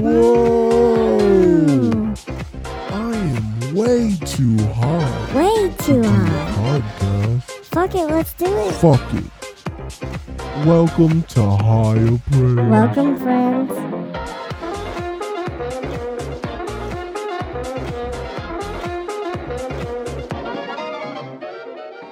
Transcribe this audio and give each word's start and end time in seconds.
Whoa! 0.00 1.18
I 2.90 3.14
am 3.14 3.74
way 3.74 4.16
too 4.26 4.58
high. 4.58 5.34
Way 5.36 5.72
too 5.78 6.02
high. 6.02 6.80
Podcast. 6.80 7.42
Fuck 7.66 7.94
it, 7.94 8.06
let's 8.06 8.34
do 8.34 8.46
it. 8.46 8.72
Fuck 8.72 9.14
it. 9.14 10.66
Welcome 10.66 11.22
to 11.22 11.42
Higher 11.44 12.18
Praise. 12.30 12.56
Welcome, 12.56 13.16
friends. 13.18 13.70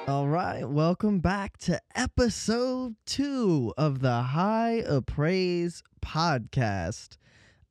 All 0.07 0.27
right, 0.27 0.63
welcome 0.69 1.19
back 1.19 1.57
to 1.59 1.81
episode 1.95 2.95
two 3.05 3.73
of 3.77 3.99
the 3.99 4.21
High 4.21 4.83
Appraise 4.87 5.83
podcast. 6.01 7.17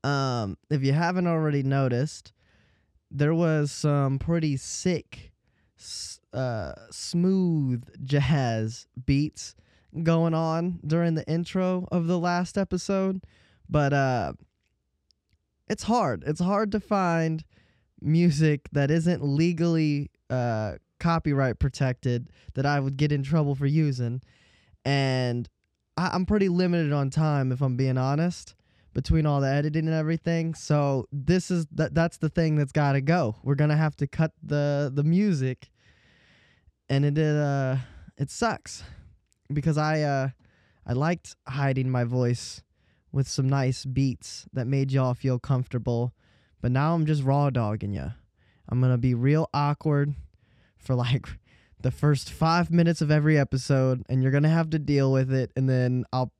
Um, 0.05 0.56
if 0.70 0.83
you 0.83 0.92
haven't 0.92 1.27
already 1.27 1.62
noticed, 1.62 2.33
there 3.10 3.34
was 3.34 3.70
some 3.70 4.19
pretty 4.19 4.56
sick, 4.56 5.33
uh, 6.33 6.73
smooth 6.91 7.84
jazz 8.05 8.87
beats 9.07 9.55
going 10.02 10.34
on 10.34 10.80
during 10.87 11.15
the 11.15 11.27
intro 11.29 11.87
of 11.93 12.07
the 12.07 12.19
last 12.19 12.57
episode, 12.57 13.23
but 13.69 13.93
uh, 13.93 14.33
it's 15.69 15.84
hard. 15.84 16.24
It's 16.27 16.41
hard 16.41 16.73
to 16.73 16.80
find 16.80 17.45
music 18.01 18.69
that 18.73 18.91
isn't 18.91 19.23
legally 19.23 20.10
uh 20.29 20.73
copyright 21.02 21.59
protected 21.59 22.29
that 22.55 22.65
I 22.65 22.79
would 22.79 22.96
get 22.96 23.10
in 23.12 23.23
trouble 23.23 23.55
for 23.55 23.66
using. 23.66 24.23
And 24.85 25.48
I, 25.96 26.10
I'm 26.13 26.24
pretty 26.24 26.48
limited 26.48 26.93
on 26.93 27.10
time, 27.10 27.51
if 27.51 27.60
I'm 27.60 27.76
being 27.76 27.98
honest, 27.98 28.54
between 28.93 29.26
all 29.26 29.40
the 29.40 29.48
editing 29.48 29.87
and 29.87 29.95
everything. 29.95 30.54
So 30.54 31.07
this 31.12 31.51
is 31.51 31.66
that 31.73 31.95
that's 31.95 32.18
the 32.18 32.29
thing 32.29 32.57
that's 32.57 32.73
got 32.73 32.93
to 32.93 33.01
go. 33.01 33.37
We're 33.43 33.54
gonna 33.54 33.76
have 33.76 33.96
to 33.96 34.07
cut 34.07 34.32
the 34.43 34.90
the 34.95 35.04
music, 35.04 35.71
and 36.88 37.04
it 37.04 37.18
uh 37.18 37.76
it 38.16 38.30
sucks 38.30 38.85
because 39.52 39.79
I 39.79 40.02
uh 40.02 40.29
I 40.87 40.93
liked 40.93 41.37
hiding 41.48 41.90
my 41.90 42.04
voice 42.04 42.63
with 43.13 43.29
some 43.29 43.48
nice 43.48 43.85
beats 43.85 44.46
that 44.52 44.66
made 44.66 44.90
y'all 44.90 45.15
feel 45.15 45.38
comfortable, 45.38 46.13
but 46.60 46.73
now 46.73 46.95
I'm 46.95 47.07
just 47.07 47.23
raw 47.23 47.51
dogging 47.51 47.93
you. 47.93 48.13
I'm 48.68 48.80
gonna 48.80 48.98
be 48.98 49.15
real 49.15 49.48
awkward 49.52 50.15
for 50.79 50.95
like 50.95 51.29
the 51.80 51.90
first 51.90 52.30
five 52.30 52.70
minutes 52.70 53.01
of 53.01 53.10
every 53.10 53.38
episode, 53.38 54.04
and 54.09 54.23
you're 54.23 54.32
gonna 54.32 54.48
have 54.48 54.70
to 54.70 54.79
deal 54.79 55.13
with 55.13 55.32
it. 55.32 55.52
And 55.57 55.68
then 55.68 56.04
I'll, 56.13 56.32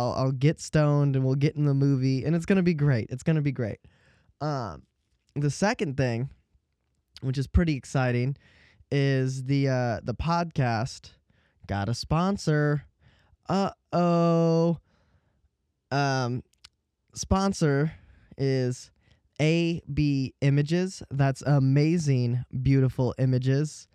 I'll, 0.00 0.14
I'll 0.14 0.32
get 0.32 0.60
stoned, 0.60 1.14
and 1.14 1.24
we'll 1.24 1.34
get 1.34 1.56
in 1.56 1.66
the 1.66 1.74
movie, 1.74 2.24
and 2.24 2.34
it's 2.34 2.46
gonna 2.46 2.62
be 2.62 2.74
great. 2.74 3.08
It's 3.10 3.22
gonna 3.22 3.42
be 3.42 3.52
great. 3.52 3.80
Um, 4.40 4.84
the 5.36 5.50
second 5.50 5.98
thing, 5.98 6.30
which 7.20 7.36
is 7.36 7.46
pretty 7.46 7.74
exciting, 7.76 8.36
is 8.90 9.44
the 9.44 9.68
uh 9.68 10.00
the 10.02 10.14
podcast 10.14 11.10
got 11.66 11.88
a 11.90 11.94
sponsor. 11.94 12.84
Uh 13.48 13.70
oh. 13.92 14.78
Um, 15.90 16.42
sponsor 17.14 17.92
is 18.38 18.90
AB 19.38 20.34
Images. 20.40 21.02
That's 21.10 21.42
amazing, 21.42 22.44
beautiful 22.62 23.14
images. 23.18 23.86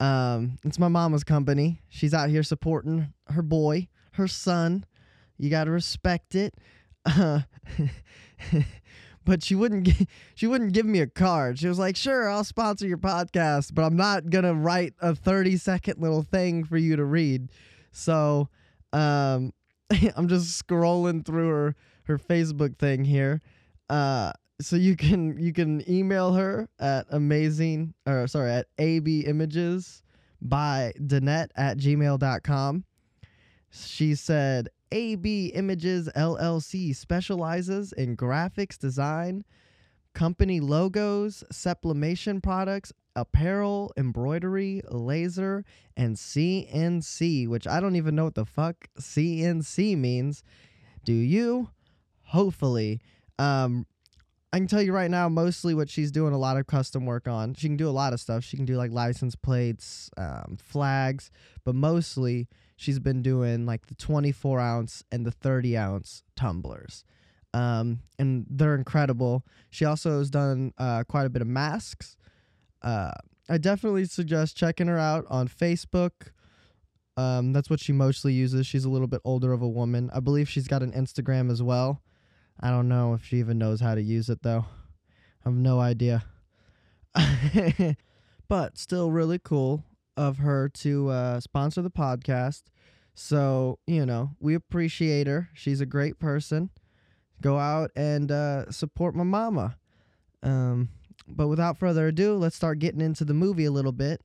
Um, 0.00 0.58
it's 0.64 0.80
my 0.80 0.88
mama's 0.88 1.22
company. 1.22 1.82
She's 1.88 2.14
out 2.14 2.30
here 2.30 2.42
supporting 2.42 3.12
her 3.28 3.42
boy, 3.42 3.88
her 4.12 4.26
son. 4.26 4.84
You 5.42 5.50
gotta 5.50 5.72
respect 5.72 6.36
it. 6.36 6.54
Uh, 7.04 7.40
but 9.24 9.42
she 9.42 9.56
wouldn't. 9.56 9.88
Gi- 9.88 10.06
she 10.36 10.46
wouldn't 10.46 10.72
give 10.72 10.86
me 10.86 11.00
a 11.00 11.08
card. 11.08 11.58
She 11.58 11.66
was 11.66 11.80
like, 11.80 11.96
"Sure, 11.96 12.30
I'll 12.30 12.44
sponsor 12.44 12.86
your 12.86 12.96
podcast, 12.96 13.74
but 13.74 13.82
I'm 13.82 13.96
not 13.96 14.30
gonna 14.30 14.54
write 14.54 14.94
a 15.00 15.16
30 15.16 15.56
second 15.56 16.00
little 16.00 16.22
thing 16.22 16.62
for 16.62 16.76
you 16.76 16.94
to 16.94 17.04
read." 17.04 17.50
So, 17.90 18.50
um, 18.92 19.52
I'm 20.16 20.28
just 20.28 20.64
scrolling 20.64 21.26
through 21.26 21.48
her 21.48 21.76
her 22.04 22.18
Facebook 22.18 22.78
thing 22.78 23.04
here. 23.04 23.42
Uh, 23.90 24.30
so 24.60 24.76
you 24.76 24.94
can 24.94 25.36
you 25.40 25.52
can 25.52 25.82
email 25.90 26.34
her 26.34 26.68
at 26.78 27.06
amazing 27.10 27.94
or 28.06 28.28
sorry 28.28 28.52
at 28.52 28.68
abimages 28.78 30.02
by 30.40 30.92
Danette 31.00 31.50
at 31.56 31.78
gmail.com. 31.78 32.84
She 33.72 34.14
said 34.14 34.68
AB 34.92 35.46
Images 35.54 36.08
LLC 36.14 36.94
specializes 36.94 37.92
in 37.92 38.16
graphics 38.16 38.78
design, 38.78 39.44
company 40.14 40.60
logos, 40.60 41.42
sublimation 41.50 42.40
products, 42.40 42.92
apparel, 43.16 43.92
embroidery, 43.96 44.82
laser, 44.90 45.64
and 45.96 46.16
CNC, 46.16 47.48
which 47.48 47.66
I 47.66 47.80
don't 47.80 47.96
even 47.96 48.14
know 48.14 48.24
what 48.24 48.34
the 48.34 48.44
fuck 48.44 48.88
CNC 48.98 49.96
means. 49.96 50.44
Do 51.04 51.12
you? 51.12 51.70
Hopefully. 52.24 53.00
Um, 53.38 53.86
I 54.52 54.58
can 54.58 54.66
tell 54.66 54.82
you 54.82 54.92
right 54.92 55.10
now, 55.10 55.30
mostly 55.30 55.74
what 55.74 55.88
she's 55.88 56.10
doing 56.10 56.34
a 56.34 56.38
lot 56.38 56.58
of 56.58 56.66
custom 56.66 57.06
work 57.06 57.26
on. 57.26 57.54
She 57.54 57.68
can 57.68 57.78
do 57.78 57.88
a 57.88 57.90
lot 57.90 58.12
of 58.12 58.20
stuff. 58.20 58.44
She 58.44 58.56
can 58.56 58.66
do 58.66 58.76
like 58.76 58.90
license 58.90 59.34
plates, 59.34 60.10
um, 60.18 60.58
flags, 60.62 61.30
but 61.64 61.74
mostly 61.74 62.48
she's 62.82 62.98
been 62.98 63.22
doing 63.22 63.64
like 63.64 63.86
the 63.86 63.94
24 63.94 64.58
ounce 64.58 65.04
and 65.12 65.24
the 65.24 65.30
30 65.30 65.76
ounce 65.76 66.24
tumblers. 66.34 67.04
Um, 67.54 68.00
and 68.18 68.46
they're 68.50 68.74
incredible. 68.74 69.44
She 69.70 69.84
also 69.84 70.18
has 70.18 70.30
done 70.30 70.72
uh, 70.78 71.04
quite 71.04 71.26
a 71.26 71.30
bit 71.30 71.42
of 71.42 71.48
masks. 71.48 72.16
Uh, 72.82 73.12
I 73.48 73.58
definitely 73.58 74.06
suggest 74.06 74.56
checking 74.56 74.88
her 74.88 74.98
out 74.98 75.26
on 75.30 75.46
Facebook. 75.46 76.32
Um, 77.16 77.52
that's 77.52 77.70
what 77.70 77.78
she 77.78 77.92
mostly 77.92 78.32
uses. 78.32 78.66
She's 78.66 78.84
a 78.84 78.90
little 78.90 79.06
bit 79.06 79.20
older 79.24 79.52
of 79.52 79.62
a 79.62 79.68
woman. 79.68 80.10
I 80.12 80.20
believe 80.20 80.48
she's 80.48 80.66
got 80.66 80.82
an 80.82 80.92
Instagram 80.92 81.50
as 81.50 81.62
well. 81.62 82.02
I 82.58 82.70
don't 82.70 82.88
know 82.88 83.14
if 83.14 83.24
she 83.24 83.36
even 83.36 83.58
knows 83.58 83.80
how 83.80 83.94
to 83.94 84.02
use 84.02 84.28
it 84.28 84.42
though. 84.42 84.64
I 85.44 85.48
have 85.48 85.54
no 85.54 85.78
idea. 85.78 86.24
but 88.48 88.78
still 88.78 89.10
really 89.10 89.38
cool 89.38 89.84
of 90.16 90.38
her 90.38 90.68
to 90.68 91.08
uh, 91.08 91.40
sponsor 91.40 91.82
the 91.82 91.90
podcast. 91.90 92.62
So, 93.14 93.78
you 93.86 94.06
know, 94.06 94.30
we 94.40 94.54
appreciate 94.54 95.26
her. 95.26 95.50
She's 95.54 95.80
a 95.80 95.86
great 95.86 96.18
person. 96.18 96.70
Go 97.40 97.58
out 97.58 97.90
and 97.96 98.30
uh, 98.30 98.70
support 98.70 99.14
my 99.14 99.24
mama. 99.24 99.76
Um, 100.42 100.88
but 101.26 101.48
without 101.48 101.78
further 101.78 102.08
ado, 102.08 102.34
let's 102.34 102.56
start 102.56 102.78
getting 102.78 103.00
into 103.00 103.24
the 103.24 103.34
movie 103.34 103.64
a 103.64 103.70
little 103.70 103.92
bit. 103.92 104.22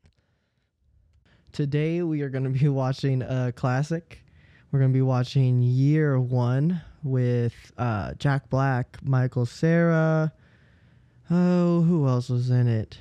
Today, 1.51 2.01
we 2.01 2.21
are 2.21 2.29
going 2.29 2.43
to 2.51 2.59
be 2.59 2.67
watching 2.67 3.21
a 3.21 3.51
classic. 3.55 4.23
We're 4.71 4.79
going 4.79 4.91
to 4.91 4.97
be 4.97 5.01
watching 5.01 5.61
Year 5.61 6.19
One 6.19 6.81
with 7.03 7.53
uh, 7.77 8.13
Jack 8.15 8.49
Black, 8.49 8.97
Michael 9.03 9.45
Cera. 9.45 10.33
Oh, 11.29 11.81
who 11.81 12.07
else 12.07 12.29
was 12.29 12.49
in 12.49 12.67
it? 12.67 12.97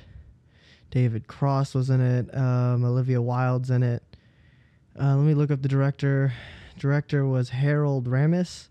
David 0.91 1.27
Cross 1.27 1.75
was 1.75 1.89
in 1.89 2.01
it. 2.01 2.35
Um, 2.35 2.83
Olivia 2.85 3.21
Wilde's 3.21 3.69
in 3.69 3.83
it. 3.83 4.03
Uh, 4.99 5.15
let 5.15 5.25
me 5.25 5.33
look 5.33 5.51
up 5.51 5.61
the 5.61 5.67
director. 5.67 6.33
Director 6.77 7.25
was 7.25 7.49
Harold 7.49 8.05
Ramis, 8.05 8.69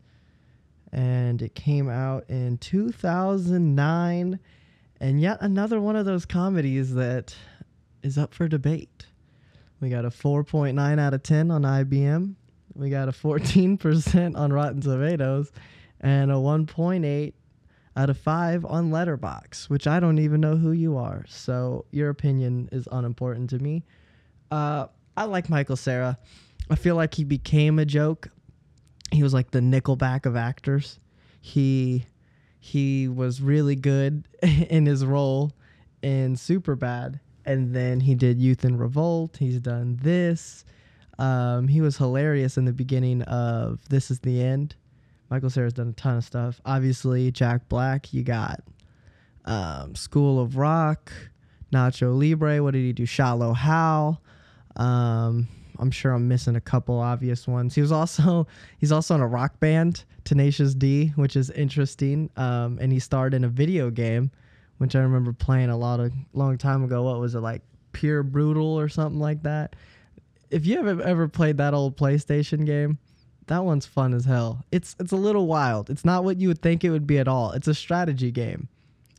and 0.92 1.42
it 1.42 1.54
came 1.54 1.88
out 1.88 2.24
in 2.28 2.58
2009. 2.58 4.38
And 5.00 5.20
yet 5.20 5.38
another 5.40 5.80
one 5.80 5.96
of 5.96 6.06
those 6.06 6.24
comedies 6.24 6.94
that 6.94 7.36
is 8.02 8.16
up 8.16 8.32
for 8.32 8.48
debate. 8.48 9.06
We 9.80 9.90
got 9.90 10.04
a 10.04 10.10
4.9 10.10 10.98
out 10.98 11.14
of 11.14 11.22
10 11.22 11.50
on 11.50 11.62
IBM. 11.62 12.34
We 12.74 12.90
got 12.90 13.08
a 13.08 13.12
14% 13.12 14.36
on 14.36 14.52
Rotten 14.52 14.80
Tomatoes 14.80 15.52
and 16.00 16.30
a 16.30 16.34
1.8 16.34 17.32
out 17.96 18.10
of 18.10 18.18
5 18.18 18.64
on 18.66 18.90
Letterboxd, 18.90 19.70
which 19.70 19.86
I 19.86 20.00
don't 20.00 20.18
even 20.18 20.40
know 20.40 20.56
who 20.56 20.72
you 20.72 20.96
are. 20.96 21.24
So 21.28 21.86
your 21.90 22.10
opinion 22.10 22.68
is 22.70 22.86
unimportant 22.92 23.50
to 23.50 23.58
me. 23.58 23.84
Uh, 24.50 24.86
I 25.16 25.24
like 25.24 25.48
Michael 25.48 25.76
Cera. 25.76 26.18
I 26.70 26.74
feel 26.74 26.94
like 26.94 27.14
he 27.14 27.24
became 27.24 27.78
a 27.78 27.86
joke. 27.86 28.28
He 29.10 29.22
was 29.22 29.32
like 29.32 29.50
the 29.50 29.60
Nickelback 29.60 30.26
of 30.26 30.36
actors. 30.36 30.98
He 31.40 32.06
he 32.58 33.06
was 33.06 33.40
really 33.40 33.76
good 33.76 34.26
in 34.42 34.86
his 34.86 35.06
role 35.06 35.52
in 36.02 36.34
Superbad, 36.34 37.20
and 37.44 37.74
then 37.74 38.00
he 38.00 38.14
did 38.14 38.40
Youth 38.40 38.64
in 38.64 38.76
Revolt. 38.76 39.36
He's 39.36 39.60
done 39.60 39.98
this. 40.02 40.64
Um, 41.18 41.68
he 41.68 41.80
was 41.80 41.96
hilarious 41.96 42.58
in 42.58 42.64
the 42.64 42.72
beginning 42.72 43.22
of 43.22 43.88
This 43.88 44.10
Is 44.10 44.20
the 44.20 44.42
End. 44.42 44.74
Michael 45.30 45.50
Cera's 45.50 45.72
done 45.72 45.88
a 45.88 45.92
ton 45.92 46.18
of 46.18 46.24
stuff. 46.24 46.60
Obviously, 46.64 47.30
Jack 47.30 47.68
Black. 47.68 48.12
You 48.14 48.22
got 48.22 48.62
um, 49.44 49.94
School 49.94 50.40
of 50.40 50.56
Rock, 50.56 51.12
Nacho 51.72 52.16
Libre. 52.18 52.62
What 52.62 52.72
did 52.72 52.82
he 52.82 52.92
do? 52.92 53.06
Shallow 53.06 53.52
Hal. 53.52 54.20
Um, 54.76 55.48
I'm 55.78 55.90
sure 55.90 56.12
I'm 56.12 56.28
missing 56.28 56.56
a 56.56 56.60
couple 56.60 56.98
obvious 56.98 57.46
ones. 57.46 57.74
He 57.74 57.80
was 57.80 57.92
also 57.92 58.46
he's 58.78 58.92
also 58.92 59.14
in 59.14 59.20
a 59.20 59.26
rock 59.26 59.58
band, 59.60 60.04
Tenacious 60.24 60.74
D, 60.74 61.08
which 61.16 61.36
is 61.36 61.50
interesting. 61.50 62.30
Um, 62.36 62.78
and 62.80 62.92
he 62.92 62.98
starred 62.98 63.34
in 63.34 63.44
a 63.44 63.48
video 63.48 63.90
game, 63.90 64.30
which 64.78 64.94
I 64.94 65.00
remember 65.00 65.32
playing 65.32 65.70
a 65.70 65.76
lot 65.76 66.00
of 66.00 66.12
long 66.32 66.58
time 66.58 66.84
ago. 66.84 67.02
What 67.02 67.20
was 67.20 67.34
it 67.34 67.40
like, 67.40 67.62
Pure 67.92 68.24
Brutal 68.24 68.78
or 68.78 68.88
something 68.88 69.20
like 69.20 69.42
that? 69.42 69.74
If 70.50 70.66
you 70.66 70.84
have 70.84 71.00
ever 71.00 71.26
played 71.26 71.58
that 71.58 71.74
old 71.74 71.96
PlayStation 71.96 72.64
game, 72.64 72.98
that 73.46 73.64
one's 73.64 73.86
fun 73.86 74.12
as 74.12 74.24
hell. 74.24 74.64
It's 74.72 74.96
it's 74.98 75.12
a 75.12 75.16
little 75.16 75.46
wild. 75.46 75.90
It's 75.90 76.04
not 76.04 76.24
what 76.24 76.40
you 76.40 76.48
would 76.48 76.62
think 76.62 76.84
it 76.84 76.90
would 76.90 77.06
be 77.06 77.18
at 77.18 77.28
all. 77.28 77.52
It's 77.52 77.68
a 77.68 77.74
strategy 77.74 78.30
game, 78.30 78.68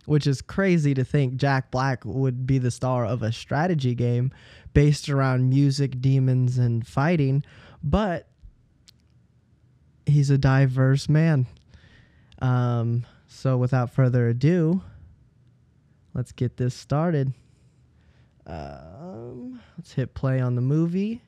which 0.05 0.27
is 0.27 0.41
crazy 0.41 0.93
to 0.93 1.03
think 1.03 1.37
Jack 1.37 1.71
Black 1.71 2.03
would 2.05 2.45
be 2.45 2.57
the 2.57 2.71
star 2.71 3.05
of 3.05 3.23
a 3.23 3.31
strategy 3.31 3.95
game 3.95 4.31
based 4.73 5.09
around 5.09 5.49
music, 5.49 6.01
demons, 6.01 6.57
and 6.57 6.85
fighting. 6.85 7.43
But 7.83 8.27
he's 10.05 10.29
a 10.29 10.37
diverse 10.37 11.07
man. 11.07 11.47
Um, 12.39 13.05
so 13.27 13.57
without 13.57 13.91
further 13.91 14.27
ado, 14.27 14.81
let's 16.13 16.31
get 16.31 16.57
this 16.57 16.75
started. 16.75 17.33
Um, 18.45 19.61
let's 19.77 19.93
hit 19.93 20.13
play 20.13 20.39
on 20.39 20.55
the 20.55 20.61
movie 20.61 21.21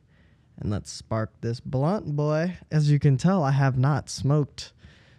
and 0.60 0.70
let's 0.70 0.92
spark 0.92 1.32
this 1.42 1.60
blunt 1.60 2.16
boy. 2.16 2.58
As 2.72 2.92
you 2.92 3.00
can 3.00 3.18
tell, 3.18 3.44
I 3.44 3.52
have 3.52 3.78
not 3.78 4.10
smoked 4.10 4.74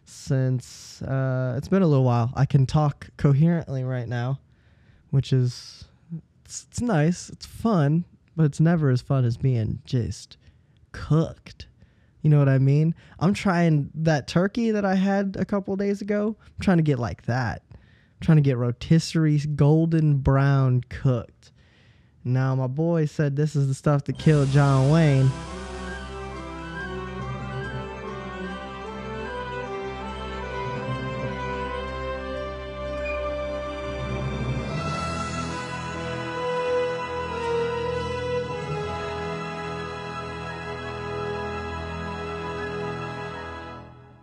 since 0.05 1.01
uh, 1.03 1.55
it's 1.57 1.69
been 1.69 1.83
a 1.83 1.87
little 1.87 2.05
while. 2.05 2.33
I 2.35 2.45
can 2.45 2.67
talk 2.67 3.09
coherently 3.17 3.85
right 3.85 4.09
now, 4.09 4.41
which 5.11 5.33
is 5.33 5.85
it's, 6.45 6.67
it's 6.69 6.81
nice. 6.81 7.31
It's 7.31 7.47
fun, 7.47 8.05
but 8.37 8.45
it's 8.45 8.61
never 8.61 8.91
as 8.91 9.03
fun 9.03 9.25
as 9.25 9.37
being 9.37 9.81
just 9.85 10.37
cooked. 10.93 11.67
You 12.23 12.29
know 12.29 12.39
what 12.39 12.49
I 12.49 12.59
mean? 12.59 12.95
I'm 13.19 13.33
trying 13.33 13.91
that 13.95 14.29
turkey 14.29 14.73
that 14.73 14.85
I 14.85 14.95
had 14.95 15.37
a 15.39 15.45
couple 15.45 15.75
days 15.77 16.03
ago. 16.03 16.37
I'm 16.39 16.61
trying 16.61 16.77
to 16.77 16.83
get 16.83 16.99
like 16.99 17.23
that. 17.23 17.63
I'm 17.73 18.21
trying 18.21 18.37
to 18.37 18.43
get 18.43 18.59
rotisserie 18.59 19.39
golden 19.39 20.19
brown 20.19 20.83
cooked. 20.91 21.53
Now 22.25 22.55
my 22.55 22.67
boy 22.67 23.07
said 23.07 23.35
this 23.35 23.57
is 23.57 23.67
the 23.67 23.75
stuff 23.75 24.05
that 24.05 24.19
killed 24.19 24.51
John 24.51 24.91
Wayne. 24.91 25.31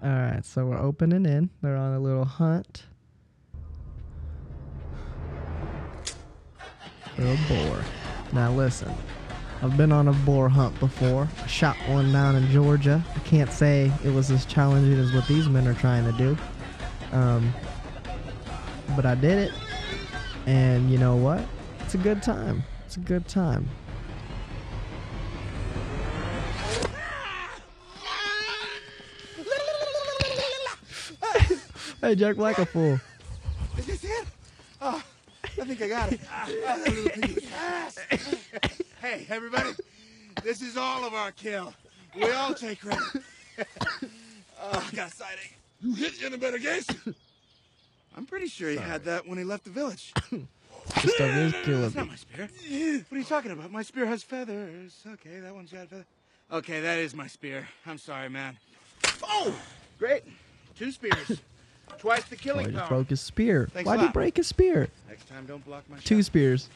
All 0.04 0.10
right, 0.12 0.46
so 0.46 0.68
we're 0.68 0.78
opening 0.78 1.26
in. 1.26 1.50
They're 1.64 1.76
on 1.76 1.94
a 1.94 2.00
little 2.00 2.26
hunt 2.26 2.86
for 7.18 7.24
a 7.24 7.38
boar. 7.48 7.84
Now 8.32 8.52
listen, 8.52 8.94
I've 9.64 9.76
been 9.76 9.92
on 9.92 10.08
a 10.08 10.14
boar 10.14 10.50
hunt 10.50 10.80
before. 10.80 11.28
I 11.44 11.48
shot 11.48 11.76
one 11.88 12.14
down 12.14 12.36
in 12.36 12.48
Georgia. 12.52 13.04
I 13.16 13.20
can't 13.20 13.52
say 13.52 13.92
it 14.06 14.14
was 14.14 14.30
as 14.30 14.46
challenging 14.46 15.00
as 15.00 15.12
what 15.14 15.28
these 15.28 15.50
men 15.50 15.68
are 15.68 15.74
trying 15.74 16.06
to 16.06 16.12
do. 16.18 16.38
Um, 17.12 17.52
but 18.96 19.06
I 19.06 19.16
did 19.16 19.38
it. 19.40 19.52
And 20.46 20.92
you 20.92 21.00
know 21.00 21.16
what? 21.16 21.44
It's 21.80 21.96
a 21.96 21.98
good 21.98 22.22
time. 22.22 22.64
It's 22.86 22.98
a 22.98 23.02
good 23.02 23.28
time. 23.28 23.68
Hey, 32.00 32.14
Jack 32.14 32.36
Black 32.36 32.60
a 32.60 32.66
fool. 32.66 33.00
Is 33.76 33.88
this 33.88 34.04
it? 34.04 34.28
Oh, 34.80 35.04
I 35.44 35.48
think 35.68 35.82
I 35.82 35.88
got 35.88 36.14
it. 36.14 36.20
That 36.64 36.80
little 36.80 37.10
piggy 37.10 37.34
was 37.34 37.44
fast. 37.46 38.00
hey, 39.02 39.26
everybody, 39.30 39.72
this 40.44 40.62
is 40.62 40.78
all 40.78 41.06
of 41.06 41.14
our 41.14 41.32
kill. 41.32 41.74
We 42.16 42.32
all 42.32 42.54
take 42.54 42.80
credit. 42.80 43.04
oh, 44.62 44.88
I 44.92 44.96
got 44.96 45.12
a 45.12 45.16
sighting. 45.16 45.50
You 45.82 45.94
hit 45.94 46.22
you 46.22 46.28
in 46.28 46.34
a 46.34 46.38
better 46.38 46.58
case. 46.58 46.88
I'm 48.16 48.26
pretty 48.26 48.48
sure 48.48 48.70
he 48.70 48.78
had 48.78 49.04
that 49.06 49.28
when 49.28 49.38
he 49.38 49.44
left 49.44 49.66
the 49.66 49.70
village. 49.70 50.14
This 50.32 51.14
stuff 51.16 51.30
is 51.30 51.54
killing 51.64 51.82
That's 51.82 51.96
not 51.96 52.08
my 52.08 52.16
spear. 52.16 52.50
What 53.10 53.16
are 53.16 53.20
you 53.20 53.26
talking 53.26 53.52
about? 53.52 53.72
My 53.72 53.84
spear 53.84 54.06
has 54.06 54.24
feathers. 54.24 55.04
Okay, 55.06 55.40
that 55.40 55.54
one's 55.54 55.72
got 55.72 55.90
feathers. 55.90 56.06
Okay, 56.52 56.80
that 56.80 56.98
is 56.98 57.14
my 57.14 57.28
spear. 57.28 57.68
I'm 57.86 57.98
sorry, 57.98 58.30
man. 58.30 58.58
Oh, 59.22 59.54
great. 60.00 60.24
Two 60.78 60.92
spears. 60.92 61.42
Twice 62.00 62.24
the 62.26 62.36
Oh, 62.36 62.40
killing 62.42 62.66
he 62.68 62.72
just 62.72 62.80
power. 62.82 62.90
broke 62.90 63.10
his 63.10 63.22
spear. 63.22 63.70
Thanks 63.74 63.88
Why'd 63.88 64.00
he 64.02 64.08
break 64.10 64.38
his 64.38 64.48
spear? 64.48 64.88
Next 65.10 65.28
time, 65.28 65.46
don't 65.46 65.66
block 65.66 65.84
my 65.90 65.98
Two 66.00 66.18
shot. 66.22 66.26
spears. 66.26 66.70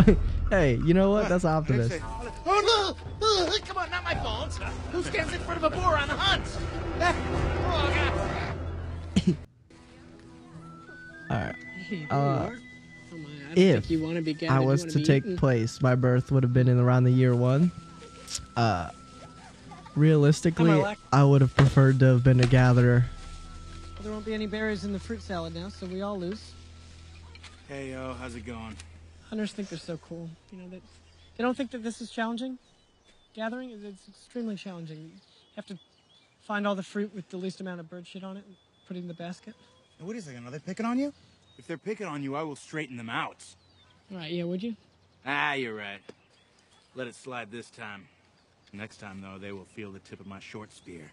hey, 0.50 0.76
you 0.84 0.94
know 0.94 1.10
what? 1.10 1.28
That's 1.28 1.44
optimist. 1.44 2.00
Oh, 2.46 2.96
no! 3.20 3.58
Come 3.66 3.76
on, 3.78 3.90
not 3.90 4.02
my 4.04 4.14
fault. 4.14 4.54
Who 4.92 5.02
stands 5.02 5.32
in 5.32 5.40
front 5.40 5.62
of 5.62 5.72
a 5.72 5.76
boar 5.76 5.96
on 5.98 6.08
a 6.10 6.16
hunt? 6.16 6.44
Oh, 6.96 8.54
God. 9.26 9.36
All 11.30 11.36
right. 11.36 11.54
Uh. 12.10 12.50
Oh 13.12 13.16
my, 13.16 13.28
I 13.28 13.52
if 13.56 13.74
think 13.84 13.90
you 13.90 14.02
want 14.02 14.16
to 14.16 14.22
be 14.22 14.34
gathered, 14.34 14.54
I 14.56 14.60
was 14.60 14.80
wanna 14.82 14.92
to 14.92 15.04
take 15.04 15.24
eaten. 15.24 15.36
place, 15.36 15.80
my 15.82 15.94
birth 15.94 16.32
would 16.32 16.42
have 16.42 16.52
been 16.52 16.68
in 16.68 16.78
around 16.78 17.04
the 17.04 17.10
year 17.12 17.34
one. 17.34 17.70
Uh, 18.56 18.90
realistically, 19.94 20.70
Am 20.70 20.78
I 20.78 20.82
lack- 20.82 20.98
I 21.12 21.24
would 21.24 21.40
have 21.40 21.54
preferred 21.56 21.98
to 22.00 22.06
have 22.06 22.24
been 22.24 22.40
a 22.40 22.46
gatherer. 22.46 23.06
There 24.04 24.12
won't 24.12 24.26
be 24.26 24.34
any 24.34 24.46
berries 24.46 24.84
in 24.84 24.92
the 24.92 24.98
fruit 24.98 25.22
salad 25.22 25.54
now, 25.54 25.70
so 25.70 25.86
we 25.86 26.02
all 26.02 26.18
lose. 26.18 26.52
Hey, 27.68 27.92
yo, 27.92 28.14
how's 28.20 28.34
it 28.34 28.44
going? 28.44 28.76
Hunters 29.30 29.54
think 29.54 29.70
they're 29.70 29.78
so 29.78 29.96
cool. 29.96 30.28
You 30.52 30.58
know, 30.58 30.68
that 30.68 30.82
they 31.38 31.42
don't 31.42 31.56
think 31.56 31.70
that 31.70 31.82
this 31.82 32.02
is 32.02 32.10
challenging. 32.10 32.58
Gathering 33.32 33.70
is 33.70 33.82
it's 33.82 34.06
extremely 34.06 34.56
challenging. 34.56 34.98
You 34.98 35.10
have 35.56 35.64
to 35.68 35.78
find 36.42 36.66
all 36.66 36.74
the 36.74 36.82
fruit 36.82 37.14
with 37.14 37.30
the 37.30 37.38
least 37.38 37.62
amount 37.62 37.80
of 37.80 37.88
bird 37.88 38.06
shit 38.06 38.22
on 38.22 38.36
it 38.36 38.44
and 38.46 38.54
put 38.86 38.98
it 38.98 39.00
in 39.00 39.08
the 39.08 39.14
basket. 39.14 39.54
Now, 39.98 40.04
wait 40.04 40.18
a 40.18 40.20
second. 40.20 40.46
Are 40.46 40.50
they 40.50 40.58
picking 40.58 40.84
on 40.84 40.98
you? 40.98 41.10
If 41.56 41.66
they're 41.66 41.78
picking 41.78 42.06
on 42.06 42.22
you, 42.22 42.36
I 42.36 42.42
will 42.42 42.56
straighten 42.56 42.98
them 42.98 43.08
out. 43.08 43.42
Right? 44.10 44.30
Yeah. 44.30 44.44
Would 44.44 44.62
you? 44.62 44.76
Ah, 45.24 45.54
you're 45.54 45.74
right. 45.74 46.00
Let 46.94 47.06
it 47.06 47.14
slide 47.14 47.50
this 47.50 47.70
time. 47.70 48.06
Next 48.74 48.98
time, 48.98 49.22
though, 49.22 49.38
they 49.38 49.52
will 49.52 49.64
feel 49.64 49.90
the 49.90 50.00
tip 50.00 50.20
of 50.20 50.26
my 50.26 50.40
short 50.40 50.74
spear. 50.74 51.10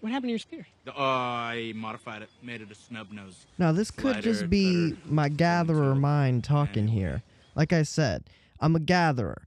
What 0.00 0.12
happened 0.12 0.28
to 0.28 0.32
your 0.32 0.38
spear? 0.38 0.66
The- 0.84 0.92
Oh, 0.96 1.02
I 1.02 1.72
modified 1.74 2.22
it, 2.22 2.30
made 2.42 2.60
it 2.60 2.70
a 2.70 2.74
snub 2.74 3.10
nose. 3.12 3.46
Now, 3.58 3.72
this 3.72 3.90
could 3.90 4.12
Slider, 4.12 4.20
just 4.22 4.48
be 4.50 4.92
better, 4.92 5.02
my 5.12 5.28
gatherer 5.28 5.94
mind 5.94 6.44
talking 6.44 6.86
manual. 6.86 6.98
here. 7.06 7.22
Like 7.56 7.72
I 7.72 7.82
said, 7.82 8.24
I'm 8.60 8.76
a 8.76 8.80
gatherer. 8.80 9.46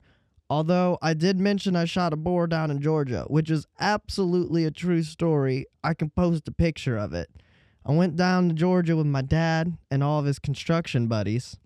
Although 0.50 0.98
I 1.00 1.14
did 1.14 1.40
mention 1.40 1.74
I 1.74 1.86
shot 1.86 2.12
a 2.12 2.16
boar 2.16 2.46
down 2.46 2.70
in 2.70 2.82
Georgia, 2.82 3.24
which 3.28 3.50
is 3.50 3.66
absolutely 3.80 4.66
a 4.66 4.70
true 4.70 5.02
story. 5.02 5.64
I 5.82 5.94
can 5.94 6.10
post 6.10 6.46
a 6.46 6.52
picture 6.52 6.98
of 6.98 7.14
it. 7.14 7.30
I 7.86 7.92
went 7.92 8.16
down 8.16 8.48
to 8.50 8.54
Georgia 8.54 8.94
with 8.94 9.06
my 9.06 9.22
dad 9.22 9.78
and 9.90 10.04
all 10.04 10.20
of 10.20 10.26
his 10.26 10.38
construction 10.38 11.06
buddies, 11.06 11.56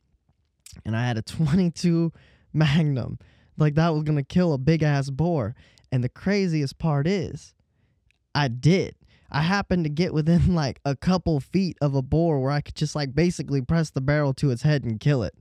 and 0.84 0.96
I 0.96 1.04
had 1.06 1.18
a 1.18 1.22
22 1.22 2.12
Magnum. 2.52 3.18
Like 3.58 3.74
that 3.74 3.92
was 3.92 4.04
gonna 4.04 4.22
kill 4.22 4.52
a 4.52 4.58
big 4.58 4.82
ass 4.84 5.10
boar. 5.10 5.56
And 5.90 6.04
the 6.04 6.08
craziest 6.08 6.78
part 6.78 7.06
is, 7.08 7.54
I 8.36 8.48
did. 8.48 8.94
I 9.30 9.40
happened 9.40 9.84
to 9.84 9.90
get 9.90 10.14
within 10.14 10.54
like 10.54 10.80
a 10.84 10.94
couple 10.94 11.40
feet 11.40 11.76
of 11.80 11.94
a 11.94 12.02
boar 12.02 12.38
where 12.38 12.52
I 12.52 12.60
could 12.60 12.76
just 12.76 12.94
like 12.94 13.14
basically 13.14 13.62
press 13.62 13.90
the 13.90 14.00
barrel 14.00 14.34
to 14.34 14.50
its 14.50 14.62
head 14.62 14.84
and 14.84 15.00
kill 15.00 15.22
it. 15.22 15.34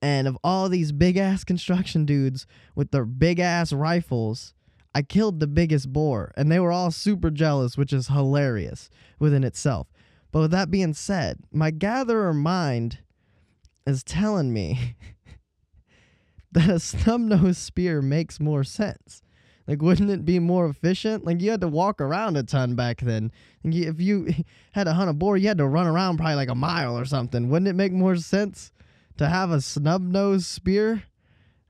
And 0.00 0.26
of 0.26 0.38
all 0.42 0.70
these 0.70 0.92
big 0.92 1.18
ass 1.18 1.44
construction 1.44 2.06
dudes 2.06 2.46
with 2.74 2.90
their 2.90 3.04
big 3.04 3.38
ass 3.38 3.72
rifles, 3.72 4.54
I 4.94 5.02
killed 5.02 5.40
the 5.40 5.46
biggest 5.46 5.92
boar. 5.92 6.32
And 6.36 6.50
they 6.50 6.58
were 6.58 6.72
all 6.72 6.90
super 6.90 7.30
jealous, 7.30 7.76
which 7.76 7.92
is 7.92 8.08
hilarious 8.08 8.88
within 9.18 9.44
itself. 9.44 9.88
But 10.32 10.40
with 10.40 10.50
that 10.52 10.70
being 10.70 10.94
said, 10.94 11.40
my 11.52 11.70
gatherer 11.70 12.32
mind 12.32 13.00
is 13.86 14.02
telling 14.02 14.52
me 14.52 14.96
that 16.52 16.70
a 16.70 16.80
snub 16.80 17.20
nose 17.20 17.58
spear 17.58 18.00
makes 18.00 18.40
more 18.40 18.64
sense. 18.64 19.20
Like, 19.66 19.82
wouldn't 19.82 20.10
it 20.10 20.24
be 20.24 20.38
more 20.38 20.66
efficient? 20.68 21.24
Like, 21.24 21.40
you 21.40 21.50
had 21.50 21.60
to 21.60 21.68
walk 21.68 22.00
around 22.00 22.36
a 22.36 22.42
ton 22.42 22.74
back 22.74 23.00
then. 23.00 23.30
Like, 23.62 23.74
If 23.74 24.00
you 24.00 24.32
had 24.72 24.84
to 24.84 24.92
hunt 24.94 25.10
a 25.10 25.12
boar, 25.12 25.36
you 25.36 25.48
had 25.48 25.58
to 25.58 25.66
run 25.66 25.86
around 25.86 26.16
probably 26.16 26.34
like 26.34 26.48
a 26.48 26.54
mile 26.54 26.96
or 26.98 27.04
something. 27.04 27.48
Wouldn't 27.50 27.68
it 27.68 27.74
make 27.74 27.92
more 27.92 28.16
sense 28.16 28.72
to 29.18 29.28
have 29.28 29.50
a 29.50 29.60
snub 29.60 30.02
nose 30.02 30.46
spear? 30.46 31.04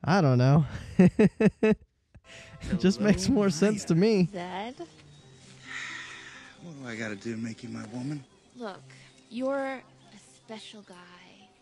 I 0.03 0.21
don't 0.23 0.39
know. 0.39 0.65
it 0.99 1.77
just 2.79 3.01
makes 3.01 3.29
more 3.29 3.51
sense 3.51 3.85
to 3.87 3.95
me. 3.95 4.29
Zed, 4.33 4.75
What 6.63 6.83
do 6.83 6.89
I 6.89 6.97
gotta 6.97 7.17
do 7.17 7.35
to 7.35 7.39
make 7.41 7.63
you 7.63 7.69
my 7.69 7.85
woman? 7.93 8.25
look, 8.57 8.81
you're 9.31 9.57
a 9.75 9.83
special 10.37 10.83
guy. 10.83 10.95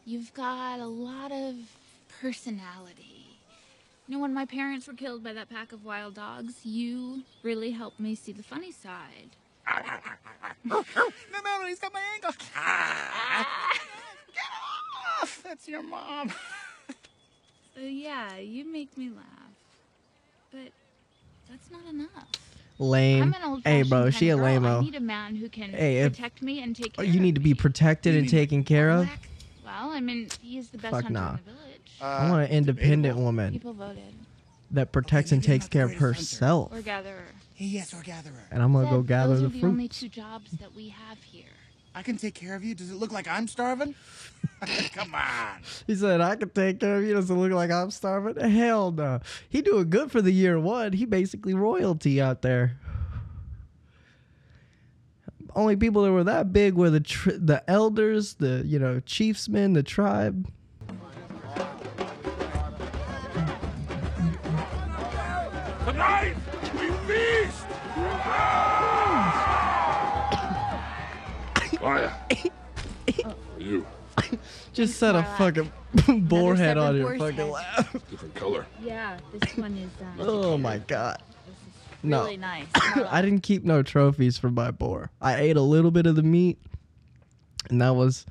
You've 0.04 0.32
got 0.34 0.78
a 0.80 0.86
lot 0.86 1.32
of 1.32 1.54
personality. 2.20 3.17
You 4.08 4.14
know, 4.16 4.20
when 4.22 4.32
my 4.32 4.46
parents 4.46 4.86
were 4.86 4.94
killed 4.94 5.22
by 5.22 5.34
that 5.34 5.50
pack 5.50 5.72
of 5.72 5.84
wild 5.84 6.14
dogs, 6.14 6.64
you 6.64 7.22
really 7.42 7.72
helped 7.72 8.00
me 8.00 8.14
see 8.14 8.32
the 8.32 8.42
funny 8.42 8.72
side. 8.72 9.30
No, 10.64 10.82
no, 10.96 11.08
no, 11.44 11.66
he's 11.66 11.78
got 11.78 11.92
my 11.92 12.00
ankle. 12.14 12.32
Get 14.34 14.44
off! 15.22 15.42
That's 15.44 15.68
your 15.68 15.82
mom. 15.82 16.30
So 17.74 17.80
yeah, 17.82 18.38
you 18.38 18.64
make 18.64 18.96
me 18.96 19.10
laugh. 19.10 19.24
But 20.50 20.72
that's 21.50 21.70
not 21.70 21.82
enough. 21.90 22.28
Lame. 22.78 23.22
I'm 23.24 23.34
an 23.34 23.42
old 23.44 23.62
Hey, 23.64 23.82
bro, 23.82 24.08
she 24.10 24.30
a 24.30 24.34
of 24.34 24.38
girl. 24.40 24.46
I 24.48 24.52
lame-o. 24.54 24.80
need 24.80 24.94
a 24.94 25.00
man 25.00 25.36
who 25.36 25.48
can 25.50 25.70
Hey, 25.70 25.98
if- 25.98 26.12
protect 26.14 26.40
me 26.42 26.62
and 26.62 26.74
take 26.74 26.94
Oh, 26.96 27.02
care 27.02 27.12
you 27.12 27.20
need 27.20 27.34
to 27.34 27.40
be 27.40 27.52
protected 27.54 28.14
and 28.16 28.28
taken 28.28 28.64
care 28.64 28.88
of. 28.90 29.06
Well, 29.64 29.90
I 29.90 30.00
mean, 30.00 30.28
he 30.40 30.56
is 30.58 30.70
the 30.70 30.78
best 30.78 30.92
Fuck 30.92 31.02
hunter 31.04 31.20
nah. 31.20 31.30
in 31.32 31.36
the 31.36 31.42
village. 31.52 31.67
I 32.00 32.30
want 32.30 32.44
an 32.44 32.50
uh, 32.50 32.54
independent 32.58 33.16
woman 33.18 33.52
People 33.52 33.72
voted. 33.72 34.02
that 34.72 34.92
protects 34.92 35.32
and 35.32 35.42
takes 35.42 35.68
care 35.68 35.84
of 35.84 35.96
greatest 35.96 36.38
hunter. 36.38 36.46
herself. 36.68 36.72
Or 36.72 36.82
gatherer. 36.82 37.24
Yes, 37.56 37.92
or 37.92 38.02
gatherer. 38.02 38.44
And 38.50 38.62
I'm 38.62 38.72
gonna 38.72 38.88
go 38.88 38.98
Said 39.00 39.06
gather 39.08 39.32
those 39.34 39.40
the 39.52 39.58
are 39.58 39.60
the 39.60 39.66
only 39.66 39.88
two 39.88 40.08
jobs 40.08 40.52
that 40.52 40.74
we 40.74 40.88
have 40.90 41.22
here. 41.22 41.44
I 41.94 42.02
can 42.02 42.16
take 42.16 42.34
care 42.34 42.54
of 42.54 42.62
you. 42.62 42.74
Does 42.76 42.90
it 42.90 42.96
look 42.96 43.10
like 43.10 43.26
I'm 43.26 43.48
starving? 43.48 43.94
Come 44.94 45.14
on. 45.14 45.60
He 45.86 45.94
said, 45.96 46.20
I 46.20 46.36
can 46.36 46.50
take 46.50 46.78
care 46.78 46.96
of 46.96 47.04
you. 47.04 47.14
Doesn't 47.14 47.40
look 47.40 47.50
like 47.52 47.70
I'm 47.72 47.90
starving. 47.90 48.36
Hell 48.50 48.92
no. 48.92 49.20
He 49.48 49.62
doing 49.62 49.90
good 49.90 50.12
for 50.12 50.22
the 50.22 50.30
year 50.32 50.60
one. 50.60 50.92
He 50.92 51.04
basically 51.06 51.54
royalty 51.54 52.20
out 52.20 52.42
there. 52.42 52.76
Only 55.56 55.76
people 55.76 56.02
that 56.02 56.12
were 56.12 56.24
that 56.24 56.52
big 56.52 56.74
were 56.74 56.90
the 56.90 57.00
tr- 57.00 57.30
the 57.32 57.68
elders, 57.68 58.34
the 58.34 58.62
you 58.64 58.78
know 58.78 59.00
chiefsmen, 59.00 59.74
the 59.74 59.82
tribe. 59.82 60.48
Maya. 71.88 72.10
you. 73.58 73.86
Just 74.74 74.98
set 74.98 75.14
a 75.14 75.22
fucking 75.38 75.72
boar 76.24 76.54
head 76.64 76.76
on 76.76 76.96
your 76.98 77.16
fucking 77.16 77.36
head. 77.36 77.48
lap. 77.48 77.86
Different 78.10 78.34
color. 78.34 78.66
Yeah, 78.82 79.16
this 79.32 79.56
one 79.56 79.74
is 79.78 79.90
uh, 80.02 80.22
Oh 80.28 80.58
my 80.58 80.78
god. 80.78 81.22
No. 82.02 82.24
really 82.24 82.36
nice. 82.36 82.66
I 82.74 83.22
didn't 83.22 83.40
keep 83.40 83.64
no 83.64 83.82
trophies 83.82 84.36
for 84.36 84.50
my 84.50 84.70
boar. 84.70 85.10
I 85.22 85.36
ate 85.36 85.56
a 85.56 85.62
little 85.62 85.90
bit 85.90 86.06
of 86.06 86.14
the 86.14 86.22
meat, 86.22 86.58
and 87.70 87.80
that 87.80 87.96
was, 87.96 88.26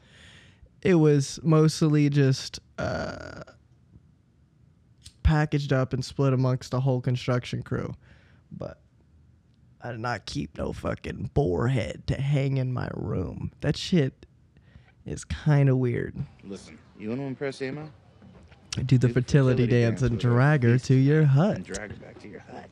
it 0.83 0.93
was 0.95 1.39
mostly 1.41 2.09
just 2.09 2.59
uh, 2.77 3.41
packaged 5.23 5.73
up 5.73 5.93
and 5.93 6.05
split 6.05 6.31
amongst 6.31 6.69
the 6.71 6.79
whole 6.79 7.01
construction 7.01 7.63
crew. 7.63 7.93
But 8.51 8.79
I 9.81 9.91
did 9.91 9.99
not 9.99 10.25
keep 10.25 10.57
no 10.57 10.73
fucking 10.73 11.31
boar 11.33 11.67
head 11.67 12.03
to 12.07 12.15
hang 12.19 12.57
in 12.57 12.73
my 12.73 12.89
room. 12.93 13.51
That 13.61 13.77
shit 13.77 14.25
is 15.05 15.23
kind 15.23 15.69
of 15.69 15.77
weird. 15.77 16.15
Listen, 16.43 16.77
you 16.99 17.09
want 17.09 17.21
to 17.21 17.25
impress 17.27 17.61
Emma? 17.61 17.89
Do 18.85 18.97
the 18.97 19.07
the 19.07 19.13
fertility, 19.13 19.63
fertility 19.63 19.67
dance 19.67 20.01
dance 20.01 20.11
and 20.11 20.19
drag 20.19 20.63
her 20.63 20.77
to 20.79 20.93
your 20.95 21.19
And 21.21 21.27
hut. 21.29 21.63
drag 21.63 21.91
her 21.91 21.97
back 21.97 22.19
to 22.21 22.27
your 22.27 22.41
hut. 22.41 22.69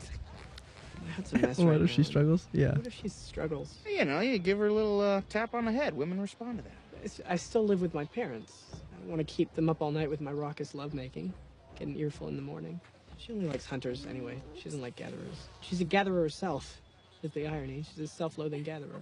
That's 1.18 1.34
a 1.34 1.38
mess. 1.42 1.58
What 1.58 1.68
right 1.68 1.82
if 1.82 1.90
she 1.92 2.04
struggles? 2.04 2.48
Yeah. 2.52 2.76
What 2.76 2.88
if 2.88 2.94
she 2.94 3.08
struggles? 3.08 3.76
You 3.88 4.06
know, 4.06 4.20
you 4.20 4.38
give 4.38 4.58
her 4.60 4.68
a 4.68 4.74
little 4.74 5.00
uh, 5.02 5.22
tap 5.30 5.54
on 5.54 5.66
the 5.66 5.72
head. 5.72 5.96
Women 5.96 6.20
respond 6.20 6.58
to 6.60 6.64
that. 6.64 6.74
It's, 7.04 7.22
I 7.30 7.36
still 7.36 7.66
live 7.66 7.82
with 7.82 7.94
my 7.94 8.06
parents. 8.06 8.64
I 8.74 9.00
don't 9.00 9.10
want 9.10 9.20
to 9.28 9.34
keep 9.34 9.54
them 9.56 9.70
up 9.70 9.82
all 9.82 9.92
night 9.92 10.10
with 10.10 10.22
my 10.22 10.32
raucous 10.32 10.74
lovemaking. 10.76 11.34
Get 11.78 11.88
an 11.88 11.96
earful 11.98 12.28
in 12.28 12.36
the 12.36 12.42
morning. 12.42 12.80
She 13.18 13.32
only 13.32 13.48
likes 13.48 13.66
hunters 13.66 14.06
anyway. 14.10 14.42
She 14.56 14.64
doesn't 14.66 14.82
like 14.82 14.96
gatherers. 14.96 15.48
She's 15.62 15.82
a 15.82 15.86
gatherer 15.86 16.22
herself. 16.22 16.82
Is 17.24 17.32
the 17.32 17.48
irony. 17.48 17.84
She's 17.90 18.04
a 18.04 18.08
self-loathing 18.08 18.64
gatherer. 18.64 19.02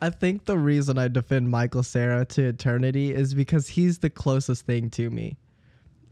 I 0.00 0.10
think 0.10 0.46
the 0.46 0.58
reason 0.58 0.98
I 0.98 1.08
defend 1.08 1.50
Michael 1.50 1.82
Cera 1.82 2.24
to 2.26 2.42
eternity 2.44 3.14
is 3.14 3.34
because 3.34 3.68
he's 3.68 3.98
the 3.98 4.10
closest 4.10 4.66
thing 4.66 4.90
to 4.90 5.10
me. 5.10 5.36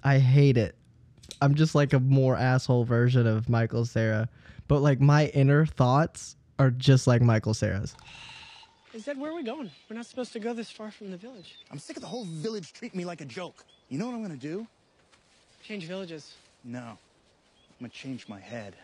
I 0.05 0.19
hate 0.19 0.57
it. 0.57 0.77
I'm 1.41 1.55
just 1.55 1.75
like 1.75 1.93
a 1.93 2.01
more 2.01 2.37
asshole 2.37 2.85
version 2.85 3.27
of 3.27 3.49
Michael 3.49 3.85
Cera, 3.85 4.29
but 4.69 4.81
like 4.81 5.01
my 5.01 5.27
inner 5.29 5.67
thoughts 5.67 6.37
are 6.59 6.71
just 6.71 7.07
like 7.07 7.23
Michael 7.23 7.55
Cera's. 7.55 7.97
Is 8.93 9.07
that 9.07 9.17
where 9.17 9.33
are 9.33 9.35
we 9.35 9.43
going? 9.43 9.71
We're 9.91 9.97
not 9.97 10.07
supposed 10.07 10.33
to 10.35 10.39
go 10.41 10.53
this 10.55 10.71
far 10.71 10.91
from 10.91 11.11
the 11.11 11.17
village. 11.17 11.57
I'm 11.73 11.79
sick 11.79 11.97
of 11.97 12.03
the 12.03 12.09
whole 12.09 12.27
village 12.27 12.73
treating 12.73 12.97
me 12.99 13.05
like 13.05 13.21
a 13.21 13.25
joke. 13.25 13.65
You 13.89 13.99
know 13.99 14.07
what 14.07 14.15
I'm 14.15 14.23
gonna 14.23 14.37
do? 14.37 14.67
Change 15.65 15.87
villages. 15.87 16.35
No. 16.63 16.79
I'm 16.81 16.97
gonna 17.81 17.89
change 17.89 18.29
my 18.29 18.39
head. 18.39 18.77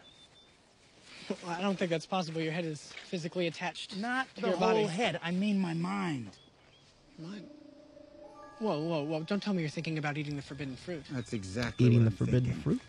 Well, 1.47 1.57
I 1.57 1.63
don't 1.63 1.79
think 1.79 1.91
that's 1.91 2.07
possible. 2.07 2.41
Your 2.41 2.53
head 2.53 2.65
is 2.65 2.93
physically 3.07 3.47
attached. 3.47 3.97
Not 3.97 4.27
to 4.37 4.41
the 4.43 4.49
your 4.49 4.57
whole 4.57 4.69
body. 4.75 4.87
head. 4.87 5.21
I 5.23 5.31
mean 5.31 5.59
my 5.59 5.75
mind. 5.75 6.31
Mine. 7.19 7.45
Whoa, 8.59 8.79
whoa, 8.79 9.03
whoa! 9.05 9.23
Don't 9.23 9.43
tell 9.43 9.55
me 9.55 9.61
you're 9.63 9.71
thinking 9.71 9.97
about 9.97 10.19
eating 10.19 10.37
the 10.37 10.43
forbidden 10.43 10.77
fruit. 10.77 11.03
That's 11.11 11.33
exactly 11.33 11.87
Eating 11.87 12.01
what 12.01 12.05
the 12.05 12.11
I'm 12.11 12.17
forbidden 12.17 12.45
thinking. 12.45 12.63
fruit? 12.63 12.81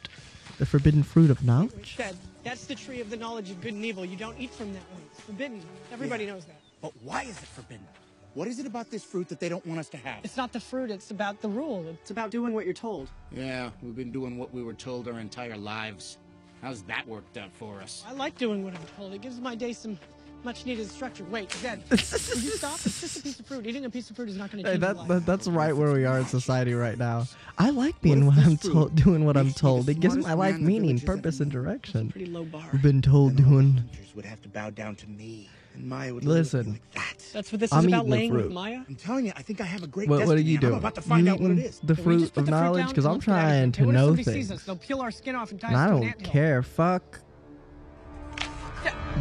The 0.58 0.66
forbidden 0.66 1.02
fruit 1.04 1.32
of 1.32 1.46
knowledge? 1.46 1.96
Dad, 1.98 2.16
that's 2.44 2.66
the 2.66 2.76
tree 2.76 3.00
of 3.00 3.10
the 3.10 3.16
knowledge 3.16 3.50
of 3.52 3.62
good 3.62 3.74
and 3.74 3.86
evil. 3.86 4.04
You 4.04 4.18
don't 4.18 4.38
eat 4.38 4.52
from 4.54 4.74
that 4.74 4.84
one. 4.92 5.02
It's 5.12 5.22
forbidden. 5.22 5.62
Everybody 5.94 6.26
Yeah. 6.26 6.34
knows 6.34 6.46
that. 6.46 6.60
But 6.82 6.92
why 7.04 7.24
is 7.24 7.38
it 7.38 7.46
forbidden? 7.48 7.88
What 8.34 8.48
is 8.48 8.60
it 8.60 8.66
about 8.66 8.90
this 8.92 9.04
fruit 9.04 9.30
that 9.30 9.40
they 9.40 9.48
don't 9.50 9.66
want 9.66 9.80
us 9.80 9.90
to 9.90 9.98
have? 9.98 10.24
It's 10.26 10.36
not 10.38 10.52
the 10.52 10.60
fruit, 10.60 10.90
it's 10.92 11.12
about 11.12 11.42
the 11.42 11.50
rule. 11.50 11.86
It's 11.88 12.12
about 12.12 12.32
doing 12.32 12.54
what 12.54 12.66
you're 12.66 12.74
told. 12.74 13.10
Yeah, 13.32 13.70
we've 13.82 13.96
been 13.96 14.12
doing 14.12 14.38
what 14.38 14.54
we 14.54 14.64
were 14.64 14.74
told 14.74 15.08
our 15.08 15.20
entire 15.20 15.58
lives. 15.58 16.18
How's 16.62 16.84
that 16.84 17.08
worked 17.08 17.38
out 17.38 17.52
for 17.54 17.82
us? 17.82 18.04
I 18.08 18.14
like 18.14 18.38
doing 18.38 18.64
what 18.64 18.74
I'm 18.76 18.82
told. 18.98 19.14
It 19.14 19.22
gives 19.22 19.40
my 19.40 19.56
day 19.56 19.74
some 19.74 19.98
much 20.44 20.66
needed 20.66 20.90
structure. 20.90 21.24
Wait, 21.26 21.56
Dad, 21.62 21.82
will 21.90 21.98
you 21.98 22.52
stop? 22.52 22.80
It's 22.86 23.02
just 23.02 23.20
a 23.20 23.24
piece 23.24 23.40
of 23.40 23.46
fruit. 23.46 23.66
Eating 23.68 23.86
a 23.86 23.90
piece 23.90 24.10
of 24.10 24.16
fruit 24.16 24.30
is 24.30 24.38
not 24.38 24.52
going 24.52 24.64
to 24.64 24.70
Hey, 24.70 24.78
change 24.78 24.82
that, 24.98 25.08
that 25.08 25.26
that's 25.26 25.48
right 25.48 25.76
where 25.76 25.92
we 25.92 26.06
are 26.06 26.20
in 26.20 26.26
society 26.26 26.74
right 26.74 26.98
now. 26.98 27.26
I 27.58 27.70
like 27.70 28.00
being 28.02 28.26
what, 28.28 28.38
if 28.38 28.46
I'm 28.46 28.58
told, 28.58 28.96
doing 28.96 29.26
what 29.26 29.38
I'm 29.38 29.48
makes 29.48 29.56
me 29.58 29.62
the 29.62 29.68
told. 29.68 29.90
It 29.90 30.00
gives 30.00 30.18
my 30.18 30.34
life 30.34 30.60
meaning, 30.60 30.82
village 30.82 31.02
has 31.02 31.10
ever 31.10 31.18
purpose, 31.18 31.40
and 31.40 31.52
direction. 31.52 32.12
Pretty 32.12 32.28
low 32.32 32.46
bar. 32.46 32.64
We've 32.72 32.82
been 32.82 33.02
told 33.02 33.38
Then 33.38 33.46
all 33.46 33.52
the 33.52 33.62
doing. 33.64 33.84
would 34.16 34.26
have 34.26 34.42
to 34.42 34.50
bow 34.50 34.70
down 34.72 34.96
to 34.98 35.08
me, 35.08 35.50
and 35.74 35.86
Maya 35.88 36.14
would 36.14 36.26
Listen. 36.26 36.74
like 36.74 36.92
that. 36.92 37.26
That's 37.34 37.52
what 37.52 37.60
this 37.60 37.72
I'm 37.72 37.80
is 37.82 37.86
about 37.88 38.08
laying 38.08 38.34
with. 38.34 38.52
Maya? 38.52 38.82
I'm 38.88 38.96
telling 38.96 39.26
you, 39.26 39.34
I 39.36 39.42
think 39.42 39.62
I 39.62 39.66
have 39.66 39.84
a 39.84 39.88
great 39.88 40.10
What, 40.10 40.20
what 40.20 40.24
are 40.24 40.36
destiny. 40.36 40.50
you 40.52 40.56
I'm 40.58 40.62
doing? 40.62 40.74
about 40.76 40.96
to 40.96 41.02
find 41.02 41.26
you 41.26 41.34
out 41.34 41.40
what 41.40 41.52
it 41.52 41.58
eating 41.60 41.72
the 41.84 41.96
fruit 41.96 42.24
of 42.38 42.46
the 42.46 42.52
knowledge? 42.52 42.88
Because 42.90 43.06
I'm 43.06 43.14
let's 43.14 43.26
get 43.26 43.34
out 43.34 43.40
of 43.40 43.50
here? 43.50 43.52
trying 43.54 43.70
Okay, 43.70 43.72
to 43.80 43.86
what 43.86 43.90
if 43.90 43.96
know 43.96 44.06
somebody 44.08 44.24
things. 44.24 44.36
Sees 44.48 44.52
us? 44.52 44.64
They'll 44.64 44.76
peel 44.76 45.02
our 45.02 45.12
skin 45.12 45.36
off 45.36 45.52
and 45.52 45.62
tie 45.62 45.68
And 45.70 45.78
I 45.78 45.88
don't 45.90 46.24
care. 46.24 46.62
Fuck 46.64 47.20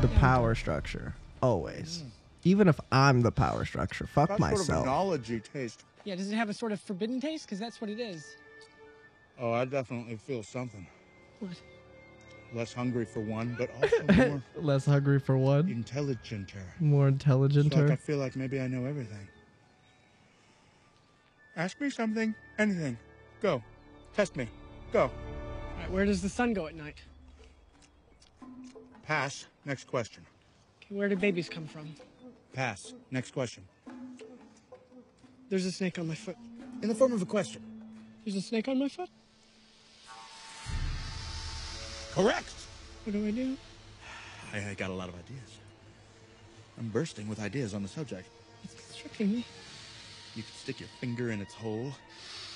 the 0.01 0.09
power 0.09 0.55
structure. 0.55 1.15
Always. 1.43 2.05
Even 2.45 2.69
if 2.69 2.81
I'm 2.91 3.23
the 3.23 3.31
power 3.33 3.65
structure. 3.65 4.07
Fuck 4.07 4.31
That's 4.31 4.41
sort 4.41 4.53
of 4.53 4.59
myself. 4.59 4.87
taste. 5.53 5.85
Yeah, 6.05 6.15
does 6.15 6.33
it 6.33 6.35
have 6.37 6.49
a 6.49 6.55
sort 6.55 6.73
of 6.73 6.81
forbidden 6.81 7.21
taste? 7.21 7.45
Because 7.47 7.59
that's 7.59 7.81
what 7.81 7.91
it 7.91 8.01
is. 8.01 8.25
Oh, 9.39 9.53
I 9.53 9.65
definitely 9.67 10.17
feel 10.17 10.43
something. 10.43 10.87
What? 11.41 11.53
Less 12.53 12.73
hungry 12.73 13.05
for 13.05 13.21
one, 13.21 13.55
but 13.59 13.71
also 13.83 14.29
more 14.29 14.43
Less 14.57 14.85
hungry 14.87 15.21
for 15.21 15.39
one. 15.39 15.69
intelligenter. 15.69 16.63
More 16.81 17.09
It's 17.09 17.15
intelligent. 17.15 17.75
like 17.75 17.91
I 17.91 17.97
feel 17.97 18.19
like 18.19 18.35
maybe 18.37 18.61
I 18.61 18.67
know 18.67 18.85
everything. 18.87 19.29
Ask 21.57 21.81
me 21.81 21.91
something, 21.91 22.35
anything. 22.59 22.97
Go. 23.41 23.63
Test 24.15 24.37
me. 24.37 24.49
Go. 24.93 25.03
All 25.03 25.11
right, 25.79 25.91
where 25.91 26.05
does 26.05 26.23
the 26.23 26.29
sun 26.29 26.53
go 26.53 26.67
at 26.67 26.75
night? 26.75 26.97
Pass. 29.05 29.47
Next 29.65 29.85
question. 29.87 30.25
Okay, 30.83 30.95
where 30.95 31.09
do 31.09 31.17
babies 31.17 31.49
come 31.49 31.67
from? 31.67 31.95
Pass. 32.53 32.95
Next 33.11 33.33
question. 33.33 33.63
There's 35.49 35.67
a 35.67 35.73
snake 35.73 35.99
on 35.99 36.07
my 36.09 36.15
foot. 36.15 36.37
In 36.83 36.89
the 36.89 36.95
form 36.95 37.13
of 37.13 37.21
a 37.23 37.27
question. 37.27 37.63
There's 38.25 38.37
a 38.37 38.41
snake 38.41 38.69
on 38.69 38.79
my 38.79 38.89
foot? 38.89 39.09
Correct. 42.15 42.53
What 43.05 43.13
do 43.13 43.27
I 43.27 43.31
do? 43.31 43.57
I, 44.53 44.71
I 44.71 44.75
got 44.75 44.91
a 44.91 44.95
lot 44.95 45.09
of 45.09 45.15
ideas. 45.15 45.59
I'm 46.79 46.89
bursting 46.89 47.29
with 47.29 47.41
ideas 47.41 47.75
on 47.75 47.83
the 47.83 47.89
subject. 47.89 48.29
It's 48.65 48.75
constricting 48.75 49.33
me. 49.33 49.45
You 50.35 50.43
could 50.43 50.55
stick 50.55 50.81
your 50.81 50.89
finger 51.01 51.31
in 51.31 51.41
its 51.41 51.55
hole. 51.55 51.93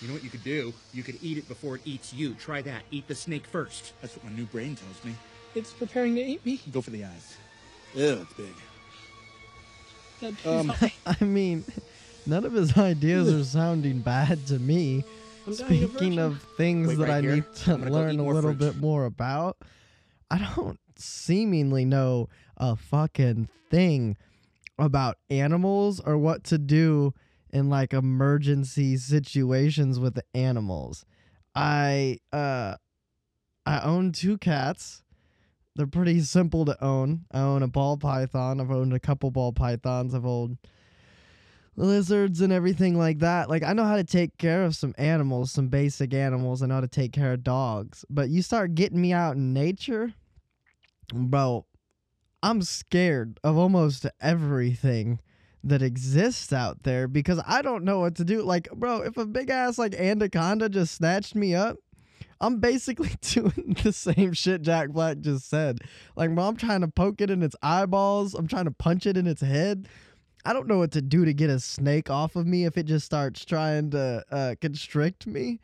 You 0.00 0.08
know 0.08 0.14
what 0.14 0.25
you 0.25 0.30
could 0.30 0.44
do? 0.44 0.73
You 0.92 1.02
could 1.02 1.18
eat 1.23 1.38
it 1.38 1.49
before 1.49 1.76
it 1.76 1.82
eats 1.84 2.12
you. 2.12 2.34
Try 2.34 2.62
that. 2.62 2.82
Eat 2.90 3.08
the 3.08 3.14
snake 3.14 3.46
first. 3.46 3.92
That's 4.00 4.16
what 4.16 4.25
my 4.25 4.32
new 4.32 4.44
brain 4.44 4.76
tells 4.76 5.04
me. 5.04 5.14
It's 5.54 5.73
preparing 5.73 6.14
to 6.16 6.20
eat 6.20 6.44
me. 6.44 6.61
Go 6.73 6.80
for 6.80 6.90
the 6.90 7.04
eyes. 7.04 7.37
Ew, 7.94 8.26
it's 8.26 8.32
big. 8.34 8.54
Um. 10.46 10.73
I 11.06 11.25
mean, 11.25 11.64
none 12.26 12.44
of 12.44 12.52
his 12.52 12.76
ideas 12.76 13.32
are 13.32 13.44
sounding 13.44 14.00
bad 14.00 14.46
to 14.49 14.58
me. 14.58 15.04
I'm 15.47 15.55
dying 15.55 15.85
of 15.85 15.91
Speaking 15.91 16.19
of 16.19 16.43
things 16.57 16.89
Wait, 16.89 16.99
that 16.99 17.05
right 17.09 17.11
I 17.11 17.21
here. 17.21 17.35
need 17.37 17.55
to 17.65 17.77
learn 17.77 18.19
a 18.19 18.25
little 18.25 18.55
fruit. 18.55 18.59
bit 18.59 18.77
more 18.77 19.05
about, 19.05 19.59
I 20.31 20.39
don't 20.57 20.81
seemingly 20.97 21.85
know 21.85 22.29
a 22.57 22.77
fucking 22.77 23.49
thing 23.71 24.17
about 24.79 25.19
animals 25.31 26.01
or 26.01 26.17
what 26.19 26.45
to 26.45 26.59
do 26.59 27.13
in 27.51 27.69
like 27.69 27.93
emergency 27.93 28.97
situations 28.97 29.99
with 30.01 30.19
animals. 30.35 31.05
I 31.55 32.19
uh 32.33 32.77
I 33.67 33.81
own 33.81 34.13
two 34.13 34.39
cats. 34.39 35.03
They're 35.77 35.87
pretty 35.87 36.21
simple 36.21 36.65
to 36.65 36.85
own. 36.85 37.25
I 37.33 37.41
own 37.41 37.63
a 37.63 37.69
ball 37.69 37.97
python. 37.97 38.61
I've 38.61 38.71
owned 38.71 38.93
a 38.93 39.01
couple 39.01 39.31
ball 39.31 39.53
pythons. 39.53 40.15
I've 40.15 40.27
owned 40.27 40.59
lizards 41.76 42.40
and 42.40 42.52
everything 42.52 42.99
like 42.99 43.19
that. 43.21 43.49
Like 43.49 43.62
I 43.62 43.73
know 43.73 43.85
how 43.85 43.97
to 43.97 44.04
take 44.04 44.37
care 44.38 44.64
of 44.64 44.76
some 44.76 44.95
animals, 44.99 45.52
some 45.52 45.69
basic 45.69 46.14
animals. 46.14 46.62
I 46.62 46.66
know 46.66 46.75
how 46.75 46.81
to 46.81 46.88
take 46.88 47.12
care 47.12 47.33
of 47.33 47.43
dogs. 47.43 48.04
But 48.09 48.31
you 48.31 48.43
start 48.43 48.75
getting 48.75 49.00
me 49.00 49.12
out 49.12 49.37
in 49.37 49.52
nature, 49.52 50.14
bro. 51.12 51.66
I'm 52.43 52.62
scared 52.62 53.40
of 53.43 53.57
almost 53.57 54.07
everything 54.21 55.21
that 55.64 55.81
exists 55.81 56.52
out 56.52 56.83
there 56.83 57.09
because 57.09 57.40
I 57.47 57.62
don't 57.62 57.85
know 57.85 58.00
what 58.00 58.16
to 58.16 58.25
do. 58.25 58.43
Like, 58.43 58.71
bro, 58.71 59.00
if 59.00 59.16
a 59.16 59.25
big 59.25 59.49
ass 59.49 59.78
like 59.78 59.95
anaconda 59.95 60.69
just 60.69 60.95
snatched 60.95 61.35
me 61.35 61.54
up, 61.54 61.78
I'm 62.40 62.61
basically 62.61 63.11
doing 63.23 63.76
the 63.83 63.93
same 63.93 64.35
shit 64.35 64.61
Jack 64.62 64.90
Black 64.90 65.21
just 65.21 65.49
said. 65.49 65.78
Like, 66.16 66.35
bro, 66.35 66.45
I'm 66.45 66.57
trying 66.57 66.83
to 66.83 66.88
poke 66.88 67.23
it 67.23 67.31
in 67.31 67.43
its 67.43 67.57
eyeballs. 67.62 68.35
I'm 68.35 68.47
trying 68.47 68.66
to 68.66 68.71
punch 68.71 69.07
it 69.07 69.16
in 69.16 69.26
its 69.26 69.40
head. 69.40 69.88
I 70.45 70.53
don't 70.53 70.69
know 70.69 70.79
what 70.79 70.93
to 70.93 71.03
do 71.03 71.25
to 71.25 71.33
get 71.33 71.51
a 71.51 71.59
snake 71.59 72.11
off 72.11 72.37
of 72.37 72.47
me 72.47 72.65
if 72.65 72.77
it 72.77 72.85
just 72.85 73.07
starts 73.07 73.45
trying 73.45 73.91
to 73.91 74.25
uh, 74.31 74.55
constrict 74.61 75.27
me. 75.27 75.61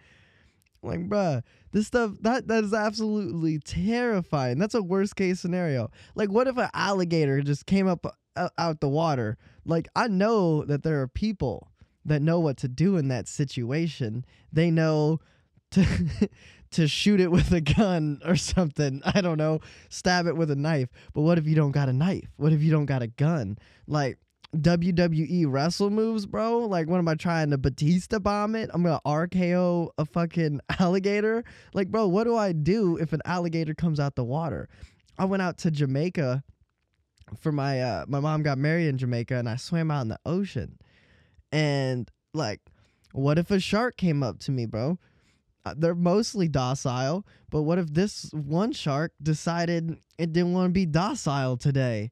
Like, 0.83 1.09
bruh, 1.09 1.43
this 1.73 1.87
stuff 1.87 2.13
that 2.23 2.49
that 2.49 2.65
is 2.65 2.73
absolutely 2.73 3.59
terrifying. 3.59 4.59
That's 4.59 4.75
a 4.75 4.83
worst 4.83 5.17
case 5.17 5.41
scenario. 5.41 5.91
Like, 6.15 6.31
what 6.31 6.47
if 6.47 6.57
an 6.57 6.71
alligator 6.73 7.43
just 7.43 7.67
came 7.67 7.87
up 7.87 8.07
uh, 8.37 8.49
out 8.57 8.81
the 8.81 8.89
water? 8.89 9.37
Like, 9.67 9.89
I 9.95 10.09
know 10.09 10.65
that 10.65 10.83
there 10.83 11.01
are 11.03 11.09
people 11.09 11.69
that 12.07 12.23
know 12.23 12.41
what 12.41 12.57
to 12.59 12.69
do 12.69 12.97
in 12.97 13.09
that 13.09 13.29
situation. 13.29 14.25
They 14.51 14.71
know 14.71 15.21
to 15.73 15.85
to 16.71 16.89
shoot 16.89 17.21
it 17.21 17.31
with 17.31 17.53
a 17.53 17.61
gun 17.61 18.21
or 18.25 18.37
something. 18.37 19.03
I 19.15 19.21
don't 19.21 19.39
know, 19.39 19.61
stab 19.91 20.27
it 20.27 20.37
with 20.37 20.51
a 20.51 20.57
knife. 20.57 20.89
But 21.13 21.23
what 21.23 21.37
if 21.37 21.47
you 21.47 21.55
don't 21.55 21.73
got 21.73 21.89
a 21.91 21.93
knife? 21.93 22.31
What 22.37 22.53
if 22.55 22.63
you 22.63 22.71
don't 22.71 22.87
got 22.87 23.03
a 23.03 23.09
gun? 23.09 23.59
Like 23.87 24.19
WWE 24.57 25.45
wrestle 25.49 25.91
moves, 25.91 26.27
bro. 26.27 26.61
Like, 26.61 26.89
what 26.89 26.99
am 26.99 27.09
I 27.09 27.15
trying 27.15 27.51
to 27.51 27.59
Batista 27.59 28.19
bomb 28.19 28.57
it? 28.57 28.71
I'm 28.73 28.83
gonna 28.83 29.01
RKO 29.07 29.91
a 29.97 30.05
fucking 30.05 30.61
alligator. 30.81 31.45
Like, 31.73 31.89
bro, 31.89 32.09
what 32.09 32.25
do 32.25 32.37
I 32.37 32.53
do 32.53 32.97
if 32.97 33.13
an 33.13 33.23
alligator 33.25 33.75
comes 33.75 34.01
out 34.01 34.17
the 34.17 34.25
water? 34.25 34.69
I 35.19 35.25
went 35.27 35.43
out 35.43 35.59
to 35.59 35.71
Jamaica 35.71 36.43
for 37.39 37.53
my 37.53 37.81
uh 37.81 38.05
my 38.09 38.19
mom 38.19 38.43
got 38.43 38.59
married 38.59 38.89
in 38.89 38.99
Jamaica 38.99 39.37
and 39.37 39.49
I 39.49 39.57
swam 39.57 39.91
out 39.91 40.03
in 40.03 40.09
the 40.09 40.19
ocean. 40.27 40.79
And 41.53 42.11
like, 42.35 42.61
what 43.13 43.39
if 43.39 43.51
a 43.51 43.61
shark 43.61 43.97
came 43.97 44.23
up 44.23 44.41
to 44.41 44.51
me, 44.51 44.67
bro? 44.67 44.99
Uh, 45.65 45.75
They're 45.77 45.95
mostly 45.95 46.49
docile, 46.49 47.27
but 47.51 47.63
what 47.63 47.79
if 47.79 47.93
this 47.93 48.31
one 48.33 48.73
shark 48.73 49.13
decided 49.23 49.99
it 50.19 50.33
didn't 50.33 50.55
want 50.55 50.71
to 50.71 50.73
be 50.73 50.87
docile 50.87 51.57
today? 51.57 52.11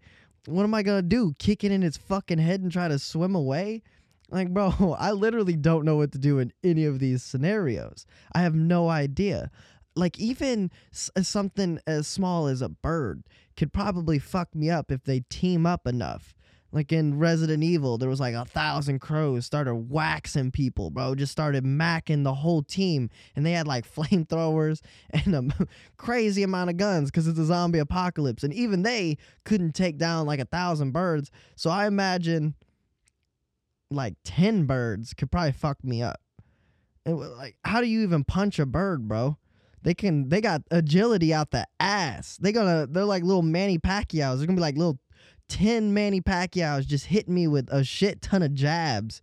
What 0.49 0.65
am 0.65 0.75
I 0.75 0.83
gonna 0.83 1.03
do? 1.03 1.35
Kick 1.39 1.65
it 1.65 1.73
in 1.73 1.83
its 1.83 1.97
fucking 1.97 2.39
head 2.39 2.61
and 2.61 2.73
try 2.73 2.89
to 2.89 2.99
swim 2.99 3.35
away? 3.35 3.83
Like, 4.31 4.53
bro, 4.53 4.97
I 4.99 5.13
literally 5.13 5.57
don't 5.57 5.85
know 5.85 5.97
what 5.97 6.13
to 6.13 6.19
do 6.19 6.39
in 6.39 6.53
any 6.63 6.85
of 6.85 6.99
these 6.99 7.23
scenarios. 7.23 8.07
I 8.33 8.41
have 8.43 8.55
no 8.55 8.89
idea. 8.89 9.51
Like, 9.95 10.19
even 10.19 10.71
s- 10.93 11.11
uh, 11.17 11.23
something 11.23 11.81
as 11.87 12.07
small 12.07 12.47
as 12.47 12.63
a 12.63 12.69
bird 12.69 13.25
could 13.57 13.73
probably 13.73 14.19
fuck 14.19 14.55
me 14.55 14.71
up 14.71 14.93
if 14.93 15.05
they 15.05 15.21
team 15.29 15.67
up 15.67 15.87
enough. 15.87 16.35
Like 16.71 16.93
in 16.93 17.19
Resident 17.19 17.63
Evil, 17.63 17.97
there 17.97 18.11
was 18.11 18.21
like 18.21 18.35
a 18.35 18.45
thousand 18.45 18.99
crows 18.99 19.47
started 19.47 19.75
waxing 19.75 20.51
people, 20.51 20.91
bro. 20.91 21.15
Just 21.15 21.33
started 21.33 21.65
macking 21.65 22.25
the 22.25 22.35
whole 22.35 22.63
team, 22.63 23.09
and 23.35 23.47
they 23.47 23.53
had 23.53 23.67
like 23.67 23.91
flamethrowers 23.95 24.81
and 25.11 25.35
a 25.35 25.67
crazy 25.97 26.43
amount 26.43 26.71
of 26.71 26.77
guns 26.77 27.11
because 27.11 27.27
it's 27.27 27.39
a 27.39 27.45
zombie 27.47 27.79
apocalypse, 27.79 28.43
and 28.43 28.53
even 28.53 28.83
they 28.83 29.17
couldn't 29.45 29.73
take 29.73 29.97
down 29.97 30.27
like 30.27 30.41
a 30.41 30.45
thousand 30.45 30.93
birds. 30.93 31.31
So 31.57 31.71
I 31.71 31.87
imagine 31.87 32.55
like 33.91 34.15
ten 34.25 34.67
birds 34.67 35.15
could 35.15 35.31
probably 35.31 35.53
fuck 35.53 35.83
me 35.83 36.03
up. 36.03 36.21
And 37.07 37.17
w- 37.17 37.35
like, 37.35 37.57
how 37.65 37.81
do 37.81 37.87
you 37.87 38.03
even 38.03 38.25
punch 38.25 38.59
a 38.59 38.67
bird, 38.67 39.09
bro? 39.09 39.39
They 39.83 39.95
can. 39.95 40.29
They 40.29 40.43
got 40.43 40.63
agility 40.71 41.33
out 41.33 41.51
the 41.51 41.67
ass. 41.81 42.37
They 42.39 42.53
gonna. 42.53 42.87
They're 42.87 43.05
like 43.05 43.23
little 43.23 43.43
Manny 43.43 43.79
Pacquiao's. 43.79 44.39
They're 44.39 44.47
gonna 44.47 44.57
be 44.57 44.61
like 44.61 44.77
little 44.77 44.99
10 45.49 45.93
Manny 45.95 46.21
Pacquiao's 46.21 46.87
just 46.87 47.07
hitting 47.07 47.35
me 47.35 47.47
with 47.47 47.69
a 47.73 47.85
shit 47.85 48.23
ton 48.23 48.43
of 48.43 48.55
jabs, 48.55 49.23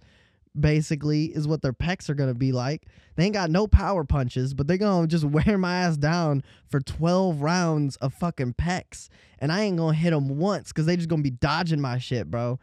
basically, 0.59 1.25
is 1.25 1.47
what 1.47 1.61
their 1.61 1.73
pecs 1.73 2.09
are 2.09 2.15
going 2.15 2.29
to 2.29 2.37
be 2.37 2.51
like. 2.51 2.87
They 3.15 3.25
ain't 3.25 3.33
got 3.33 3.49
no 3.49 3.67
power 3.67 4.03
punches, 4.03 4.53
but 4.53 4.67
they're 4.67 4.77
going 4.77 5.07
to 5.07 5.07
just 5.07 5.23
wear 5.47 5.57
my 5.57 5.81
ass 5.81 5.97
down 5.97 6.43
for 6.67 6.79
12 6.79 7.41
rounds 7.41 7.95
of 7.97 8.13
fucking 8.13 8.55
pecs. 8.55 9.09
And 9.39 9.51
I 9.51 9.61
ain't 9.61 9.77
going 9.77 9.95
to 9.95 9.99
hit 9.99 10.11
them 10.11 10.37
once 10.37 10.69
because 10.69 10.85
they 10.85 10.95
just 10.95 11.09
going 11.09 11.21
to 11.21 11.29
be 11.29 11.35
dodging 11.35 11.81
my 11.81 11.97
shit, 11.97 12.29
bro. 12.29 12.59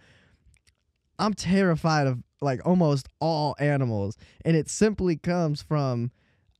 I'm 1.19 1.35
terrified 1.35 2.07
of 2.07 2.23
like 2.41 2.61
almost 2.67 3.09
all 3.21 3.55
animals. 3.59 4.17
And 4.45 4.57
it 4.57 4.69
simply 4.69 5.17
comes 5.17 5.63
from 5.63 6.11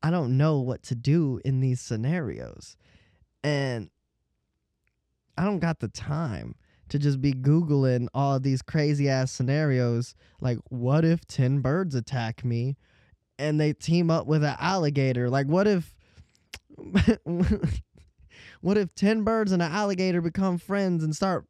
I 0.03 0.11
don't 0.11 0.37
know 0.37 0.59
what 0.61 0.83
to 0.85 0.95
do 0.95 1.41
in 1.45 1.61
these 1.61 1.81
scenarios. 1.81 2.77
And 3.45 3.91
I 5.39 5.45
don't 5.45 5.61
got 5.61 5.81
the 5.81 5.89
time 5.89 6.57
to 6.93 6.99
just 6.99 7.23
be 7.23 7.33
Googling 7.33 8.07
all 8.13 8.39
these 8.39 8.61
crazy 8.61 9.09
ass 9.09 9.33
scenarios. 9.33 10.15
Like, 10.43 10.59
what 10.69 11.07
if 11.07 11.27
10 11.27 11.61
birds 11.61 11.95
attack 11.95 12.45
me 12.45 12.77
and 13.39 13.59
they 13.59 13.73
team 13.73 14.11
up 14.11 14.27
with 14.27 14.45
an 14.45 14.57
alligator? 14.61 15.31
Like, 15.31 15.47
what 15.47 15.67
if. 15.67 15.95
what 18.61 18.77
if 18.77 18.95
10 18.95 19.25
birds 19.25 19.53
and 19.53 19.63
an 19.63 19.73
alligator 19.73 20.21
become 20.21 20.59
friends 20.59 21.03
and 21.03 21.17
start 21.17 21.47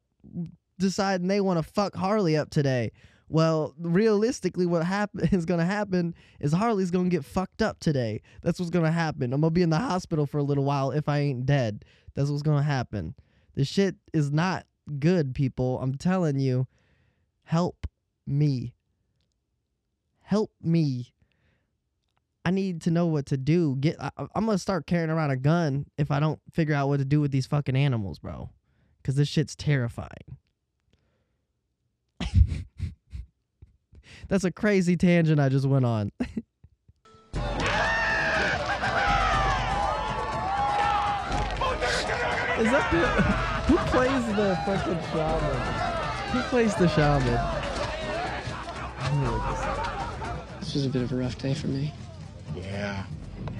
deciding 0.79 1.27
they 1.27 1.41
want 1.41 1.61
to 1.61 1.71
fuck 1.73 1.93
Harley 1.93 2.37
up 2.37 2.49
today? 2.49 2.93
Well, 3.27 3.75
realistically, 3.77 4.65
what 4.65 4.85
happen 4.85 5.27
is 5.33 5.45
going 5.45 5.59
to 5.59 5.65
happen 5.65 6.15
is 6.39 6.53
Harley's 6.53 6.91
going 6.91 7.09
to 7.09 7.15
get 7.15 7.25
fucked 7.25 7.61
up 7.61 7.81
today. 7.81 8.21
That's 8.43 8.59
what's 8.59 8.69
going 8.69 8.85
to 8.85 8.91
happen. 8.91 9.33
I'm 9.33 9.41
going 9.41 9.51
to 9.51 9.53
be 9.53 9.61
in 9.61 9.71
the 9.71 9.77
hospital 9.77 10.25
for 10.25 10.37
a 10.37 10.43
little 10.43 10.63
while 10.63 10.91
if 10.91 11.09
I 11.09 11.19
ain't 11.19 11.45
dead. 11.45 11.83
That's 12.15 12.29
what's 12.29 12.43
going 12.43 12.59
to 12.59 12.63
happen. 12.63 13.15
This 13.55 13.67
shit 13.67 13.95
is 14.13 14.31
not 14.31 14.65
good, 14.99 15.33
people. 15.35 15.79
I'm 15.81 15.95
telling 15.95 16.39
you. 16.39 16.67
Help 17.43 17.87
me. 18.25 18.73
Help 20.21 20.51
me. 20.61 21.13
I 22.45 22.51
need 22.51 22.81
to 22.83 22.91
know 22.91 23.07
what 23.07 23.25
to 23.27 23.37
do. 23.37 23.75
Get 23.79 23.95
I, 24.01 24.11
I'm 24.35 24.45
going 24.45 24.55
to 24.55 24.61
start 24.61 24.85
carrying 24.87 25.09
around 25.09 25.31
a 25.31 25.37
gun 25.37 25.85
if 25.97 26.11
I 26.11 26.19
don't 26.19 26.39
figure 26.51 26.75
out 26.75 26.87
what 26.89 26.97
to 26.97 27.05
do 27.05 27.21
with 27.21 27.31
these 27.31 27.45
fucking 27.45 27.75
animals, 27.75 28.19
bro. 28.19 28.49
Cuz 29.03 29.15
this 29.15 29.27
shit's 29.27 29.55
terrifying. 29.55 30.37
That's 34.27 34.43
a 34.43 34.51
crazy 34.51 34.95
tangent 34.97 35.39
I 35.39 35.49
just 35.49 35.65
went 35.65 35.85
on. 35.85 36.11
Is 42.63 42.69
that 42.71 42.91
the 42.91 43.33
plays 43.93 44.25
the 44.35 44.59
fucking 44.65 44.99
shaman? 45.11 45.55
Who 46.31 46.41
plays 46.49 46.73
the 46.73 46.87
shaman? 46.87 47.39
Let 48.99 49.13
me 49.13 49.27
look 49.27 49.47
this 49.49 49.61
up. 49.61 50.59
This 50.59 50.73
was 50.73 50.85
a 50.87 50.89
bit 50.89 51.03
of 51.03 51.11
a 51.11 51.15
rough 51.15 51.37
day 51.37 51.53
for 51.53 51.67
me. 51.67 51.93
Yeah. 52.55 53.03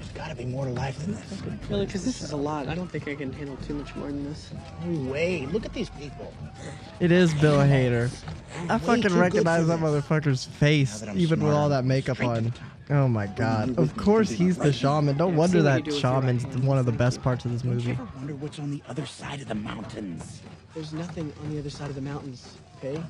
There's 0.04 0.16
gotta 0.16 0.34
be 0.34 0.44
more 0.44 0.66
to 0.66 0.70
life 0.70 0.98
than 0.98 1.14
this. 1.14 1.42
Really, 1.70 1.86
because 1.86 2.04
this 2.04 2.20
is 2.20 2.32
a 2.32 2.36
lot. 2.36 2.68
I 2.68 2.74
don't 2.74 2.90
think 2.90 3.08
I 3.08 3.14
can 3.14 3.32
handle 3.32 3.56
too 3.66 3.74
much 3.74 3.94
more 3.96 4.08
than 4.08 4.24
this. 4.24 4.50
No 4.84 5.10
way. 5.10 5.46
Look 5.46 5.64
at 5.64 5.72
these 5.72 5.88
people. 5.90 6.32
It 7.00 7.10
is 7.10 7.32
Bill 7.34 7.58
Hader. 7.58 8.10
I 8.68 8.78
fucking 8.78 9.16
recognize 9.16 9.66
that 9.68 9.80
motherfucker's 9.80 10.44
face, 10.44 11.00
that 11.00 11.08
I'm 11.08 11.18
even 11.18 11.42
with 11.42 11.54
all 11.54 11.70
that 11.70 11.84
makeup 11.84 12.22
on. 12.22 12.52
Oh 12.90 13.08
my 13.08 13.26
god. 13.26 13.78
Of 13.78 13.96
course 13.96 14.28
he's 14.28 14.58
the 14.58 14.72
shaman. 14.72 15.16
Don't 15.16 15.36
wonder 15.36 15.60
See 15.60 15.64
what 15.64 15.70
you 15.76 15.78
that 15.78 15.84
do 15.84 15.94
with 15.94 16.02
your 16.02 16.12
right 16.12 16.22
shaman's 16.22 16.46
one 16.58 16.76
of 16.76 16.84
the 16.84 16.92
best 16.92 17.22
parts 17.22 17.46
of 17.46 17.52
this 17.52 17.64
movie. 17.64 17.92
Ever 17.92 18.08
wonder 18.16 18.34
what's 18.34 18.58
on 18.58 18.70
the 18.70 18.82
other 18.88 19.06
side 19.06 19.40
of 19.40 19.48
the 19.48 19.54
mountains? 19.54 20.42
There's 20.74 20.92
nothing 20.92 21.32
on 21.42 21.50
the 21.50 21.58
other 21.58 21.70
side 21.70 21.88
of 21.88 21.94
the 21.94 22.02
mountains, 22.02 22.58
okay? 22.76 23.02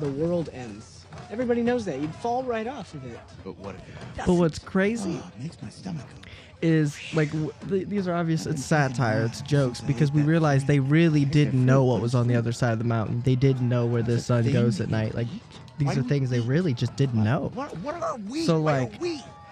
The 0.00 0.10
world 0.10 0.50
ends. 0.52 0.97
Everybody 1.30 1.62
knows 1.62 1.84
that. 1.84 2.00
You'd 2.00 2.14
fall 2.16 2.42
right 2.42 2.66
off 2.66 2.94
of 2.94 3.04
it. 3.04 3.18
But 3.44 3.56
what 3.58 3.74
if 3.74 3.80
it 3.88 4.26
But 4.26 4.34
what's 4.34 4.58
crazy 4.58 5.20
Oh, 5.22 5.30
it 5.36 5.42
makes 5.42 5.60
my 5.62 5.68
stomach 5.68 6.06
go. 6.08 6.30
is 6.62 6.96
like 7.14 7.30
w- 7.30 7.52
th- 7.68 7.86
these 7.88 8.08
are 8.08 8.14
obvious 8.14 8.44
it's 8.46 8.64
satire 8.64 9.24
it's 9.24 9.42
jokes 9.42 9.80
because 9.80 10.10
we 10.10 10.22
realized 10.22 10.66
they 10.66 10.80
really 10.80 11.24
didn't 11.24 11.64
know 11.64 11.84
what 11.84 12.00
was 12.02 12.14
on 12.16 12.26
the 12.26 12.34
other 12.34 12.50
side 12.50 12.72
of 12.72 12.78
the 12.78 12.84
mountain 12.84 13.22
they 13.24 13.36
didn't 13.36 13.68
know 13.68 13.86
where 13.86 14.02
the 14.02 14.18
sun 14.18 14.50
goes 14.52 14.80
at 14.80 14.88
night 14.90 15.14
like 15.14 15.28
these 15.78 15.96
are 15.96 16.02
things 16.02 16.30
they 16.30 16.40
really 16.40 16.74
just 16.74 16.96
didn't 16.96 17.22
know 17.22 17.52
What, 17.54 17.76
what 17.78 17.94
are 18.02 18.16
we? 18.28 18.44
So, 18.44 18.60
like- 18.60 19.00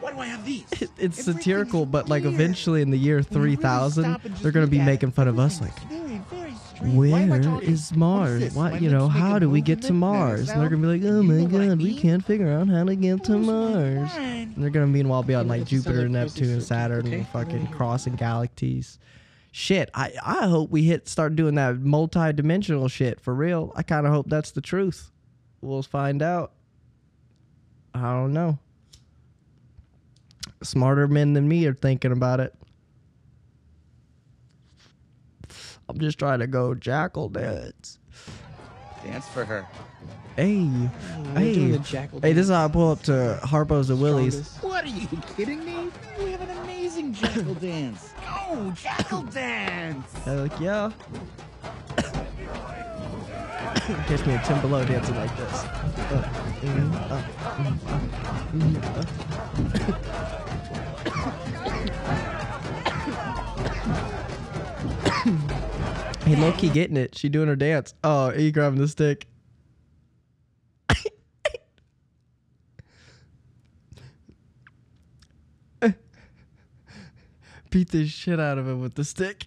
Why 0.01 0.13
do 0.13 0.19
I 0.19 0.27
have 0.27 0.45
these? 0.45 0.65
It- 0.73 0.91
it's 0.99 1.19
Everything's 1.21 1.25
satirical 1.45 1.87
but 1.87 2.09
like 2.09 2.25
eventually 2.25 2.83
in 2.83 2.91
the 2.91 2.99
year 2.99 3.21
When 3.29 3.43
really 3.43 3.57
3000 3.57 4.03
stop 4.05 4.25
and 4.25 4.33
just 4.35 4.43
they're 4.43 4.51
gonna 4.53 4.67
be 4.67 4.81
making 4.81 5.13
fun 5.13 5.29
of 5.29 5.39
us 5.39 5.61
like 5.61 5.73
Where 6.83 7.63
is 7.63 7.95
Mars? 7.97 8.55
What 8.55 8.83
you 8.83 8.91
know? 8.91 9.09
How 9.09 9.39
do 9.39 9.49
we 9.49 9.61
get 9.61 9.83
to 9.83 9.93
Mars? 9.93 10.51
And 10.51 10.61
they're 10.61 10.69
gonna 10.69 10.83
be 10.83 10.99
like, 10.99 11.11
oh 11.11 11.23
my 11.23 11.45
god, 11.45 11.79
we 11.79 11.97
can't 11.97 12.25
figure 12.25 12.53
out 12.53 12.69
how 12.69 12.85
to 12.85 12.95
get 12.95 13.25
to 13.25 13.39
Mars. 13.39 14.11
And 14.17 14.55
they're 14.57 14.71
gonna 14.71 14.87
meanwhile 14.87 15.23
be 15.23 15.35
on 15.35 15.49
like 15.49 15.63
it 15.63 15.65
just 15.69 15.85
sounds 15.85 15.97
Jupiter, 15.97 16.09
Neptune, 16.09 16.61
Saturn, 16.61 17.07
and 17.13 17.27
fucking 17.29 17.69
crossing 17.69 18.15
galaxies. 18.15 18.99
Shit, 19.53 19.91
I 19.95 20.13
I 20.23 20.49
hope 20.49 20.71
we 20.71 20.83
hit 20.83 21.09
start 21.09 21.35
doing 21.35 21.55
that 21.55 21.79
multi-dimensional 21.79 22.89
shit 22.89 23.21
for 23.21 23.35
real. 23.35 23.73
I 23.75 23.83
kind 23.83 24.07
of 24.07 24.13
hope 24.13 24.29
that's 24.29 24.51
the 24.51 24.61
truth. 24.61 25.11
We'll 25.63 25.83
find 25.83 26.23
out. 26.23 26.53
I 27.95 28.03
don't 28.13 28.35
know. 28.35 28.59
Smarter 30.63 31.09
men 31.09 31.33
than 31.33 31.49
me 31.49 31.67
are 31.67 31.75
thinking 31.75 32.13
about 32.13 32.41
it. 32.41 32.55
I'm 35.89 35.99
just 35.99 36.19
trying 36.19 36.41
to 36.41 36.47
go 36.47 36.75
jackal 36.75 37.29
dance. 37.29 37.99
Dance 39.05 39.29
for 39.29 39.45
her. 39.45 39.67
Hey, 40.35 40.57
We're 40.57 41.39
hey, 41.39 41.55
doing 41.55 41.83
hey! 41.83 42.33
This 42.33 42.45
is 42.47 42.51
how 42.51 42.67
I 42.67 42.69
pull 42.69 42.91
up 42.91 43.03
to 43.05 43.39
Harpo's 43.43 43.89
and 43.89 44.01
Willie's. 44.03 44.57
What 44.59 44.85
are 44.85 44.89
you 44.89 45.07
kidding 45.37 45.65
me? 45.65 45.91
We 46.19 46.33
have 46.33 46.43
an 46.43 46.51
amazing 46.59 47.15
jackal 47.15 47.55
dance. 47.55 48.13
Go, 48.49 48.71
jackal 48.73 49.23
dance. 49.23 50.13
They're 50.25 50.43
like, 50.43 50.61
yeah. 50.61 50.91
Catch 54.09 54.27
me 54.27 54.35
a 54.35 54.43
Tim 54.45 54.61
Below 54.61 54.85
dancing 54.85 55.17
like 55.17 55.35
this. 55.37 55.65
Uh, 55.65 56.29
mm, 56.61 56.95
uh, 57.11 57.23
mm, 57.63 57.79
uh, 57.87 59.07
mm, 65.25 65.56
hey, 66.27 66.37
Loki 66.37 66.69
getting 66.69 66.97
it. 66.97 67.17
She 67.17 67.29
doing 67.29 67.49
her 67.49 67.57
dance. 67.57 67.95
Oh, 68.03 68.31
he 68.31 68.51
grabbing 68.51 68.81
the 68.81 68.89
stick. 68.89 69.27
Beat 77.71 77.91
the 77.91 78.07
shit 78.07 78.41
out 78.41 78.59
of 78.59 78.67
him 78.67 78.81
with 78.81 78.95
the 78.95 79.05
stick. 79.05 79.47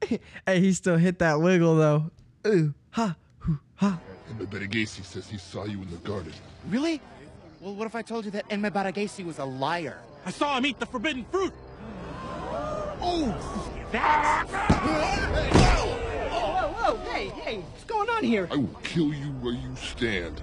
hey, 0.00 0.20
he 0.60 0.72
still 0.72 0.96
hit 0.96 1.18
that 1.18 1.40
wiggle 1.40 1.76
though. 1.76 2.10
Ooh, 2.46 2.72
ha, 2.90 3.16
hoo, 3.38 3.58
ha. 3.76 3.98
And 4.28 4.50
Beta 4.50 4.66
Gacy 4.66 5.04
says 5.04 5.28
he 5.28 5.38
saw 5.38 5.64
you 5.64 5.82
in 5.82 5.90
the 5.90 5.96
garden. 5.98 6.32
Really? 6.68 7.00
Well, 7.60 7.74
what 7.74 7.86
if 7.86 7.94
I 7.94 8.02
told 8.02 8.24
you 8.24 8.30
that 8.32 8.48
Enma 8.48 8.70
Baragesi 8.70 9.24
was 9.24 9.38
a 9.38 9.44
liar? 9.44 9.98
I 10.26 10.30
saw 10.30 10.56
him 10.56 10.66
eat 10.66 10.78
the 10.78 10.86
forbidden 10.86 11.24
fruit. 11.30 11.52
Oh, 13.00 13.34
that's... 13.94 14.50
Whoa, 16.30 16.72
whoa, 16.72 16.96
hey, 17.10 17.28
hey, 17.28 17.58
what's 17.58 17.84
going 17.84 18.10
on 18.10 18.24
here? 18.24 18.48
I 18.50 18.56
will 18.56 18.80
kill 18.82 19.14
you 19.14 19.28
where 19.40 19.54
you 19.54 19.76
stand. 19.76 20.42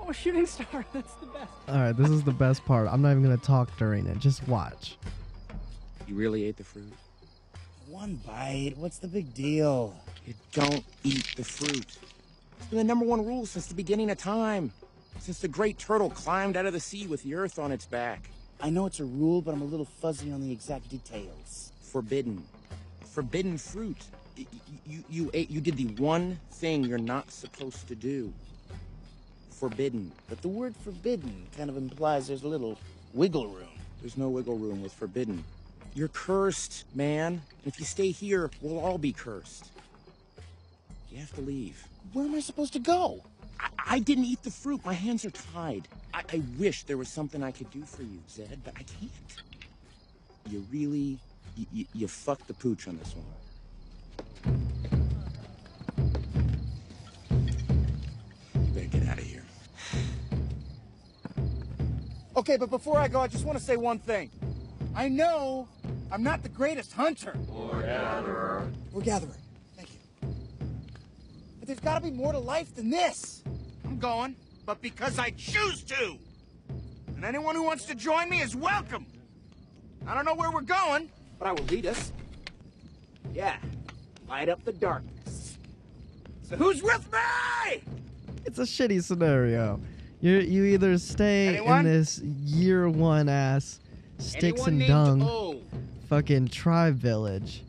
Oh, 0.00 0.10
a 0.10 0.14
shooting 0.14 0.46
star, 0.46 0.84
that's 0.92 1.12
the 1.14 1.26
best. 1.26 1.50
All 1.68 1.76
right, 1.76 1.96
this 1.96 2.08
is 2.08 2.22
the 2.22 2.32
best 2.32 2.64
part. 2.64 2.88
I'm 2.90 3.02
not 3.02 3.10
even 3.10 3.22
gonna 3.22 3.36
talk 3.36 3.76
during 3.78 4.06
it. 4.06 4.18
Just 4.18 4.46
watch. 4.48 4.96
You 6.06 6.14
really 6.14 6.44
ate 6.44 6.56
the 6.56 6.64
fruit? 6.64 6.92
One 7.88 8.20
bite. 8.26 8.74
What's 8.76 8.98
the 8.98 9.08
big 9.08 9.34
deal? 9.34 9.94
You 10.26 10.34
don't 10.52 10.84
eat 11.04 11.34
the 11.36 11.44
fruit. 11.44 11.98
It's 12.58 12.66
been 12.70 12.78
the 12.78 12.84
number 12.84 13.04
one 13.04 13.24
rule 13.24 13.46
since 13.46 13.66
the 13.66 13.74
beginning 13.74 14.10
of 14.10 14.18
time. 14.18 14.72
Since 15.18 15.40
the 15.40 15.48
great 15.48 15.78
turtle 15.78 16.10
climbed 16.10 16.56
out 16.56 16.66
of 16.66 16.72
the 16.72 16.80
sea 16.80 17.06
with 17.06 17.22
the 17.22 17.34
earth 17.34 17.58
on 17.58 17.72
its 17.72 17.86
back. 17.86 18.30
I 18.60 18.70
know 18.70 18.86
it's 18.86 19.00
a 19.00 19.04
rule, 19.04 19.42
but 19.42 19.54
I'm 19.54 19.62
a 19.62 19.66
little 19.66 19.84
fuzzy 19.84 20.32
on 20.32 20.40
the 20.40 20.50
exact 20.50 20.88
details. 20.88 21.72
Forbidden. 21.80 22.42
Forbidden 23.16 23.56
fruit. 23.56 23.96
Y- 24.36 24.44
y- 24.52 24.60
You, 24.86 25.04
you 25.08 25.30
ate, 25.32 25.50
you 25.50 25.62
did 25.62 25.78
the 25.78 25.86
one 26.02 26.38
thing 26.52 26.84
you're 26.84 26.98
not 26.98 27.30
supposed 27.30 27.88
to 27.88 27.94
do. 27.94 28.30
Forbidden. 29.52 30.12
But 30.28 30.42
the 30.42 30.48
word 30.48 30.76
forbidden 30.76 31.46
kind 31.56 31.70
of 31.70 31.78
implies 31.78 32.28
there's 32.28 32.42
a 32.42 32.48
little 32.48 32.76
wiggle 33.14 33.46
room. 33.46 33.72
There's 34.02 34.18
no 34.18 34.28
wiggle 34.28 34.58
room 34.58 34.82
with 34.82 34.92
forbidden. 34.92 35.42
You're 35.94 36.08
cursed, 36.08 36.84
man. 36.94 37.40
And 37.64 37.66
if 37.72 37.80
you 37.80 37.86
stay 37.86 38.10
here, 38.10 38.50
we'll 38.60 38.78
all 38.78 38.98
be 38.98 39.14
cursed. 39.14 39.70
You 41.10 41.16
have 41.16 41.34
to 41.36 41.40
leave. 41.40 41.88
Where 42.12 42.26
am 42.26 42.34
I 42.34 42.40
supposed 42.40 42.74
to 42.74 42.78
go? 42.80 43.22
I, 43.58 43.68
I 43.96 43.98
didn't 44.00 44.26
eat 44.26 44.42
the 44.42 44.50
fruit. 44.50 44.84
My 44.84 44.92
hands 44.92 45.24
are 45.24 45.30
tied. 45.30 45.88
I, 46.12 46.22
I 46.34 46.42
wish 46.58 46.82
there 46.82 46.98
was 46.98 47.08
something 47.08 47.42
I 47.42 47.50
could 47.50 47.70
do 47.70 47.82
for 47.86 48.02
you, 48.02 48.20
Zed, 48.28 48.60
but 48.62 48.74
I 48.76 48.82
can't. 48.82 49.10
You 50.50 50.66
really, 50.70 51.18
you, 51.56 51.66
you, 51.72 51.84
you 51.94 52.08
fucked 52.08 52.46
the 52.46 52.54
pooch 52.54 52.86
on 52.86 52.98
this 52.98 53.14
one. 53.14 53.24
You 58.54 58.72
better 58.72 58.86
get 58.86 59.08
out 59.08 59.18
of 59.18 59.24
here. 59.24 59.44
Okay, 62.36 62.56
but 62.58 62.68
before 62.70 62.98
I 62.98 63.08
go, 63.08 63.20
I 63.20 63.28
just 63.28 63.44
want 63.44 63.58
to 63.58 63.64
say 63.64 63.76
one 63.76 63.98
thing. 63.98 64.30
I 64.94 65.08
know 65.08 65.68
I'm 66.12 66.22
not 66.22 66.42
the 66.42 66.48
greatest 66.50 66.92
hunter. 66.92 67.34
Or 67.50 67.82
gatherer. 67.82 68.70
Or 68.92 69.00
gatherer. 69.00 69.36
Thank 69.76 69.88
you. 69.92 70.28
But 71.58 71.68
there's 71.68 71.80
got 71.80 71.98
to 71.98 72.04
be 72.04 72.10
more 72.10 72.32
to 72.32 72.38
life 72.38 72.74
than 72.74 72.90
this. 72.90 73.42
I'm 73.84 73.98
going, 73.98 74.36
but 74.66 74.82
because 74.82 75.18
I 75.18 75.30
choose 75.30 75.82
to. 75.84 76.18
And 77.14 77.24
anyone 77.24 77.54
who 77.54 77.62
wants 77.62 77.86
to 77.86 77.94
join 77.94 78.28
me 78.28 78.40
is 78.42 78.54
welcome. 78.54 79.06
I 80.06 80.14
don't 80.14 80.26
know 80.26 80.34
where 80.34 80.50
we're 80.50 80.60
going, 80.60 81.10
but 81.38 81.48
I 81.48 81.52
will 81.52 81.64
lead 81.64 81.86
us. 81.86 82.12
Yeah, 83.34 83.56
light 84.28 84.48
up 84.48 84.64
the 84.64 84.72
darkness. 84.72 85.58
So 86.42 86.56
who's 86.56 86.82
with 86.82 87.10
me? 87.12 87.82
It's 88.44 88.58
a 88.58 88.62
shitty 88.62 89.02
scenario. 89.02 89.80
You 90.20 90.38
you 90.38 90.64
either 90.64 90.96
stay 90.98 91.56
Anyone? 91.56 91.80
in 91.80 91.92
this 91.92 92.18
year 92.20 92.88
one 92.88 93.28
ass 93.28 93.80
sticks 94.18 94.62
Anyone 94.62 94.80
and 94.80 94.86
dung 94.88 95.22
O. 95.22 95.60
fucking 96.08 96.48
tribe 96.48 96.94
village. 96.94 97.62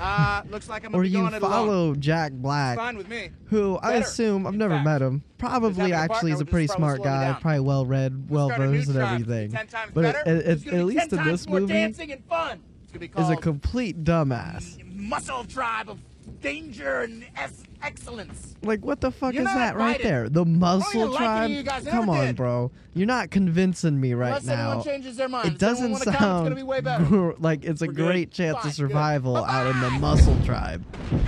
Uh, 0.00 0.42
looks 0.50 0.68
like 0.68 0.84
I'm 0.84 0.92
gonna 0.92 1.00
or 1.00 1.02
be 1.02 1.08
you 1.10 1.18
going 1.18 1.34
it 1.34 1.42
alone. 1.42 1.50
follow 1.52 1.94
Jack 1.94 2.32
Black, 2.32 2.76
Fine 2.78 2.96
with 2.96 3.08
me. 3.08 3.30
who 3.46 3.78
I 3.82 3.92
Better, 3.94 4.04
assume 4.04 4.46
I've 4.46 4.52
in 4.54 4.58
never 4.58 4.74
fact. 4.74 4.84
met 4.84 5.02
him. 5.02 5.22
Probably 5.38 5.90
having 5.90 5.92
a 5.92 5.96
actually 5.96 6.32
is 6.32 6.36
a 6.36 6.38
would 6.44 6.50
pretty 6.50 6.66
just 6.66 6.78
probably 6.78 6.96
smart 6.96 7.02
slow 7.02 7.04
me 7.12 7.18
guy, 7.18 7.32
down. 7.32 7.40
probably 7.40 7.60
well 7.60 7.86
read, 7.86 8.30
well 8.30 8.48
Start 8.48 8.60
a 8.60 8.66
new 8.66 8.76
versed, 8.78 8.88
and 8.88 8.96
tribe. 8.98 9.12
everything. 9.20 9.50
Ten 9.50 9.66
times 9.66 9.90
But 9.94 10.02
better. 10.02 10.18
at, 10.18 10.24
There's 10.24 10.38
at, 10.38 10.64
gonna 10.64 10.76
at 10.76 10.80
be 10.80 10.84
least 10.84 11.10
10 11.10 11.18
in 11.18 11.24
times 11.24 11.30
this 11.40 11.48
more 11.48 11.60
movie, 11.60 11.72
dancing 11.72 12.12
and 12.12 12.24
fun. 12.26 12.60
It's 12.84 12.92
gonna 12.92 13.00
be 13.08 13.22
is 13.22 13.30
a 13.30 13.36
complete 13.36 14.04
dumbass. 14.04 14.94
muscle 14.94 15.44
tribe 15.44 15.88
of 15.90 15.98
danger 16.40 17.00
and 17.00 17.24
es- 17.36 17.62
excellence. 17.82 18.54
Like 18.62 18.84
what 18.84 19.00
the 19.00 19.10
fuck 19.10 19.34
You're 19.34 19.42
is 19.42 19.48
not 19.48 19.54
that 19.56 19.76
right 19.76 19.96
invited. 19.96 20.06
there? 20.06 20.28
The 20.28 20.44
muscle 20.44 21.06
like 21.08 21.18
tribe? 21.18 21.50
you 21.50 21.62
guys. 21.62 21.86
Come 21.86 22.08
on, 22.10 22.26
did. 22.26 22.36
bro. 22.36 22.70
You're 22.94 23.06
not 23.06 23.30
convincing 23.30 24.00
me 24.00 24.14
right 24.14 24.28
Unless 24.28 24.44
now. 24.46 24.80
changes 24.82 25.16
their 25.16 25.28
mind. 25.28 25.48
It 25.48 25.58
doesn't 25.58 25.76
Someone 25.76 25.92
wanna 25.92 26.04
come, 26.04 26.12
it's 26.14 26.20
sound 26.20 26.44
gonna 26.46 26.54
be 26.56 26.62
way 26.64 26.80
better. 26.80 27.04
gr- 27.04 27.30
like 27.38 27.64
it's 27.64 27.82
a 27.82 27.86
good? 27.86 27.96
great 27.96 28.30
chance 28.32 28.56
Fine, 28.58 28.60
of 28.60 28.64
good. 28.70 28.74
survival 28.74 29.36
out 29.36 29.66
in 29.68 29.80
the 29.80 29.88
Bye-bye. 29.88 29.98
muscle 29.98 30.36
tribe. 30.44 30.84
Don't- 31.10 31.24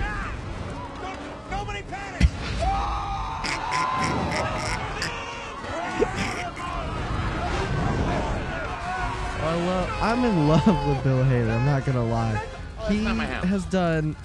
Nobody 1.51 1.81
panic. 1.83 2.27
I 9.43 9.55
love, 9.65 9.89
I'm 10.01 10.23
in 10.23 10.47
love 10.47 10.87
with 10.87 11.03
Bill 11.03 11.23
Hader. 11.23 11.49
I'm 11.51 11.65
not 11.65 11.85
gonna 11.85 12.05
lie. 12.05 12.43
Oh, 12.79 12.85
he 12.89 12.99
not 13.03 13.15
my 13.15 13.25
house. 13.25 13.43
has 13.45 13.65
done 13.65 14.15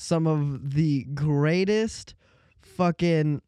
some 0.00 0.26
of 0.26 0.74
the 0.74 1.04
greatest 1.14 2.14
fucking 2.62 3.42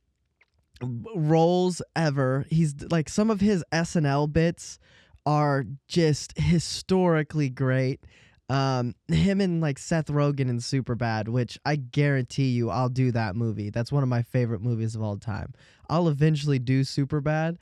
roles 1.15 1.81
ever. 1.97 2.45
He's 2.51 2.75
like 2.91 3.09
some 3.09 3.31
of 3.31 3.41
his 3.41 3.65
SNL 3.73 4.33
bits 4.33 4.79
are 5.25 5.65
just 5.89 6.39
historically 6.39 7.49
great. 7.49 8.05
Um, 8.51 8.95
him 9.09 9.41
and 9.41 9.63
like 9.63 9.79
Seth 9.79 10.09
Rogen 10.09 10.51
in 10.51 10.59
Superbad, 10.59 11.29
which 11.29 11.59
I 11.65 11.77
guarantee 11.77 12.51
you 12.51 12.69
I'll 12.69 12.91
do 12.91 13.13
that 13.13 13.35
movie. 13.35 13.71
That's 13.71 13.91
one 13.91 14.03
of 14.03 14.11
my 14.11 14.23
favorite 14.23 14.61
movies 14.61 14.95
of 14.95 15.03
all 15.03 15.17
time. 15.17 15.55
I'll 15.89 16.09
eventually 16.09 16.59
do 16.59 16.83
Superbad. 16.83 17.57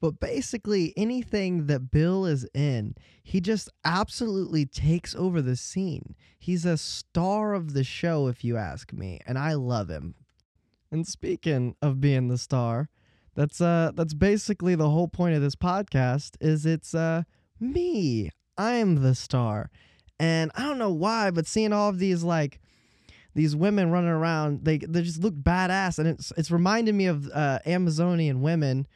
But 0.00 0.20
basically, 0.20 0.92
anything 0.96 1.66
that 1.66 1.90
Bill 1.90 2.26
is 2.26 2.46
in, 2.52 2.94
he 3.22 3.40
just 3.40 3.70
absolutely 3.84 4.66
takes 4.66 5.14
over 5.14 5.40
the 5.40 5.56
scene. 5.56 6.14
He's 6.38 6.66
a 6.66 6.76
star 6.76 7.54
of 7.54 7.72
the 7.72 7.84
show, 7.84 8.26
if 8.26 8.44
you 8.44 8.56
ask 8.56 8.92
me, 8.92 9.20
and 9.26 9.38
I 9.38 9.54
love 9.54 9.88
him. 9.88 10.14
And 10.90 11.06
speaking 11.06 11.74
of 11.80 12.00
being 12.00 12.28
the 12.28 12.38
star, 12.38 12.88
that's 13.34 13.60
uh 13.60 13.90
that's 13.94 14.14
basically 14.14 14.74
the 14.74 14.90
whole 14.90 15.08
point 15.08 15.34
of 15.34 15.42
this 15.42 15.56
podcast 15.56 16.36
is 16.40 16.64
it's 16.66 16.94
uh 16.94 17.22
me. 17.58 18.30
I'm 18.56 19.02
the 19.02 19.14
star. 19.14 19.70
And 20.20 20.52
I 20.54 20.62
don't 20.62 20.78
know 20.78 20.92
why, 20.92 21.30
but 21.30 21.46
seeing 21.46 21.72
all 21.72 21.88
of 21.88 21.98
these 21.98 22.22
like 22.22 22.60
these 23.34 23.56
women 23.56 23.90
running 23.90 24.10
around, 24.10 24.64
they 24.64 24.78
they 24.78 25.02
just 25.02 25.20
look 25.20 25.34
badass 25.34 25.98
and 25.98 26.06
it's 26.06 26.32
it's 26.36 26.50
reminding 26.50 26.96
me 26.96 27.06
of 27.06 27.28
uh 27.32 27.58
Amazonian 27.66 28.40
women 28.42 28.86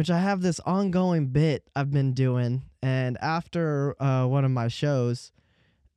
which 0.00 0.08
I 0.08 0.18
have 0.18 0.40
this 0.40 0.60
ongoing 0.60 1.26
bit 1.26 1.68
I've 1.76 1.90
been 1.90 2.14
doing. 2.14 2.62
And 2.80 3.18
after 3.20 4.02
uh, 4.02 4.24
one 4.26 4.46
of 4.46 4.50
my 4.50 4.68
shows, 4.68 5.30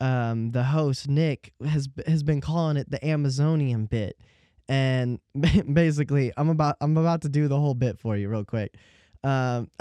um, 0.02 0.52
the 0.52 0.64
host 0.64 1.08
Nick 1.08 1.54
has 1.66 1.88
has 2.06 2.22
been 2.22 2.42
calling 2.42 2.76
it 2.76 2.92
the 2.92 3.02
Amazonian 3.08 3.86
bit, 3.86 4.20
and 4.68 5.22
basically, 5.74 6.34
I'm 6.36 6.50
about 6.50 6.76
I'm 6.82 6.98
about 6.98 7.22
to 7.22 7.30
do 7.30 7.48
the 7.48 7.58
whole 7.58 7.76
bit 7.76 7.98
for 7.98 8.18
you 8.18 8.28
real 8.28 8.44
quick. 8.44 8.76
Um, 9.24 9.72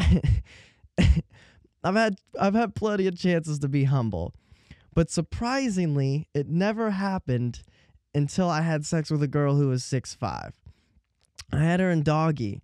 I've 1.82 1.96
had 1.96 2.14
I've 2.40 2.54
had 2.54 2.76
plenty 2.76 3.08
of 3.08 3.18
chances 3.18 3.58
to 3.58 3.68
be 3.68 3.82
humble, 3.82 4.34
but 4.94 5.10
surprisingly, 5.10 6.28
it 6.32 6.46
never 6.46 6.92
happened 6.92 7.64
until 8.14 8.48
I 8.48 8.60
had 8.60 8.86
sex 8.86 9.10
with 9.10 9.24
a 9.24 9.26
girl 9.26 9.56
who 9.56 9.66
was 9.66 9.82
six 9.82 10.14
five. 10.14 10.52
I 11.52 11.58
had 11.58 11.80
her 11.80 11.90
in 11.90 12.04
doggy, 12.04 12.62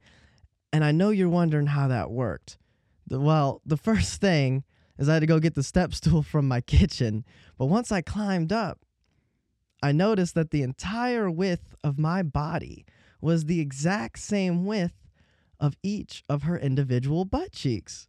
and 0.73 0.85
I 0.85 0.93
know 0.93 1.11
you're 1.11 1.29
wondering 1.29 1.67
how 1.67 1.89
that 1.89 2.11
worked. 2.11 2.59
Well, 3.11 3.63
the 3.65 3.77
first 3.77 4.21
thing 4.21 4.65
is 4.99 5.09
I 5.09 5.15
had 5.15 5.21
to 5.21 5.27
go 5.27 5.39
get 5.39 5.55
the 5.55 5.63
step 5.63 5.95
stool 5.95 6.23
from 6.23 6.49
my 6.49 6.61
kitchen, 6.61 7.25
but 7.57 7.67
once 7.67 7.91
I 7.93 8.01
climbed 8.03 8.53
up, 8.53 8.81
I 9.83 9.93
noticed 9.93 10.35
that 10.35 10.51
the 10.51 10.63
entire 10.63 11.31
width 11.31 11.75
of 11.85 11.99
my 11.99 12.23
body 12.23 12.85
was 13.21 13.45
the 13.45 13.61
exact 13.61 14.19
same 14.19 14.67
width 14.67 15.09
of 15.61 15.77
each 15.83 16.25
of 16.29 16.43
her 16.43 16.59
individual 16.59 17.25
butt 17.25 17.53
cheeks. 17.53 18.09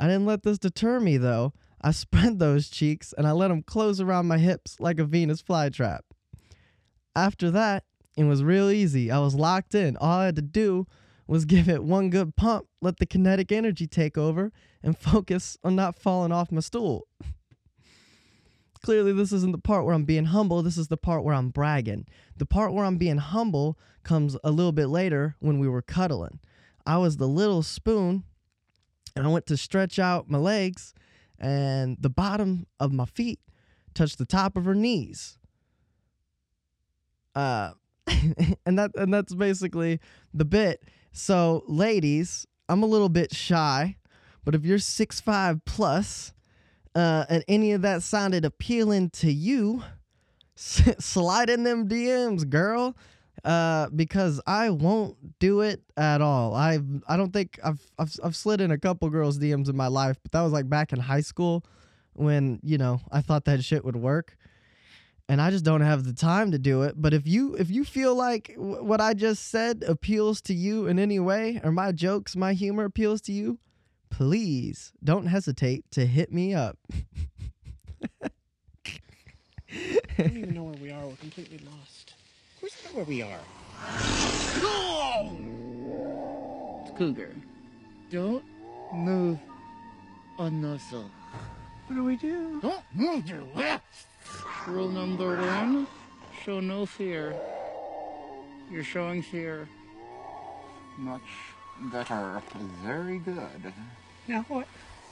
I 0.00 0.06
didn't 0.06 0.26
let 0.26 0.42
this 0.42 0.58
deter 0.58 1.00
me 1.00 1.16
though. 1.16 1.52
I 1.80 1.90
spread 1.92 2.38
those 2.38 2.68
cheeks 2.68 3.12
and 3.16 3.26
I 3.26 3.32
let 3.32 3.48
them 3.48 3.62
close 3.62 4.00
around 4.00 4.26
my 4.26 4.38
hips 4.38 4.80
like 4.80 4.98
a 4.98 5.04
Venus 5.04 5.42
flytrap. 5.42 6.00
After 7.14 7.50
that, 7.50 7.84
it 8.16 8.24
was 8.24 8.42
real 8.42 8.70
easy. 8.70 9.10
I 9.10 9.18
was 9.18 9.34
locked 9.34 9.74
in. 9.74 9.96
All 9.96 10.20
I 10.20 10.26
had 10.26 10.36
to 10.36 10.42
do 10.42 10.86
was 11.26 11.44
give 11.44 11.68
it 11.68 11.82
one 11.82 12.10
good 12.10 12.36
pump, 12.36 12.66
let 12.80 12.98
the 12.98 13.06
kinetic 13.06 13.50
energy 13.50 13.86
take 13.86 14.18
over, 14.18 14.52
and 14.82 14.98
focus 14.98 15.56
on 15.64 15.76
not 15.76 15.98
falling 15.98 16.32
off 16.32 16.52
my 16.52 16.60
stool. 16.60 17.06
Clearly, 18.82 19.12
this 19.12 19.32
isn't 19.32 19.52
the 19.52 19.58
part 19.58 19.86
where 19.86 19.94
I'm 19.94 20.04
being 20.04 20.26
humble. 20.26 20.62
This 20.62 20.76
is 20.76 20.88
the 20.88 20.98
part 20.98 21.24
where 21.24 21.34
I'm 21.34 21.48
bragging. 21.48 22.06
The 22.36 22.44
part 22.44 22.74
where 22.74 22.84
I'm 22.84 22.98
being 22.98 23.16
humble 23.16 23.78
comes 24.02 24.36
a 24.44 24.50
little 24.50 24.72
bit 24.72 24.88
later 24.88 25.36
when 25.40 25.58
we 25.58 25.68
were 25.68 25.80
cuddling. 25.80 26.40
I 26.86 26.98
was 26.98 27.16
the 27.16 27.26
little 27.26 27.62
spoon, 27.62 28.24
and 29.16 29.26
I 29.26 29.30
went 29.30 29.46
to 29.46 29.56
stretch 29.56 29.98
out 29.98 30.28
my 30.28 30.36
legs, 30.36 30.92
and 31.38 31.96
the 31.98 32.10
bottom 32.10 32.66
of 32.78 32.92
my 32.92 33.06
feet 33.06 33.40
touched 33.94 34.18
the 34.18 34.26
top 34.26 34.54
of 34.54 34.66
her 34.66 34.74
knees. 34.74 35.38
Uh, 37.34 37.72
and 38.66 38.78
that 38.78 38.90
and 38.96 39.12
that's 39.12 39.34
basically 39.34 40.00
the 40.32 40.44
bit. 40.44 40.82
So, 41.16 41.62
ladies, 41.68 42.44
I'm 42.68 42.82
a 42.82 42.86
little 42.86 43.08
bit 43.08 43.32
shy, 43.32 43.96
but 44.44 44.56
if 44.56 44.64
you're 44.64 44.80
six 44.80 45.20
five 45.20 45.64
plus, 45.64 46.32
uh, 46.96 47.24
and 47.28 47.44
any 47.46 47.70
of 47.70 47.82
that 47.82 48.02
sounded 48.02 48.44
appealing 48.44 49.10
to 49.10 49.32
you, 49.32 49.84
slide 50.56 51.50
in 51.50 51.62
them 51.62 51.88
DMs, 51.88 52.50
girl. 52.50 52.96
Uh, 53.44 53.90
because 53.90 54.40
I 54.46 54.70
won't 54.70 55.38
do 55.38 55.60
it 55.60 55.82
at 55.96 56.20
all. 56.20 56.54
I 56.54 56.80
I 57.06 57.16
don't 57.16 57.32
think 57.32 57.60
I've, 57.62 57.80
I've 57.98 58.12
I've 58.24 58.36
slid 58.36 58.60
in 58.60 58.70
a 58.70 58.78
couple 58.78 59.08
girls' 59.10 59.38
DMs 59.38 59.68
in 59.68 59.76
my 59.76 59.88
life, 59.88 60.18
but 60.22 60.32
that 60.32 60.40
was 60.40 60.52
like 60.52 60.68
back 60.68 60.92
in 60.92 60.98
high 60.98 61.20
school 61.20 61.64
when 62.14 62.58
you 62.62 62.78
know 62.78 63.00
I 63.12 63.20
thought 63.20 63.44
that 63.44 63.62
shit 63.62 63.84
would 63.84 63.96
work 63.96 64.36
and 65.28 65.40
I 65.40 65.50
just 65.50 65.64
don't 65.64 65.80
have 65.80 66.04
the 66.04 66.12
time 66.12 66.52
to 66.52 66.58
do 66.58 66.82
it. 66.82 66.94
But 66.96 67.14
if 67.14 67.26
you 67.26 67.54
if 67.54 67.70
you 67.70 67.84
feel 67.84 68.14
like 68.14 68.48
w- 68.56 68.82
what 68.84 69.00
I 69.00 69.14
just 69.14 69.48
said 69.48 69.84
appeals 69.86 70.40
to 70.42 70.54
you 70.54 70.86
in 70.86 70.98
any 70.98 71.18
way, 71.20 71.60
or 71.64 71.72
my 71.72 71.92
jokes, 71.92 72.36
my 72.36 72.52
humor 72.52 72.84
appeals 72.84 73.20
to 73.22 73.32
you, 73.32 73.58
please 74.10 74.92
don't 75.02 75.26
hesitate 75.26 75.90
to 75.92 76.06
hit 76.06 76.32
me 76.32 76.54
up. 76.54 76.78
I 78.22 78.30
don't 80.18 80.36
even 80.36 80.54
know 80.54 80.64
where 80.64 80.74
we 80.82 80.90
are. 80.90 81.06
We're 81.06 81.16
completely 81.16 81.58
lost. 81.58 82.14
Of 82.54 82.60
course 82.60 82.76
I 82.84 82.88
know 82.90 82.96
where 82.96 83.04
we 83.06 83.22
are. 83.22 83.40
It's 86.82 86.98
Cougar. 86.98 87.34
Don't 88.10 88.44
move 88.92 89.38
a 90.38 90.50
nozzle. 90.50 91.10
What 91.86 91.96
do 91.96 92.04
we 92.04 92.16
do? 92.16 92.60
Don't 92.60 92.82
move 92.94 93.26
your 93.28 93.42
lips. 93.54 94.06
Rule 94.66 94.88
number 94.88 95.36
one 95.36 95.86
show 96.44 96.60
no 96.60 96.86
fear. 96.86 97.34
You're 98.70 98.84
showing 98.84 99.22
fear. 99.22 99.68
Much 100.98 101.20
better. 101.92 102.42
Very 102.82 103.18
good. 103.18 103.72
Now 104.28 104.44
what? 104.48 104.66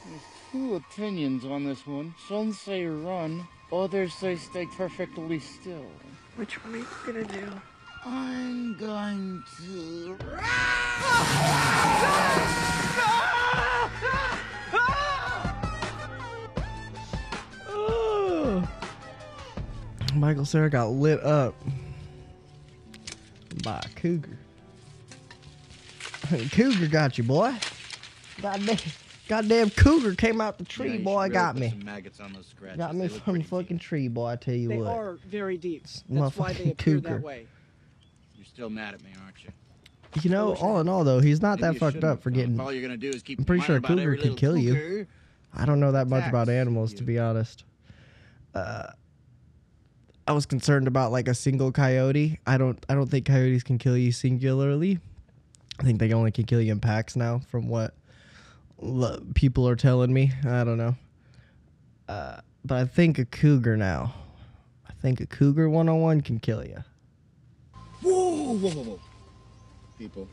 There's 0.07 0.21
two 0.51 0.75
opinions 0.77 1.45
on 1.45 1.65
this 1.65 1.87
one. 1.87 2.15
Some 2.29 2.53
say 2.53 2.87
run, 2.87 3.47
others 3.73 4.15
say 4.15 4.37
stay 4.37 4.67
perfectly 4.67 5.39
still. 5.39 5.87
Which 6.37 6.63
one 6.65 6.75
are 6.75 6.79
you 6.79 6.87
gonna 7.07 7.25
do? 7.25 7.53
I'm 8.05 8.77
going 8.79 9.45
to. 9.59 10.19
Ooh. 13.05 13.32
Michael 20.23 20.45
Cera 20.45 20.71
got 20.71 20.91
lit 20.91 21.21
up 21.25 21.53
by 23.65 23.81
a 23.85 23.89
cougar. 23.99 24.39
cougar 26.53 26.87
got 26.87 27.19
you, 27.19 27.25
boy. 27.25 27.53
Goddamn, 28.41 28.77
goddamn 29.27 29.71
cougar 29.71 30.15
came 30.15 30.41
out 30.41 30.59
the 30.59 30.65
tree, 30.65 30.99
boy. 30.99 31.29
got 31.29 31.57
me. 31.57 31.75
on. 31.77 32.79
Got 32.79 32.95
me 32.95 33.09
from 33.09 33.39
the 33.39 33.43
fucking 33.43 33.81
tree, 33.81 34.07
boy. 34.07 34.29
I 34.29 34.37
tell 34.37 34.55
you 34.55 34.69
They 34.69 34.77
what. 34.77 34.97
are 34.97 35.19
very 35.27 35.59
deep. 35.59 35.87
That's 36.09 36.37
why 36.37 36.53
they 36.53 36.71
appear 36.71 37.01
cougar. 37.01 37.15
that 37.15 37.23
way. 37.23 37.49
You're 38.37 38.45
still 38.47 38.71
mad 38.71 38.95
at 38.95 39.03
me, 39.03 39.11
aren't 39.25 39.43
you? 39.43 39.51
You 40.23 40.31
know, 40.31 40.55
all 40.55 40.79
in 40.79 40.89
all, 40.89 41.03
though, 41.03 41.19
he's 41.19 41.43
not 41.43 41.61
Maybe 41.61 41.81
that 41.81 41.81
fucked 41.81 42.05
up 42.05 42.23
for 42.23 42.31
getting. 42.31 42.61
All 42.61 42.73
you're 42.73 42.83
gonna 42.83 42.97
do 42.97 43.09
is 43.09 43.25
keep 43.25 43.41
I'm 43.41 43.45
pretty 43.45 43.65
sure 43.65 43.79
a 43.79 43.81
cougar 43.81 44.03
every 44.03 44.19
could 44.19 44.23
little 44.23 44.37
kill 44.37 44.57
you. 44.57 45.09
I 45.53 45.65
don't 45.67 45.81
know 45.81 45.91
that 45.91 46.07
much 46.07 46.29
about 46.29 46.43
Attacks 46.43 46.59
animals, 46.61 46.95
to 46.95 47.03
be 47.03 47.19
honest. 47.19 47.65
Uh, 48.55 48.93
I 50.27 50.33
was 50.33 50.47
concerned 50.47 50.87
about 50.87 51.11
like 51.11 51.29
a 51.29 51.35
single 51.35 51.73
coyote. 51.73 52.39
I 52.47 52.57
don't. 52.59 52.85
I 52.89 52.95
don't 52.95 53.09
think 53.11 53.27
coyotes 53.27 53.63
can 53.63 53.79
kill 53.79 53.97
you 53.97 54.13
singularly. 54.13 54.99
I 55.81 55.83
think 55.83 55.99
they 55.99 56.13
only 56.13 56.31
can 56.31 56.45
kill 56.45 56.61
you 56.61 56.73
in 56.73 56.81
packs 56.81 57.17
now, 57.17 57.41
from 57.51 57.69
what 57.69 57.95
lo- 58.81 59.21
people 59.35 59.69
are 59.69 59.75
telling 59.77 60.13
me. 60.13 60.33
I 60.47 60.63
don't 60.65 60.79
know. 60.79 60.95
Uh, 62.09 62.41
but 62.65 62.79
I 62.79 62.85
think 62.85 63.19
a 63.19 63.25
cougar 63.25 63.77
now. 63.77 64.15
I 64.89 64.93
think 65.01 65.21
a 65.21 65.27
cougar 65.27 65.69
one 65.69 65.89
on 65.89 66.01
one 66.01 66.21
can 66.21 66.39
kill 66.39 66.65
you. 66.65 66.85
Whoa, 68.03 68.55
whoa, 68.55 68.71
whoa, 68.71 68.83
whoa. 68.83 69.01
People, 69.99 70.29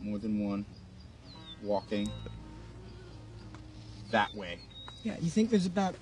more 0.00 0.18
than 0.18 0.46
one, 0.46 0.64
walking 1.62 2.08
that 4.10 4.34
way. 4.34 4.58
Yeah, 5.02 5.16
you 5.20 5.30
think 5.30 5.50
there's 5.50 5.66
about 5.66 5.94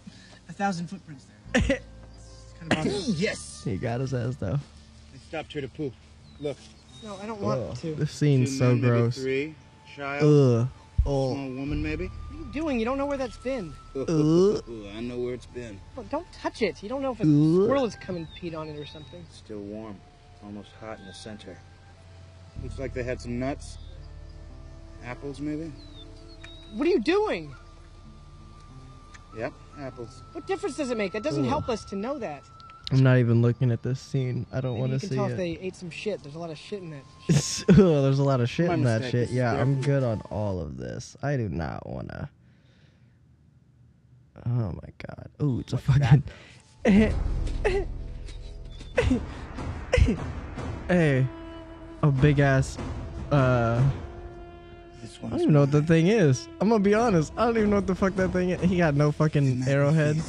a 0.48 0.52
thousand 0.52 0.88
footprints 0.88 1.26
there. 1.54 1.80
yes. 3.06 3.62
He 3.64 3.76
got 3.76 4.00
his 4.00 4.14
ass 4.14 4.36
though. 4.36 4.54
I 5.14 5.18
stopped 5.28 5.52
here 5.52 5.62
to 5.62 5.68
poop. 5.68 5.92
Look. 6.40 6.56
No, 7.02 7.16
I 7.22 7.26
don't 7.26 7.40
want 7.40 7.60
Ugh, 7.60 7.76
to. 7.78 7.94
this 7.96 8.12
scene's 8.12 8.50
Two 8.50 8.56
so 8.58 8.64
men, 8.68 8.74
maybe 8.80 8.86
gross. 8.88 9.16
Three. 9.18 9.54
Child. 9.96 10.22
Ugh. 10.22 10.68
Small 11.02 11.32
Oh. 11.32 11.34
woman, 11.34 11.82
maybe. 11.82 12.06
What 12.06 12.34
are 12.34 12.38
you 12.46 12.52
doing? 12.52 12.78
You 12.78 12.84
don't 12.84 12.96
know 12.98 13.06
where 13.06 13.18
that's 13.18 13.36
been. 13.38 13.72
Ugh. 13.96 14.62
I 14.96 15.00
know 15.00 15.18
where 15.18 15.34
it's 15.34 15.46
been. 15.46 15.80
Well, 15.96 16.06
don't 16.10 16.30
touch 16.32 16.62
it. 16.62 16.80
You 16.82 16.88
don't 16.88 17.02
know 17.02 17.10
if 17.12 17.18
a 17.18 17.22
Ugh. 17.24 17.64
squirrel 17.66 17.84
has 17.84 17.96
come 17.96 18.16
and 18.16 18.28
peed 18.40 18.56
on 18.56 18.68
it 18.68 18.78
or 18.78 18.86
something. 18.86 19.24
Still 19.32 19.58
warm. 19.58 19.96
Almost 20.44 20.70
hot 20.80 20.98
in 21.00 21.06
the 21.06 21.12
center. 21.14 21.58
Looks 22.62 22.78
like 22.78 22.94
they 22.94 23.02
had 23.02 23.20
some 23.20 23.38
nuts. 23.40 23.78
Apples, 25.04 25.40
maybe? 25.40 25.72
What 26.74 26.86
are 26.86 26.90
you 26.90 27.00
doing? 27.00 27.52
Yep, 29.36 29.52
apples. 29.80 30.22
What 30.32 30.46
difference 30.46 30.76
does 30.76 30.90
it 30.90 30.96
make? 30.98 31.12
That 31.12 31.22
doesn't 31.22 31.44
Ugh. 31.44 31.48
help 31.48 31.68
us 31.68 31.84
to 31.86 31.96
know 31.96 32.18
that. 32.18 32.44
I'm 32.92 33.02
not 33.02 33.18
even 33.18 33.40
looking 33.42 33.70
at 33.70 33.82
this 33.82 33.98
scene. 34.00 34.46
I 34.52 34.60
don't 34.60 34.72
Maybe 34.74 34.80
want 34.80 34.92
you 34.92 34.98
to 34.98 35.00
can 35.00 35.08
see 35.08 35.16
tell 35.16 35.26
it. 35.26 35.30
if 35.32 35.36
they 35.38 35.58
ate 35.60 35.74
some 35.76 35.90
shit. 35.90 36.22
There's 36.22 36.34
a 36.34 36.38
lot 36.38 36.50
of 36.50 36.58
shit 36.58 36.82
in 36.82 36.90
that. 36.90 37.04
Ugh, 37.70 37.76
there's 37.76 38.18
a 38.18 38.24
lot 38.24 38.40
of 38.40 38.50
shit 38.50 38.68
My 38.68 38.74
in 38.74 38.84
that 38.84 39.02
shit. 39.04 39.28
This 39.28 39.30
Yeah, 39.30 39.54
I'm 39.54 39.80
good 39.80 40.02
on 40.02 40.20
all 40.30 40.60
of 40.60 40.76
this. 40.76 41.16
I 41.22 41.36
do 41.36 41.48
not 41.48 41.88
want 41.88 42.10
to. 42.10 42.28
Oh 44.46 44.50
my 44.50 44.88
god. 45.06 45.28
Oh, 45.40 45.60
it's 45.60 45.72
a 45.72 45.78
fucking. 45.78 46.22
hey, 50.88 51.26
a 52.02 52.10
big 52.10 52.40
ass. 52.40 52.76
Uh, 53.30 53.82
I 55.24 55.28
don't 55.28 55.40
even 55.40 55.52
know 55.52 55.60
what 55.60 55.70
the 55.70 55.82
thing 55.82 56.08
is. 56.08 56.48
I'm 56.60 56.68
gonna 56.68 56.82
be 56.82 56.94
honest. 56.94 57.32
I 57.36 57.46
don't 57.46 57.56
even 57.56 57.70
know 57.70 57.76
what 57.76 57.86
the 57.86 57.94
fuck 57.94 58.16
that 58.16 58.30
thing 58.30 58.50
is. 58.50 58.60
He 58.68 58.78
got 58.78 58.94
no 58.94 59.12
fucking 59.12 59.62
arrowhead. 59.68 60.20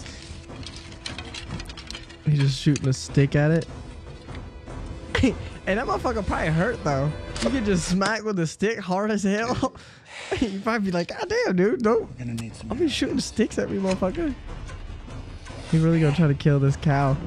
He's 2.26 2.40
just 2.40 2.60
shooting 2.60 2.88
a 2.88 2.94
stick 2.94 3.36
at 3.36 3.52
it. 3.52 3.68
and 5.68 5.80
that 5.80 5.86
motherfucker 5.86 6.26
probably 6.26 6.48
hurt 6.48 6.84
though. 6.84 7.12
You 7.42 7.50
could 7.50 7.66
just 7.66 7.88
smack 7.88 8.24
with 8.24 8.40
a 8.40 8.48
stick 8.48 8.80
hard 8.80 9.12
as 9.12 9.24
hell. 9.24 9.76
you 10.40 10.60
probably 10.62 10.88
be 10.88 10.92
like, 10.92 11.10
God 11.10 11.28
damn, 11.28 11.56
dude, 11.56 11.84
don't. 11.84 12.10
We're 12.10 12.26
gonna 12.26 12.34
need 12.34 12.56
some. 12.56 12.72
I'll 12.72 12.78
be 12.78 12.88
shooting 12.88 13.20
sticks 13.20 13.58
at 13.58 13.70
me, 13.70 13.78
motherfucker. 13.78 14.34
He 15.72 15.80
really 15.80 16.00
gonna 16.00 16.16
try 16.16 16.28
to 16.28 16.34
kill 16.34 16.60
this 16.60 16.76
cow. 16.76 17.18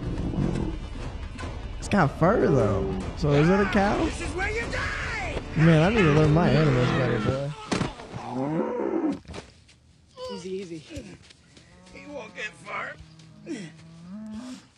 It's 1.79 1.89
got 1.89 2.19
fur 2.19 2.47
though. 2.49 2.99
So 3.17 3.31
is 3.33 3.49
it 3.49 3.61
a 3.61 3.67
cow? 3.67 4.05
This 4.05 4.21
is 4.21 4.29
where 4.35 4.51
you 4.51 4.63
die! 4.73 5.37
Man, 5.57 5.83
I 5.83 5.95
need 5.95 6.03
to 6.03 6.13
learn 6.13 6.33
my 6.33 6.49
animals 6.49 6.89
better, 6.99 7.19
boy. 7.21 7.53
Easy, 10.33 10.51
easy. 10.51 10.83
He 11.93 12.07
won't 12.11 12.35
get 12.35 12.53
far. 12.65 12.93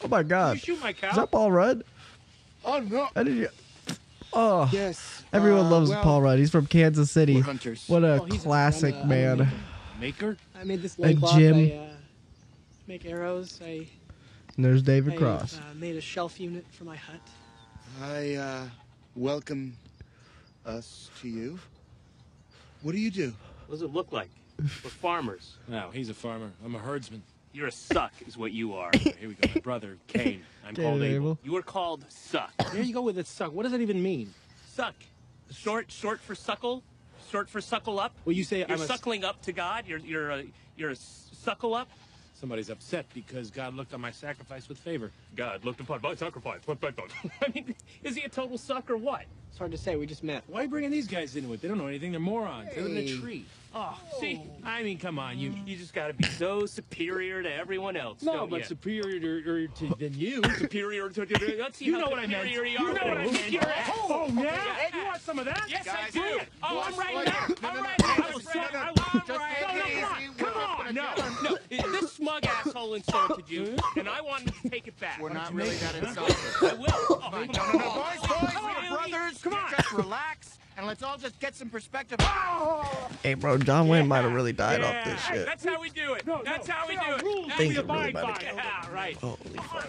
Oh 0.09 0.17
my 0.17 0.23
god. 0.23 0.55
You 0.55 0.61
shoot 0.61 0.81
my 0.83 0.95
cow? 0.95 1.11
Is 1.11 1.17
that 1.17 1.31
Paul 1.31 1.53
Rudd? 1.53 1.85
Oh 2.65 2.81
no. 2.81 3.09
How 3.15 3.23
did 3.23 3.37
you 3.37 3.49
Oh 4.33 4.69
Yes. 4.73 5.23
everyone 5.35 5.67
uh, 5.67 5.71
loves 5.71 5.91
well, 5.91 6.03
Paul 6.03 6.23
Rudd. 6.23 6.39
He's 6.39 6.51
from 6.51 6.67
Kansas 6.67 7.11
City. 7.11 7.37
We're 7.37 7.43
hunters. 7.43 7.85
What 7.89 8.05
a 8.05 8.23
Oh, 8.23 8.27
classic 8.27 8.95
I'm 8.95 9.01
a- 9.01 9.03
I'm 9.03 9.07
a 9.11 9.37
man. 9.37 9.39
maker. 9.39 9.53
Maker? 10.01 10.37
I 10.59 10.65
made 10.65 10.81
this 10.81 10.97
A 10.99 11.03
loincloth. 11.03 11.37
gym. 11.37 11.57
I 11.57 11.73
uh, 11.77 11.89
make 12.87 13.05
arrows. 13.05 13.61
I, 13.63 13.87
And 14.57 14.65
there's 14.65 14.83
David 14.83 15.13
I 15.15 15.17
Cross. 15.17 15.59
Uh, 15.59 15.75
made 15.75 15.97
a 15.97 16.01
shelf 16.01 16.41
unit 16.41 16.65
for 16.71 16.85
my 16.85 16.97
hut. 16.97 17.21
I 18.03 18.35
uh, 18.37 18.65
welcome 19.15 19.77
us 20.65 21.11
to 21.21 21.29
you. 21.29 21.59
What 22.83 22.93
do 22.93 22.99
you 22.99 23.11
do? 23.11 23.35
What 23.67 23.75
does 23.75 23.83
it 23.83 23.93
look 23.93 24.11
like? 24.13 24.31
We're 24.59 24.91
farmers. 24.91 25.57
No, 25.69 25.91
he's 25.93 26.09
a 26.09 26.15
farmer. 26.15 26.51
I'm 26.65 26.75
a 26.75 26.79
herdsman. 26.79 27.23
You're 27.53 27.69
a 27.69 27.73
suck, 27.73 28.13
is 28.27 28.37
what 28.37 28.53
you 28.53 28.75
are. 28.75 28.91
Here 28.99 29.29
we 29.29 29.35
go. 29.35 29.49
My 29.55 29.61
brother, 29.61 29.99
Cain. 30.07 30.43
I'm 30.67 30.75
Cain 30.75 30.85
called 30.85 31.03
Abel. 31.03 31.17
Abel. 31.17 31.39
You 31.43 31.57
are 31.57 31.63
called 31.63 32.05
suck. 32.09 32.53
There 32.73 32.83
you 32.83 32.93
go 32.93 33.03
with 33.03 33.19
it, 33.19 33.27
suck. 33.27 33.53
What 33.53 33.63
does 33.65 33.73
that 33.73 33.81
even 33.81 34.03
mean? 34.03 34.33
Suck. 34.75 34.95
Short, 35.51 35.91
short 35.91 36.21
for 36.21 36.35
suckle. 36.35 36.83
Short 37.31 37.49
for 37.49 37.61
suckle 37.61 38.01
up. 38.01 38.15
Well, 38.25 38.35
you 38.35 38.45
say 38.45 38.59
You're 38.59 38.73
I'm 38.73 38.81
a... 38.81 38.87
suckling 38.87 39.25
up 39.25 39.43
to 39.43 39.53
God. 39.53 39.85
You're 39.87 39.99
you're 39.99 40.31
a 40.31 40.45
you're 40.77 40.91
a 40.91 40.97
suckle 40.97 41.75
up. 41.75 41.89
Somebody's 42.35 42.71
upset 42.71 43.05
because 43.15 43.51
God 43.51 43.75
looked 43.75 43.93
on 43.93 44.01
my 44.01 44.13
sacrifice 44.13 44.69
with 44.69 44.79
favor. 44.79 45.11
God 45.35 45.65
looked 45.65 45.81
upon 45.81 46.01
my 46.03 46.15
sacrifice. 46.15 46.61
What 46.67 46.79
I 46.85 47.49
mean, 47.53 47.75
is 48.05 48.15
he 48.15 48.23
a 48.23 48.29
total 48.29 48.57
suck 48.57 48.89
or 48.91 48.97
what? 48.97 49.25
It's 49.51 49.59
hard 49.59 49.73
to 49.73 49.79
say. 49.79 49.97
We 49.97 50.07
just 50.07 50.23
met. 50.23 50.45
Why 50.47 50.61
are 50.61 50.63
you 50.63 50.69
bringing 50.69 50.93
these 50.93 51.09
guys 51.09 51.35
into 51.35 51.53
it? 51.53 51.61
They 51.61 51.67
don't 51.67 51.79
know 51.79 51.89
anything. 51.89 52.13
They're 52.13 52.21
morons. 52.21 52.71
They 52.73 52.81
live 52.81 52.93
in 52.93 52.99
a 52.99 53.21
tree. 53.21 53.45
Oh, 53.81 53.97
see, 54.19 54.43
I 54.65 54.83
mean, 54.83 54.99
come 54.99 55.21
on, 55.21 55.39
you 55.39 55.55
you 55.65 55.77
just 55.77 55.95
got 55.95 56.09
to 56.09 56.13
be 56.13 56.25
so 56.25 56.67
superior 56.67 57.45
to 57.45 57.53
everyone 57.55 57.97
else. 57.97 58.23
No, 58.25 58.33
don't 58.33 58.51
but 58.51 58.61
ya? 58.63 58.67
superior 58.67 59.21
to, 59.21 59.49
or 59.49 59.67
to 59.69 59.95
than 60.01 60.15
you. 60.15 60.43
superior 60.59 61.09
to. 61.11 61.27
Let's 61.57 61.79
see 61.79 61.85
You 61.85 61.95
how 61.95 62.01
know 62.01 62.11
what 62.11 62.19
I 62.19 62.27
meant. 62.27 62.43
superior 62.49 62.67
You 62.81 62.87
know 62.93 62.93
what 62.95 63.19
I 63.19 63.25
meant. 63.27 63.51
You're 63.53 63.63
a- 63.63 63.85
Oh, 64.11 64.29
yeah? 64.35 64.57
Hey, 64.57 64.99
you 64.99 65.05
want 65.05 65.21
some 65.23 65.39
of 65.39 65.45
that? 65.45 65.65
Yes, 65.69 65.87
I 65.87 66.11
do. 66.11 66.23
it. 66.25 66.49
Oh, 66.61 66.83
I'm 66.85 66.97
right 66.97 67.25
the 67.25 67.31
now. 67.31 67.47
No, 67.63 67.69
I'm 67.69 67.77
no, 67.77 67.83
right 67.83 67.99
no, 68.01 68.07
now. 68.09 68.17
no, 68.19 68.25
I'm 68.25 68.33
right 68.33 68.73
no, 68.75 69.35
no, 69.35 69.35
I'm 69.35 69.41
right 69.41 69.85
take 69.85 69.95
it 69.95 70.01
now. 70.01 70.19
Come 70.39 70.55
We're 70.55 70.87
on, 70.89 70.95
no, 70.95 71.59
no. 71.85 71.93
This 72.01 72.13
smug 72.15 72.45
asshole 72.47 72.95
insulted 72.95 73.49
you, 73.49 73.77
and 73.97 74.09
I 74.09 74.21
wanted 74.21 74.55
to 74.61 74.71
take 74.71 74.89
it 74.89 74.99
back. 74.99 75.21
We're 75.21 75.29
not 75.33 75.55
really 75.55 75.77
that 75.77 75.95
make- 75.95 76.09
insulted. 76.09 76.37
I 76.63 76.75
will. 76.75 76.87
Oh, 76.91 77.29
Come 77.31 77.35
on, 77.35 77.47
no, 77.47 77.53
no, 77.53 77.73
no, 77.79 77.95
boys, 77.95 78.27
boys, 78.27 78.55
we're 78.91 78.97
brothers. 78.97 79.39
Come 79.43 79.55
on. 79.55 79.71
Just 79.71 79.93
relax, 79.93 80.58
and 80.79 80.87
let's 80.87 81.03
all 81.03 81.19
just 81.19 81.39
get 81.41 81.57
some 81.57 81.69
perspective. 81.69 82.19
Oh! 82.23 83.09
Hey 83.25 83.35
bro, 83.35 83.59
John 83.59 83.89
Wayne 83.89 84.07
might 84.07 84.23
have 84.23 84.33
really 84.33 84.53
died 84.53 84.81
yeah, 84.81 85.01
off 85.01 85.05
this 85.05 85.21
shit. 85.25 85.45
That's 85.45 85.65
how 85.65 85.81
we 85.81 85.91
do 85.91 86.15
it. 86.15 86.25
No, 86.27 86.41
That's 86.45 86.69
no. 86.69 86.75
how 86.75 86.89
we 86.89 86.95
do 86.97 87.03
it. 87.17 87.23
rules 87.23 87.47
That's 87.49 87.59
Things 87.59 87.75
the 87.75 87.81
are 87.81 87.85
really 87.85 88.11
abide 88.11 88.11
about 88.11 88.41
to 88.41 88.47
by. 88.47 88.53
Yeah, 88.53 88.95
right. 88.95 89.17
Holy 89.17 89.37
fuck. 89.57 89.89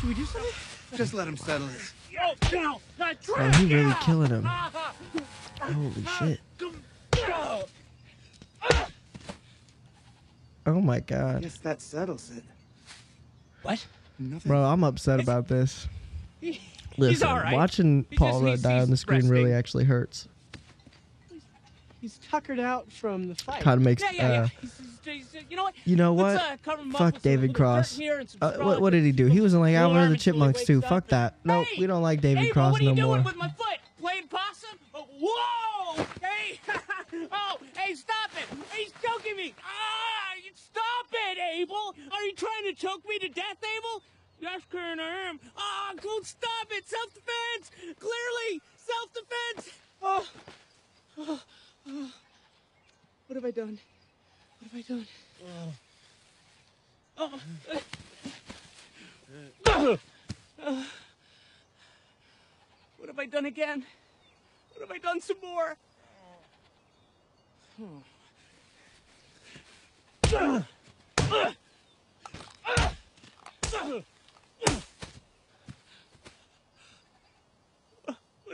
Should 0.00 0.08
we 0.08 0.14
do 0.14 0.24
something? 0.24 0.50
Just 0.94 1.12
let 1.12 1.28
him 1.28 1.36
settle 1.36 1.68
it. 1.68 1.92
Oh, 2.20 2.34
no, 2.52 2.80
not 2.98 3.16
Oh, 3.36 3.48
he 3.50 3.74
really 3.74 3.94
killing 4.00 4.30
him. 4.30 4.44
Holy 5.60 6.04
shit. 6.18 6.40
Oh 10.66 10.80
my 10.80 11.00
god. 11.00 11.42
Guess 11.42 11.58
that 11.58 11.82
settles 11.82 12.30
it. 12.34 12.44
What? 13.62 13.84
Nothing. 14.18 14.48
Bro, 14.48 14.64
I'm 14.64 14.84
upset 14.84 15.20
about 15.20 15.48
this. 15.48 15.86
Listen, 16.98 17.10
He's 17.14 17.22
all 17.22 17.36
right. 17.36 17.54
watching 17.54 18.06
He 18.10 18.16
Paul 18.16 18.42
Rudd 18.42 18.60
die 18.62 18.80
on 18.80 18.90
the 18.90 18.96
screen 18.96 19.28
really 19.28 19.52
actually 19.52 19.84
hurts. 19.84 20.28
He's 22.00 22.18
tuckered 22.30 22.60
out 22.60 22.90
from 22.92 23.28
the 23.28 23.34
fight. 23.34 23.60
Kind 23.60 23.78
of 23.78 23.84
makes 23.84 24.02
Yeah, 24.02 24.10
yeah, 24.12 24.30
yeah. 24.32 24.40
uh, 24.42 24.48
he's- 24.60 24.80
he's- 25.32 25.44
you 25.50 25.56
know 25.56 25.64
what? 25.64 25.74
you 25.84 25.96
know 25.96 26.12
what? 26.12 26.36
uh, 26.36 26.56
cover 26.62 26.82
him 26.82 26.94
up 26.94 26.98
Fuck 27.14 27.22
David 27.22 27.54
Cross. 27.54 27.96
here 27.96 28.18
and 28.20 28.28
some 28.30 28.38
Uh, 28.40 28.52
what, 28.58 28.80
what 28.80 28.90
did 28.90 29.02
he 29.04 29.10
do? 29.10 29.26
He 29.26 29.40
was 29.40 29.52
in 29.54 29.60
like 29.60 29.74
Alvin 29.74 29.96
of 29.96 30.02
the 30.02 30.06
Army 30.06 30.18
till 30.18 30.32
he 30.34 30.38
Chipmunks 30.38 30.64
too. 30.64 30.80
Fuck 30.82 31.04
and- 31.04 31.10
that. 31.10 31.34
No, 31.44 31.62
Hey! 31.64 31.76
we 31.80 31.86
don't 31.88 32.02
like 32.02 32.20
David 32.20 32.44
hey, 32.44 32.50
Cross 32.50 32.72
what 32.72 32.80
are 32.82 32.84
no 32.84 32.90
you 32.90 32.96
doing 32.96 33.08
more. 33.08 33.22
with 33.22 33.36
my 33.36 33.48
foot? 33.48 33.78
Playing 34.00 34.28
possum? 34.28 34.78
Oh, 34.94 35.06
whoa! 35.20 36.04
Hey! 36.22 36.60
oh, 37.32 37.58
hey, 37.76 37.94
stop 37.94 38.30
it! 38.36 38.58
He's 38.76 38.92
choking 39.02 39.36
me! 39.36 39.54
Ah! 39.64 40.14
Stop 40.54 41.06
it, 41.12 41.38
Abel! 41.60 41.94
Are 42.12 42.22
you 42.24 42.32
trying 42.34 42.64
to 42.64 42.74
choke 42.74 43.02
me 43.08 43.18
to 43.18 43.28
death, 43.28 43.56
Abel? 43.58 44.02
Yes, 44.40 44.62
Karen, 44.70 45.00
I 45.00 45.28
am. 45.28 45.40
Ah, 45.56 45.92
go 46.00 46.20
stop 46.22 46.68
it! 46.70 46.88
Self-defense! 46.88 47.70
Clearly, 47.98 48.60
self-defense! 48.76 49.78
Oh. 50.02 50.26
Oh. 51.18 51.42
Oh. 51.88 52.12
What 53.26 53.34
have 53.34 53.44
I 53.44 53.50
done? 53.50 53.78
What 54.60 54.70
have 54.70 54.78
I 54.78 54.82
done? 54.88 55.06
Oh. 57.18 57.40
Uh, 60.62 60.82
What 62.98 63.08
have 63.08 63.18
I 63.18 63.26
done 63.26 63.46
again? 63.46 63.84
What 64.74 64.88
have 64.88 64.90
I 64.90 64.98
done 64.98 65.20
some 65.20 65.36
more? 65.42 65.76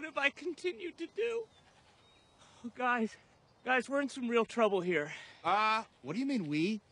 What 0.05 0.13
have 0.17 0.23
I 0.23 0.29
continued 0.29 0.99
to 0.99 1.07
do? 1.17 1.45
Oh, 2.63 2.71
guys, 2.77 3.17
guys, 3.65 3.89
we're 3.89 4.03
in 4.03 4.11
some 4.11 4.29
real 4.29 4.45
trouble 4.45 4.83
here. 4.83 5.11
Uh, 5.43 5.83
what 6.03 6.13
do 6.13 6.19
you 6.21 6.27
mean 6.27 6.45
we? 6.47 6.83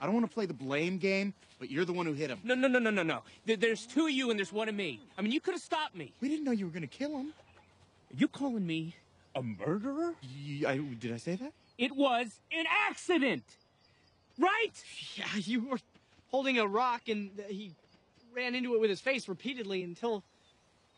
I 0.00 0.06
don't 0.06 0.14
want 0.14 0.24
to 0.26 0.32
play 0.32 0.46
the 0.46 0.54
blame 0.54 0.96
game, 0.96 1.34
but 1.58 1.70
you're 1.70 1.84
the 1.84 1.92
one 1.92 2.06
who 2.06 2.14
hit 2.14 2.30
him. 2.30 2.38
No, 2.42 2.54
no, 2.54 2.68
no, 2.68 2.78
no, 2.78 2.88
no, 2.88 3.02
no. 3.02 3.20
There- 3.44 3.58
There's 3.58 3.84
two 3.84 4.06
of 4.06 4.12
you 4.12 4.30
and 4.30 4.38
there's 4.38 4.54
one 4.54 4.70
of 4.70 4.74
me. 4.74 5.00
I 5.18 5.20
mean, 5.20 5.32
you 5.32 5.40
could 5.40 5.52
have 5.52 5.60
stopped 5.60 5.94
me. 5.94 6.14
We 6.22 6.30
didn't 6.30 6.46
know 6.46 6.50
you 6.52 6.64
were 6.64 6.72
gonna 6.72 6.86
kill 6.86 7.10
him. 7.18 7.34
Are 8.10 8.16
you 8.16 8.26
calling 8.26 8.66
me 8.66 8.96
a 9.34 9.42
murderer? 9.42 10.14
Y- 10.22 10.62
I, 10.66 10.78
did 10.78 11.12
I 11.12 11.18
say 11.18 11.34
that? 11.36 11.52
It 11.76 11.94
was 11.94 12.40
an 12.52 12.64
accident, 12.88 13.44
right? 14.38 14.72
Yeah, 15.16 15.26
you 15.36 15.68
were 15.68 15.78
holding 16.30 16.58
a 16.58 16.66
rock 16.66 17.10
and 17.10 17.38
he 17.50 17.72
ran 18.34 18.54
into 18.54 18.74
it 18.76 18.80
with 18.80 18.88
his 18.88 19.02
face 19.02 19.28
repeatedly 19.28 19.82
until 19.82 20.24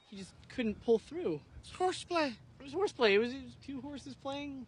he 0.08 0.16
just 0.18 0.34
couldn't 0.48 0.80
pull 0.84 1.00
through. 1.00 1.40
It's 1.64 1.74
horseplay. 1.76 2.26
It 2.60 2.62
was 2.62 2.72
horseplay. 2.72 3.14
It 3.14 3.18
was, 3.18 3.32
it 3.32 3.42
was 3.42 3.54
two 3.66 3.80
horses 3.80 4.14
playing. 4.14 4.66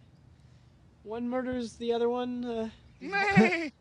One 1.02 1.28
murders 1.28 1.74
the 1.74 1.92
other 1.92 2.08
one. 2.08 2.44
Uh, 2.44 2.68
Nay. 3.00 3.72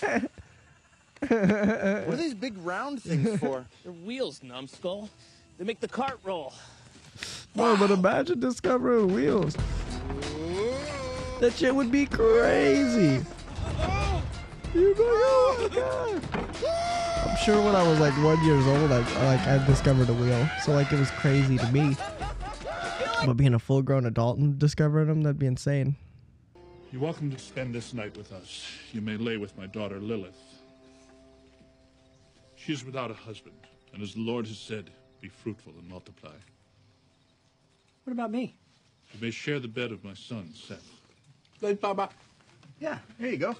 what 0.00 1.30
are 1.30 2.16
these 2.16 2.34
big 2.34 2.58
round 2.58 3.02
things 3.02 3.40
for? 3.40 3.64
They're 3.82 3.92
wheels, 3.92 4.42
numbskull. 4.42 5.08
They 5.56 5.64
make 5.64 5.80
the 5.80 5.88
cart 5.88 6.20
roll. 6.22 6.52
Bro, 7.56 7.78
but 7.78 7.90
imagine 7.90 8.40
discovering 8.40 9.14
wheels. 9.14 9.56
That 11.40 11.54
shit 11.54 11.74
would 11.74 11.90
be 11.90 12.04
crazy. 12.04 13.24
You'd 14.74 14.96
be 14.96 15.02
like, 15.02 15.12
oh 15.12 15.58
my 15.62 15.80
god. 15.80 16.22
I'm 17.26 17.36
sure 17.38 17.62
when 17.64 17.74
I 17.74 17.88
was 17.88 18.00
like 18.00 18.12
one 18.22 18.44
years 18.44 18.66
old, 18.66 18.92
I 18.92 18.98
like 19.24 19.46
I 19.46 19.64
discovered 19.66 20.08
a 20.10 20.14
wheel, 20.14 20.48
so 20.62 20.72
like 20.72 20.92
it 20.92 20.98
was 20.98 21.10
crazy 21.12 21.56
to 21.56 21.66
me. 21.72 21.96
But 23.26 23.36
being 23.36 23.54
a 23.54 23.58
full-grown 23.58 24.06
adult 24.06 24.38
and 24.38 24.58
discovering 24.58 25.08
them, 25.08 25.22
that'd 25.22 25.38
be 25.38 25.46
insane. 25.46 25.96
You're 26.92 27.02
welcome 27.02 27.30
to 27.30 27.38
spend 27.38 27.74
this 27.74 27.94
night 27.94 28.16
with 28.16 28.32
us. 28.32 28.66
You 28.92 29.00
may 29.00 29.16
lay 29.16 29.36
with 29.36 29.56
my 29.56 29.66
daughter 29.66 29.98
Lilith. 29.98 30.38
She 32.56 32.72
is 32.72 32.84
without 32.84 33.10
a 33.10 33.14
husband, 33.14 33.56
and 33.92 34.02
as 34.02 34.14
the 34.14 34.20
Lord 34.20 34.46
has 34.46 34.58
said, 34.58 34.90
be 35.20 35.28
fruitful 35.28 35.72
and 35.78 35.88
multiply. 35.88 36.34
what 38.04 38.12
about 38.12 38.30
me? 38.30 38.56
You 39.12 39.20
may 39.20 39.30
share 39.30 39.58
the 39.58 39.68
bed 39.68 39.90
of 39.90 40.04
my 40.04 40.14
son, 40.14 40.50
Seth. 40.54 40.88
Like 41.60 41.80
Baba. 41.80 42.10
Yeah, 42.80 42.98
there 43.18 43.30
you 43.30 43.36
go. 43.38 43.56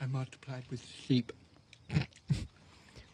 I 0.00 0.06
multiplied 0.06 0.64
with 0.70 0.84
sheep. 0.86 1.32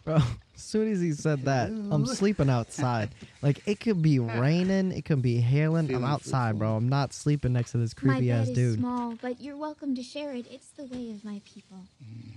Bro, 0.05 0.17
as 0.55 0.63
soon 0.63 0.91
as 0.91 1.01
he 1.01 1.13
said 1.13 1.45
that, 1.45 1.69
I'm 1.69 2.07
sleeping 2.07 2.49
outside. 2.51 3.11
Like 3.43 3.67
it 3.67 3.81
could 3.81 4.03
be 4.03 4.19
raining, 4.19 4.93
it 4.93 5.05
could 5.05 5.23
be 5.23 5.37
hailing. 5.41 5.93
I'm 5.95 6.05
outside, 6.05 6.59
bro. 6.59 6.77
I'm 6.77 6.89
not 6.89 7.13
sleeping 7.13 7.53
next 7.53 7.73
to 7.73 7.79
this 7.79 7.95
creepy 7.95 8.15
My 8.15 8.21
bed 8.21 8.41
ass 8.43 8.49
is 8.49 8.55
dude. 8.55 8.79
small, 8.79 9.15
but 9.21 9.41
you're 9.41 9.57
welcome 9.57 9.95
to 9.95 10.03
share 10.03 10.33
it. 10.35 10.47
It's 10.51 10.69
the 10.71 10.85
way 10.85 11.11
of 11.11 11.25
my 11.25 11.41
people. 11.45 11.79
Mm, 12.03 12.33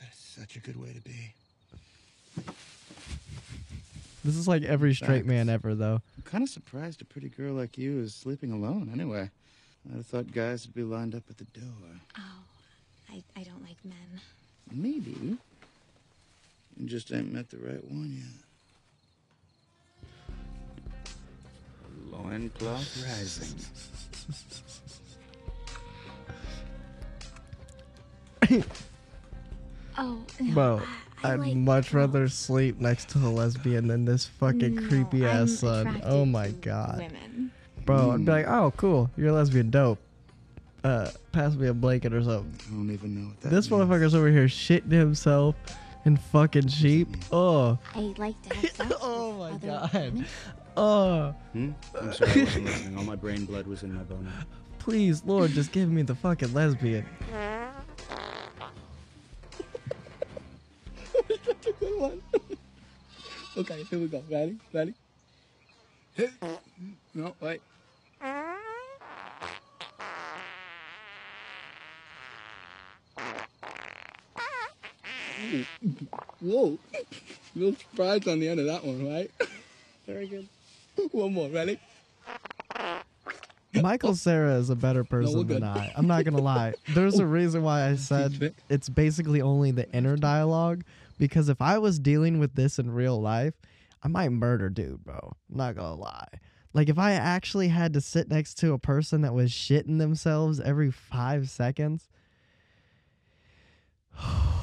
that's 0.00 0.18
such 0.18 0.56
a 0.56 0.60
good 0.60 0.80
way 0.80 0.92
to 0.92 1.00
be. 1.00 1.32
This 4.24 4.36
is 4.36 4.46
like 4.46 4.62
every 4.64 4.94
straight 4.94 5.24
man 5.24 5.48
ever, 5.48 5.74
though. 5.74 6.02
I'm 6.16 6.22
kind 6.24 6.42
of 6.44 6.50
surprised 6.50 7.00
a 7.00 7.06
pretty 7.06 7.30
girl 7.30 7.54
like 7.54 7.78
you 7.78 8.00
is 8.00 8.14
sleeping 8.14 8.52
alone. 8.52 8.90
Anyway, 8.92 9.30
I'd 9.90 9.96
have 9.96 10.06
thought 10.06 10.30
guys 10.32 10.66
would 10.66 10.74
be 10.74 10.82
lined 10.82 11.14
up 11.14 11.22
at 11.30 11.38
the 11.38 11.44
door. 11.58 11.64
Oh, 12.18 12.42
I, 13.10 13.22
I 13.34 13.42
don't 13.44 13.62
like 13.62 13.82
men. 13.82 14.20
Maybe. 14.70 15.38
You 16.76 16.86
just 16.86 17.12
ain't 17.12 17.32
met 17.32 17.50
the 17.50 17.58
right 17.58 17.84
one 17.84 18.12
yet. 18.16 18.26
Loincloth 22.10 23.04
rising. 23.04 23.58
Oh, 29.98 30.18
no, 30.40 30.54
Bro, 30.54 30.82
I, 31.22 31.28
I 31.28 31.32
I'd 31.34 31.40
like 31.40 31.56
much 31.56 31.92
rather 31.92 32.28
sleep 32.28 32.80
next 32.80 33.10
to 33.10 33.18
a 33.18 33.28
lesbian 33.28 33.86
than 33.88 34.04
this 34.04 34.26
fucking 34.26 34.76
No, 34.76 34.88
creepy 34.88 35.26
I'm 35.26 35.42
ass 35.44 35.52
son. 35.58 36.00
Oh 36.04 36.24
my 36.24 36.48
god. 36.50 36.98
women. 36.98 37.50
Bro, 37.84 38.12
I'd 38.12 38.16
be 38.18 38.22
Hmm. 38.24 38.30
like, 38.30 38.46
oh, 38.46 38.72
cool. 38.76 39.10
You're 39.16 39.28
a 39.28 39.32
lesbian. 39.32 39.70
Dope. 39.70 39.98
Uh, 40.82 41.10
pass 41.32 41.54
me 41.54 41.66
a 41.68 41.74
blanket 41.74 42.14
or 42.14 42.22
something. 42.22 42.54
I 42.68 42.70
don't 42.74 42.90
even 42.90 43.14
know 43.20 43.28
what 43.28 43.40
that 43.42 43.50
This 43.50 43.70
means. 43.70 43.82
motherfucker's 43.82 44.14
over 44.14 44.30
here 44.30 44.46
shitting 44.46 44.90
himself 44.92 45.54
and 46.04 46.20
fucking 46.20 46.68
sheep. 46.68 47.08
Oh. 47.32 47.78
I 47.94 48.14
like 48.16 48.40
to 48.42 48.54
have 48.56 48.70
sex 48.74 48.94
oh 49.00 49.30
with 49.30 49.38
my 49.38 49.50
other 49.50 49.66
god. 49.66 49.92
women. 49.92 50.26
Oh. 50.76 51.34
Hmm? 51.52 51.70
I'm 51.98 52.12
sorry, 52.12 52.30
I 52.30 52.44
wasn't 52.44 52.64
listening. 52.64 52.98
All 52.98 53.04
my 53.04 53.16
brain 53.16 53.44
blood 53.44 53.66
was 53.66 53.82
in 53.82 53.94
my 53.94 54.02
boner. 54.02 54.32
Please, 54.78 55.22
Lord, 55.24 55.50
just 55.50 55.72
give 55.72 55.90
me 55.90 56.02
the 56.02 56.14
fucking 56.14 56.54
lesbian. 56.54 57.04
That's 61.28 61.66
a 61.66 61.72
good 61.72 62.00
one. 62.00 62.22
okay, 63.58 63.82
here 63.84 63.98
we 63.98 64.06
go. 64.06 64.22
Ready? 64.30 64.56
Ready? 64.72 64.94
Hit. 66.14 66.30
No, 67.14 67.34
wait. 67.40 67.60
Whoa. 76.40 76.78
Little 77.54 77.76
surprise 77.76 78.26
on 78.26 78.40
the 78.40 78.48
end 78.48 78.60
of 78.60 78.66
that 78.66 78.84
one, 78.84 79.08
right? 79.08 79.30
Very 80.06 80.26
good. 80.26 80.48
One 81.12 81.32
more. 81.32 81.48
Ready? 81.48 81.78
Michael 83.74 84.14
Cera 84.14 84.56
is 84.56 84.70
a 84.70 84.76
better 84.76 85.04
person 85.04 85.36
we're 85.36 85.44
than. 85.44 85.62
I. 85.62 85.92
I'm 85.96 86.06
not 86.06 86.24
gonna 86.24 86.38
lie. 86.38 86.74
There's 86.88 87.18
a 87.18 87.22
oh. 87.24 87.26
reason 87.26 87.62
why 87.62 87.88
I 87.88 87.96
said 87.96 88.54
it's 88.68 88.88
basically 88.88 89.40
only 89.40 89.70
the 89.70 89.90
inner 89.92 90.16
dialogue. 90.16 90.84
Because 91.18 91.48
if 91.48 91.60
I 91.60 91.78
was 91.78 91.98
dealing 91.98 92.38
with 92.38 92.54
this 92.54 92.78
in 92.78 92.90
real 92.90 93.20
life, 93.20 93.54
I 94.02 94.08
might 94.08 94.30
murder 94.30 94.70
dude, 94.70 95.04
bro. 95.04 95.36
I'm 95.50 95.56
not 95.56 95.76
gonna 95.76 95.94
lie. 95.94 96.28
Like 96.72 96.88
if 96.88 96.98
I 96.98 97.12
actually 97.12 97.68
had 97.68 97.92
to 97.94 98.00
sit 98.00 98.28
next 98.28 98.54
to 98.58 98.72
a 98.72 98.78
person 98.78 99.20
that 99.22 99.34
was 99.34 99.50
shitting 99.50 99.98
themselves 99.98 100.60
every 100.60 100.90
five 100.90 101.50
seconds, 101.50 102.08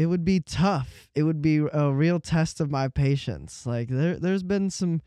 it 0.00 0.06
would 0.06 0.24
be 0.24 0.40
tough. 0.40 1.10
It 1.14 1.24
would 1.24 1.42
be 1.42 1.58
a 1.58 1.92
real 1.92 2.20
test 2.20 2.58
of 2.58 2.70
my 2.70 2.88
patience. 2.88 3.66
Like 3.66 3.88
there, 3.88 4.16
there's 4.16 4.42
been 4.42 4.70
some. 4.70 5.02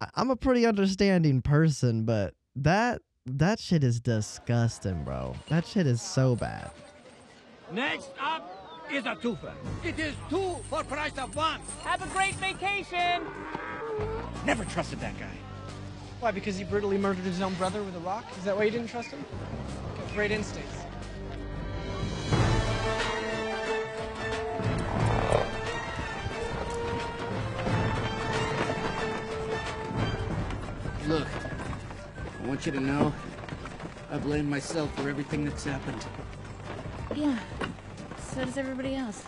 I- 0.00 0.10
I'm 0.14 0.30
a 0.30 0.36
pretty 0.36 0.64
understanding 0.64 1.42
person, 1.42 2.04
but 2.04 2.34
that 2.54 3.02
that 3.26 3.58
shit 3.58 3.82
is 3.82 3.98
disgusting, 4.00 5.02
bro. 5.02 5.34
That 5.48 5.66
shit 5.66 5.88
is 5.88 6.00
so 6.00 6.36
bad. 6.36 6.70
Next 7.72 8.10
up 8.20 8.86
is 8.92 9.06
a 9.06 9.16
twofer. 9.16 9.54
It 9.82 9.98
is 9.98 10.14
two 10.30 10.54
for 10.70 10.84
price 10.84 11.18
of 11.18 11.34
one. 11.34 11.60
Have 11.82 12.00
a 12.00 12.06
great 12.14 12.36
vacation! 12.36 13.26
Never 14.46 14.64
trusted 14.66 15.00
that 15.00 15.18
guy. 15.18 15.36
Why, 16.20 16.30
because 16.30 16.56
he 16.56 16.62
brutally 16.62 16.96
murdered 16.96 17.24
his 17.24 17.40
own 17.42 17.54
brother 17.54 17.82
with 17.82 17.96
a 17.96 18.00
rock? 18.00 18.24
Is 18.38 18.44
that 18.44 18.56
why 18.56 18.62
you 18.62 18.70
didn't 18.70 18.88
trust 18.90 19.08
him? 19.08 19.24
Got 19.98 20.14
great 20.14 20.30
instincts. 20.30 20.76
I 32.42 32.46
want 32.46 32.66
you 32.66 32.72
to 32.72 32.80
know 32.80 33.14
I 34.10 34.18
blame 34.18 34.50
myself 34.50 34.94
for 34.96 35.08
everything 35.08 35.44
that's 35.44 35.64
happened. 35.64 36.04
Yeah. 37.14 37.38
So 38.18 38.44
does 38.44 38.56
everybody 38.56 38.94
else. 38.94 39.24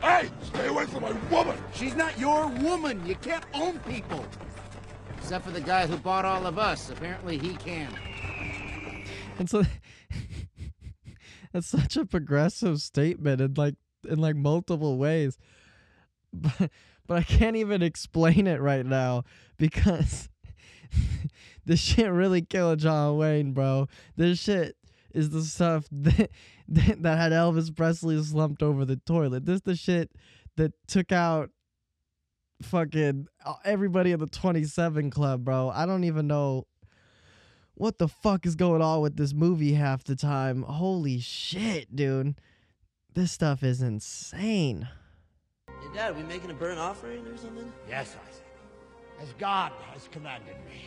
Hey, 0.00 0.28
stay 0.42 0.66
away 0.66 0.86
from 0.86 1.02
my 1.02 1.12
woman! 1.30 1.56
She's 1.74 1.94
not 1.94 2.18
your 2.18 2.48
woman. 2.48 3.04
You 3.06 3.14
can't 3.16 3.44
own 3.54 3.78
people. 3.80 4.24
Except 5.16 5.44
for 5.44 5.50
the 5.50 5.60
guy 5.60 5.86
who 5.86 5.96
bought 5.96 6.24
all 6.24 6.46
of 6.46 6.58
us. 6.58 6.90
Apparently 6.90 7.38
he 7.38 7.54
can. 7.56 7.92
And 9.38 9.48
so 9.50 9.64
that's 11.52 11.66
such 11.66 11.96
a 11.96 12.04
progressive 12.04 12.80
statement 12.80 13.40
in 13.40 13.54
like 13.54 13.76
in 14.08 14.18
like 14.18 14.36
multiple 14.36 14.98
ways. 14.98 15.38
But 16.32 16.70
but 17.06 17.16
I 17.16 17.22
can't 17.22 17.56
even 17.56 17.82
explain 17.82 18.46
it 18.46 18.60
right 18.60 18.84
now 18.84 19.24
because 19.56 20.28
this 21.66 21.80
shit 21.80 22.10
really 22.10 22.42
killed 22.42 22.78
John 22.78 23.18
Wayne, 23.18 23.52
bro. 23.52 23.88
This 24.16 24.38
shit 24.38 24.76
is 25.12 25.30
the 25.30 25.42
stuff 25.42 25.86
that 25.92 26.30
that, 26.68 27.02
that 27.02 27.18
had 27.18 27.32
Elvis 27.32 27.74
Presley 27.74 28.22
slumped 28.22 28.62
over 28.62 28.84
the 28.84 28.96
toilet. 28.96 29.44
This 29.44 29.60
the 29.60 29.76
shit 29.76 30.12
that 30.56 30.72
took 30.86 31.12
out 31.12 31.50
fucking 32.62 33.26
uh, 33.44 33.54
everybody 33.64 34.12
in 34.12 34.20
the 34.20 34.26
27 34.26 35.10
club, 35.10 35.44
bro. 35.44 35.70
I 35.70 35.86
don't 35.86 36.04
even 36.04 36.26
know 36.26 36.66
what 37.74 37.98
the 37.98 38.08
fuck 38.08 38.46
is 38.46 38.54
going 38.54 38.80
on 38.80 39.02
with 39.02 39.16
this 39.16 39.34
movie 39.34 39.74
half 39.74 40.04
the 40.04 40.16
time. 40.16 40.62
Holy 40.62 41.18
shit, 41.18 41.94
dude. 41.94 42.40
This 43.14 43.32
stuff 43.32 43.62
is 43.62 43.82
insane. 43.82 44.88
Hey, 45.68 45.88
Dad, 45.94 46.16
we 46.16 46.22
making 46.22 46.50
a 46.50 46.54
burnt 46.54 46.78
offering 46.78 47.26
or 47.26 47.36
something? 47.36 47.70
Yes, 47.88 48.16
Isaac. 48.28 48.44
As 49.20 49.32
God 49.38 49.72
has 49.92 50.08
commanded 50.10 50.56
me. 50.66 50.82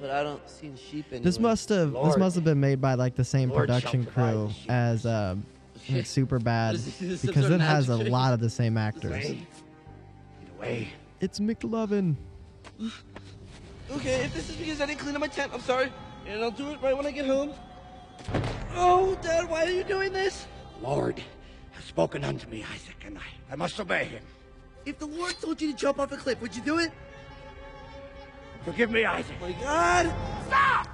But 0.00 0.10
I 0.10 0.22
don't 0.22 0.48
see 0.48 0.68
the 0.68 0.78
sheep 0.78 1.06
anywhere. 1.10 1.24
This 1.24 1.38
must 1.38 1.68
have 1.68 1.92
this 1.92 2.16
must 2.16 2.34
have 2.34 2.44
been 2.44 2.60
made 2.60 2.80
by 2.80 2.94
like 2.94 3.16
the 3.16 3.24
same 3.24 3.50
Lord 3.50 3.68
production 3.68 4.06
crew 4.06 4.50
sheep. 4.50 4.70
as 4.70 5.04
um 5.04 5.44
like 5.90 6.06
super 6.06 6.38
bad 6.38 6.76
Is 6.76 6.98
this 6.98 7.20
some 7.20 7.28
because 7.28 7.50
it 7.50 7.60
has 7.60 7.88
a 7.88 7.96
lot 7.96 8.32
of 8.32 8.40
the 8.40 8.50
same 8.50 8.78
actors. 8.78 9.12
Way. 9.12 9.46
Away. 10.56 10.88
It's 11.20 11.38
McLovin. 11.38 12.16
Okay, 13.92 14.22
if 14.22 14.32
this 14.34 14.48
is 14.48 14.54
because 14.54 14.80
I 14.80 14.86
didn't 14.86 15.00
clean 15.00 15.16
up 15.16 15.20
my 15.20 15.26
tent, 15.26 15.50
I'm 15.52 15.60
sorry. 15.60 15.92
And 16.24 16.40
I'll 16.44 16.52
do 16.52 16.70
it 16.70 16.80
right 16.80 16.96
when 16.96 17.06
I 17.06 17.10
get 17.10 17.26
home. 17.26 17.52
Oh, 18.72 19.18
Dad, 19.20 19.50
why 19.50 19.64
are 19.64 19.70
you 19.70 19.82
doing 19.82 20.12
this? 20.12 20.46
Lord 20.80 21.20
has 21.72 21.84
spoken 21.84 22.22
unto 22.22 22.48
me, 22.48 22.64
Isaac, 22.72 23.02
and 23.04 23.18
I, 23.18 23.22
I 23.50 23.56
must 23.56 23.80
obey 23.80 24.04
him. 24.04 24.22
If 24.86 25.00
the 25.00 25.06
Lord 25.06 25.34
told 25.40 25.60
you 25.60 25.72
to 25.72 25.76
jump 25.76 25.98
off 25.98 26.12
a 26.12 26.16
cliff, 26.16 26.40
would 26.40 26.54
you 26.54 26.62
do 26.62 26.78
it? 26.78 26.92
Forgive 28.64 28.90
me, 28.90 29.04
Isaac. 29.04 29.36
My 29.40 29.52
God! 29.52 30.12
Stop! 30.46 30.88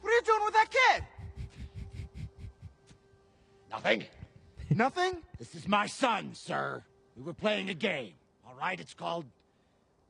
What 0.00 0.10
are 0.10 0.14
you 0.14 0.22
doing 0.22 0.44
with 0.44 0.54
that 0.54 0.68
kid? 0.70 1.04
Nothing. 3.70 4.04
Nothing? 4.70 5.16
This 5.38 5.54
is 5.54 5.66
my 5.66 5.86
son, 5.86 6.30
sir. 6.34 6.82
We 7.16 7.22
were 7.22 7.32
playing 7.32 7.70
a 7.70 7.74
game. 7.74 8.12
All 8.46 8.54
right, 8.54 8.78
it's 8.78 8.94
called 8.94 9.24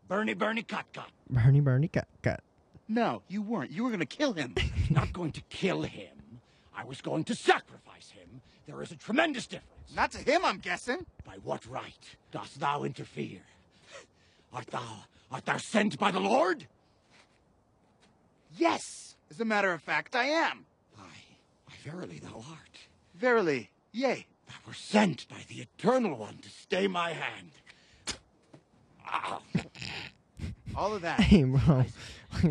Bernie 0.09 0.35
Bernie 0.35 0.63
Cut 0.63 0.85
Cut. 0.93 1.09
Bernie 1.31 1.61
Bernie 1.61 1.89
cut 1.89 2.07
cut. 2.23 2.41
No, 2.89 3.23
you 3.29 3.41
weren't. 3.41 3.71
You 3.71 3.85
were 3.85 3.91
gonna 3.91 4.05
kill 4.05 4.33
him. 4.33 4.55
Not 4.91 5.13
going 5.13 5.33
to 5.33 5.41
kill 5.43 5.83
him. 5.83 6.41
I 6.77 6.85
was 6.85 7.01
going 7.01 7.25
to 7.25 7.35
sacrifice 7.35 8.11
him. 8.11 8.43
There 8.67 8.83
is 8.83 8.91
a 8.91 8.97
tremendous 8.97 9.47
difference. 9.47 9.95
Not 9.95 10.13
to 10.13 10.19
him, 10.19 10.45
I'm 10.45 10.59
guessing. 10.59 11.07
By 11.25 11.37
what 11.43 11.65
right 11.67 12.17
dost 12.33 12.61
thou 12.61 12.85
interfere? 12.85 13.41
Art 14.55 14.67
thou 14.69 15.05
art 15.31 15.45
thou 15.47 15.57
sent 15.57 15.99
by 15.99 16.11
the 16.11 16.21
Lord? 16.21 16.67
Yes. 18.57 19.17
As 19.31 19.41
a 19.41 19.45
matter 19.45 19.73
of 19.73 19.83
fact, 19.83 20.15
I 20.15 20.27
am. 20.27 20.65
Why 20.95 21.05
Why 21.67 21.75
verily 21.83 22.21
thou 22.21 22.37
art. 22.37 22.79
Verily, 23.17 23.71
yea. 23.93 24.27
Thou 24.47 24.55
were 24.67 24.75
sent 24.75 25.27
by 25.29 25.39
the 25.49 25.63
Eternal 25.63 26.17
One 26.17 26.39
to 26.39 26.49
stay 26.49 26.87
my 26.87 27.11
hand. 27.13 27.51
Ow. 29.13 29.41
All 30.77 30.95
of 30.95 31.03
that. 31.03 31.21
Hey, 31.21 31.45
bro. 31.45 31.85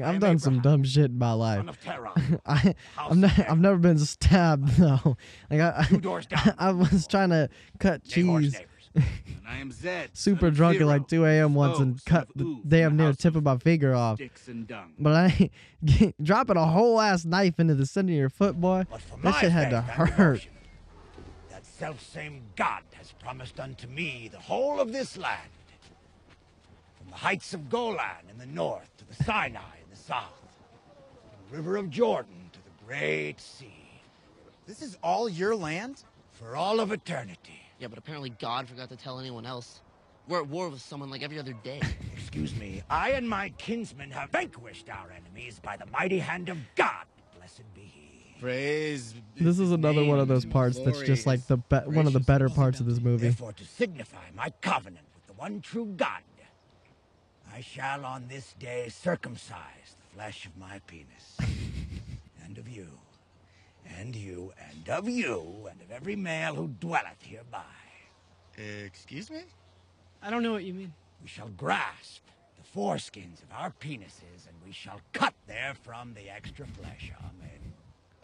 I've 0.04 0.20
done 0.20 0.40
some 0.40 0.62
dumb 0.62 0.84
shit 0.84 1.12
in 1.12 1.18
my 1.18 1.34
life. 1.34 1.60
Son 1.60 1.70
of 1.70 1.82
Terra. 1.82 2.14
I, 2.46 2.56
House 2.96 3.12
I'm 3.12 3.22
not, 3.22 3.38
of 3.38 3.46
I've 3.50 3.60
never 3.60 3.78
been 3.78 4.00
stabbed 4.00 4.68
though. 4.78 5.18
Like 5.50 5.62
I, 5.62 5.86
Two 5.90 6.00
doors 6.00 6.26
down. 6.26 6.54
I 6.60 6.72
was 6.72 7.08
trying 7.08 7.30
to 7.30 7.50
cut 7.80 8.04
Nehor's 8.04 8.12
cheese, 8.14 8.54
neighbors. 8.54 8.56
And 8.56 8.66
I 8.96 9.58
am 9.58 9.72
Zed. 9.72 10.12
super 10.14 10.42
son 10.42 10.48
of 10.50 10.56
drunk 10.56 10.82
at 10.82 10.88
like 10.88 11.08
2 11.08 11.26
a.m. 11.26 11.54
once 11.54 11.78
Spo, 11.78 11.82
and 11.82 12.06
cut 12.06 12.28
the 12.36 12.62
damn 12.68 12.96
near 12.96 13.08
house 13.08 13.18
tip 13.18 13.36
of 13.36 13.44
my 13.44 13.58
finger 13.58 13.94
off. 13.94 14.20
And 14.48 14.68
dung. 14.68 14.94
But 15.00 15.14
I 15.14 15.50
dropping 16.22 16.58
a 16.58 16.66
whole 16.66 17.00
ass 17.00 17.26
knife 17.26 17.60
into 17.60 17.76
the 17.76 17.86
center 17.86 18.12
of 18.12 18.18
your 18.18 18.30
foot, 18.30 18.60
boy. 18.60 18.86
That 19.24 19.40
shit 19.40 19.52
had 19.52 19.70
to 19.72 19.82
hurt. 19.82 20.34
devotion, 20.34 20.52
That 21.50 21.66
self-same 21.66 22.42
God 22.56 22.84
has 22.94 23.12
promised 23.14 23.60
unto 23.60 23.88
me 23.88 24.30
the 24.32 24.40
whole 24.40 24.80
of 24.80 24.92
this 24.92 25.18
land. 25.18 25.50
From 27.00 27.10
the 27.10 27.18
heights 27.18 27.54
of 27.54 27.70
Golan 27.70 28.30
in 28.30 28.38
the 28.38 28.46
north 28.46 28.96
to 28.98 29.06
the 29.06 29.24
Sinai 29.24 29.78
in 29.84 29.90
the 29.90 29.96
south. 29.98 30.40
From 31.32 31.52
the 31.52 31.58
river 31.58 31.78
of 31.78 31.90
Jordan 31.90 32.50
to 32.54 32.60
the 32.60 32.86
great 32.86 33.40
sea. 33.40 34.02
This 34.66 34.82
is 34.82 34.98
all 35.04 35.28
your 35.28 35.56
land? 35.56 36.04
for 36.34 36.56
all 36.56 36.80
of 36.80 36.92
eternity. 36.92 37.63
Yeah, 37.80 37.88
but 37.88 37.98
apparently 37.98 38.30
God 38.40 38.68
forgot 38.68 38.90
to 38.90 38.96
tell 38.96 39.20
anyone 39.20 39.46
else. 39.46 39.82
We're 40.28 40.40
at 40.42 40.48
war 40.48 40.70
with 40.70 40.82
someone 40.82 41.10
like 41.10 41.22
every 41.22 41.38
other 41.38 41.54
day. 41.64 41.82
Excuse 42.16 42.56
me, 42.56 42.82
I 42.90 43.12
and 43.12 43.28
my 43.30 43.50
kinsmen 43.58 44.12
have 44.12 44.30
vanquished 44.30 44.90
our 44.90 45.12
enemies 45.12 45.60
by 45.62 45.76
the 45.78 45.86
mighty 45.88 46.20
hand 46.20 46.50
of 46.50 46.58
God. 46.76 47.06
Blessed 47.38 47.64
be 47.76 47.82
He. 47.82 48.40
Praise. 48.40 49.16
This 49.36 49.60
is 49.60 49.72
another 49.72 50.04
one 50.04 50.20
of 50.20 50.28
those 50.28 50.46
parts 50.46 50.80
that's 50.80 51.02
just 51.02 51.26
like 51.28 51.46
the 51.48 51.58
be- 51.58 51.78
one 51.78 52.08
of 52.08 52.14
the 52.14 52.20
better 52.20 52.50
parts 52.50 52.80
of 52.80 52.86
this 52.86 53.00
movie. 53.00 53.28
Therefore, 53.28 53.54
to 53.54 53.66
signify 53.66 54.32
my 54.36 54.50
covenant 54.62 55.06
with 55.16 55.28
the 55.28 55.34
one 55.34 55.62
true 55.62 55.86
God, 55.98 56.22
I 57.56 57.62
shall 57.62 58.04
on 58.04 58.28
this 58.30 58.54
day 58.58 58.90
circumcise 58.90 59.96
the 60.00 60.16
flesh 60.16 60.48
of 60.48 60.58
my 60.58 60.80
penis, 60.88 61.38
and 62.44 62.58
of 62.58 62.68
you, 62.68 62.88
and 64.00 64.16
you, 64.16 64.54
and 64.70 64.90
of 64.90 65.08
you, 65.08 65.68
and 65.70 65.82
of 65.82 65.92
every 65.92 66.16
male 66.16 66.56
who 66.56 66.68
dwelleth 66.80 67.22
hereby. 67.22 67.64
Excuse 68.58 69.30
me? 69.30 69.42
I 70.22 70.30
don't 70.30 70.44
know 70.44 70.52
what 70.52 70.64
you 70.64 70.74
mean. 70.74 70.94
We 71.22 71.28
shall 71.28 71.50
grasp 71.50 72.22
the 72.58 72.80
foreskins 72.80 73.42
of 73.42 73.52
our 73.58 73.72
penises, 73.80 74.48
and 74.48 74.56
we 74.66 74.72
shall 74.72 75.02
cut 75.14 75.34
therefrom 75.48 76.14
the 76.14 76.30
extra 76.30 76.66
flesh. 76.68 77.12
Amen. 77.20 77.74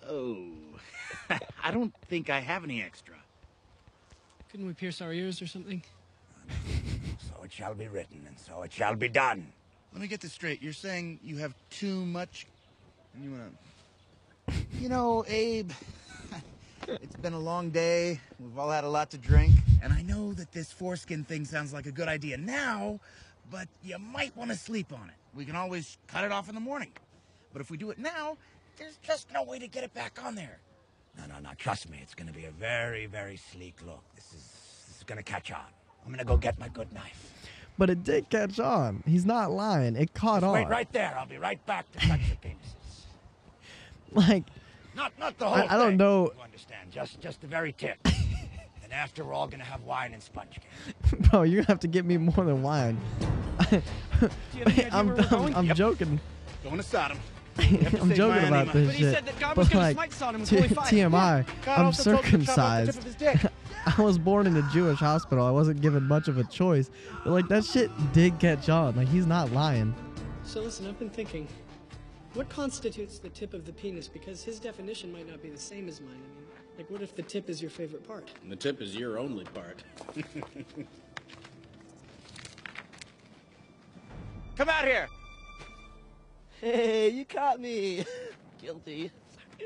Oh. 0.09 1.37
I 1.63 1.71
don't 1.71 1.93
think 2.07 2.29
I 2.29 2.39
have 2.39 2.63
any 2.63 2.81
extra. 2.81 3.15
Couldn't 4.51 4.67
we 4.67 4.73
pierce 4.73 5.01
our 5.01 5.13
ears 5.13 5.41
or 5.41 5.47
something? 5.47 5.83
So 7.19 7.43
it 7.43 7.51
shall 7.51 7.73
be 7.73 7.87
written, 7.87 8.23
and 8.27 8.37
so 8.39 8.63
it 8.63 8.73
shall 8.73 8.95
be 8.95 9.09
done. 9.09 9.51
Let 9.93 10.01
me 10.01 10.07
get 10.07 10.21
this 10.21 10.33
straight. 10.33 10.61
You're 10.61 10.73
saying 10.73 11.19
you 11.23 11.37
have 11.37 11.53
too 11.69 12.05
much 12.05 12.45
and 13.13 13.23
you 13.23 13.31
want 13.31 13.51
to 13.51 13.57
You 14.79 14.87
know, 14.87 15.25
Abe, 15.27 15.71
it's 16.87 17.15
been 17.17 17.33
a 17.33 17.39
long 17.39 17.69
day. 17.69 18.21
We've 18.39 18.57
all 18.57 18.71
had 18.71 18.85
a 18.85 18.89
lot 18.89 19.11
to 19.11 19.17
drink. 19.17 19.51
And 19.83 19.91
I 19.91 20.01
know 20.03 20.31
that 20.33 20.53
this 20.53 20.71
foreskin 20.71 21.25
thing 21.25 21.43
sounds 21.43 21.73
like 21.73 21.85
a 21.85 21.91
good 21.91 22.07
idea 22.07 22.37
now, 22.37 23.01
but 23.51 23.67
you 23.83 23.97
might 23.99 24.35
want 24.37 24.51
to 24.51 24.55
sleep 24.55 24.93
on 24.93 25.09
it. 25.09 25.15
We 25.35 25.43
can 25.43 25.57
always 25.57 25.97
cut 26.07 26.23
it 26.23 26.31
off 26.31 26.47
in 26.47 26.55
the 26.55 26.61
morning. 26.61 26.91
But 27.51 27.61
if 27.61 27.69
we 27.69 27.75
do 27.75 27.89
it 27.91 27.99
now, 27.99 28.37
there's 28.77 28.97
just 29.03 29.27
no 29.33 29.43
way 29.43 29.59
to 29.59 29.67
get 29.67 29.83
it 29.83 29.93
back 29.93 30.17
on 30.23 30.35
there. 30.35 30.59
No, 31.17 31.25
no, 31.25 31.39
no. 31.41 31.49
Trust 31.57 31.89
me, 31.89 31.99
it's 32.01 32.15
going 32.15 32.27
to 32.27 32.33
be 32.33 32.45
a 32.45 32.51
very, 32.51 33.05
very 33.05 33.35
sleek 33.35 33.75
look. 33.85 34.03
This 34.15 34.27
is 34.27 34.53
this 34.87 34.97
is 34.97 35.03
going 35.03 35.17
to 35.17 35.23
catch 35.23 35.51
on. 35.51 35.59
I'm 36.05 36.07
going 36.07 36.19
to 36.19 36.25
go 36.25 36.37
get 36.37 36.57
my 36.57 36.69
good 36.69 36.93
knife. 36.93 37.33
But 37.77 37.89
it 37.89 38.05
did 38.05 38.29
catch 38.29 38.57
on. 38.61 39.03
He's 39.05 39.25
not 39.25 39.51
lying. 39.51 39.97
It 39.97 40.13
caught 40.13 40.43
on. 40.43 40.53
Wait 40.53 40.69
right 40.69 40.91
there. 40.93 41.13
I'll 41.19 41.25
be 41.25 41.37
right 41.37 41.63
back 41.65 41.91
to 41.91 41.99
cut 41.99 42.19
your 42.21 42.37
penises. 42.37 42.55
Like 44.11 44.45
Not, 44.99 45.17
not 45.17 45.37
the 45.37 45.45
whole 45.45 45.55
I, 45.55 45.65
I 45.65 45.77
don't 45.77 45.91
thing, 45.91 45.97
know. 45.97 46.31
You 46.35 46.43
understand? 46.43 46.91
Just, 46.91 47.21
just 47.21 47.39
the 47.39 47.47
very 47.47 47.71
tip. 47.71 47.97
and 48.83 48.91
after 48.91 49.23
we're 49.23 49.33
all 49.33 49.47
going 49.47 49.59
to 49.61 49.65
have 49.65 49.81
wine 49.83 50.11
and 50.13 50.21
sponge 50.21 50.59
cake. 50.59 51.19
Bro, 51.31 51.43
you're 51.43 51.55
going 51.55 51.65
to 51.67 51.71
have 51.71 51.79
to 51.79 51.87
get 51.87 52.03
me 52.03 52.17
more 52.17 52.43
than 52.43 52.61
wine. 52.61 52.99
I'm, 54.91 55.11
I'm, 55.11 55.55
I'm 55.55 55.67
joking. 55.73 56.19
Going 56.65 56.75
to 56.77 56.83
Sodom. 56.83 57.17
I'm 57.57 58.13
joking 58.13 58.47
about 58.47 58.73
this 58.73 58.87
But 58.87 58.95
he 58.95 59.03
shit. 59.03 59.13
said 59.15 59.25
that 59.25 59.39
God 59.39 59.49
but 59.55 59.57
was 59.57 59.69
gonna 59.69 59.83
like, 59.85 59.95
smite 59.95 60.13
Sodom 60.13 60.41
with 60.41 60.49
T- 60.49 60.55
holy 60.57 60.69
fire. 60.69 60.85
TMI, 60.85 61.45
God 61.65 61.79
I'm 61.79 61.85
also 61.87 62.13
told 62.13 62.25
him 62.25 62.39
to 62.41 62.45
chop 62.45 62.57
off 62.57 62.85
the 62.85 62.85
tip 62.85 62.95
circumcised. 62.95 62.97
of 62.97 63.03
his 63.03 63.15
dick. 63.15 63.51
I 63.97 64.01
was 64.01 64.17
born 64.17 64.47
in 64.47 64.55
a 64.57 64.61
Jewish 64.71 64.99
hospital. 64.99 65.45
I 65.45 65.51
wasn't 65.51 65.81
given 65.81 66.03
much 66.03 66.27
of 66.27 66.37
a 66.37 66.43
choice. 66.45 66.89
But 67.23 67.31
like 67.31 67.47
that 67.49 67.65
shit 67.65 67.89
did 68.13 68.39
catch 68.39 68.69
on. 68.69 68.95
Like 68.95 69.07
he's 69.09 69.25
not 69.25 69.51
lying. 69.51 69.93
So 70.43 70.61
listen, 70.61 70.87
I've 70.87 70.99
been 70.99 71.09
thinking. 71.09 71.47
What 72.33 72.47
constitutes 72.47 73.17
the 73.17 73.29
tip 73.29 73.53
of 73.55 73.65
the 73.65 73.73
penis? 73.73 74.07
Because 74.07 74.43
his 74.43 74.59
definition 74.59 75.11
might 75.11 75.27
not 75.27 75.41
be 75.41 75.49
the 75.49 75.57
same 75.57 75.87
as 75.87 75.99
mine. 75.99 76.11
I 76.11 76.35
mean, 76.35 76.45
like, 76.77 76.89
what 76.91 77.01
if 77.01 77.15
the 77.15 77.23
tip 77.23 77.49
is 77.49 77.59
your 77.61 77.71
favorite 77.71 78.07
part? 78.07 78.29
The 78.47 78.55
tip 78.55 78.81
is 78.81 78.95
your 78.95 79.17
only 79.17 79.45
part. 79.45 79.83
Come 84.55 84.69
out 84.69 84.85
here! 84.85 85.09
Hey, 86.61 87.09
you 87.09 87.25
caught 87.25 87.59
me. 87.59 88.05
Guilty. 88.61 89.11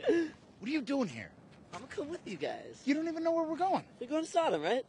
What 0.07 0.70
are 0.70 0.70
you 0.70 0.82
doing 0.82 1.09
here? 1.09 1.32
I'm 1.74 1.82
gonna 1.82 1.91
come 1.91 2.09
with 2.09 2.22
you 2.26 2.38
guys. 2.38 2.82
You 2.86 2.93
don't 2.93 3.07
even 3.07 3.24
know 3.24 3.32
where 3.32 3.43
we're 3.43 3.57
going. 3.57 3.84
We're 3.99 4.07
going 4.07 4.24
to 4.24 4.30
Sodom, 4.30 4.61
right? 4.61 4.86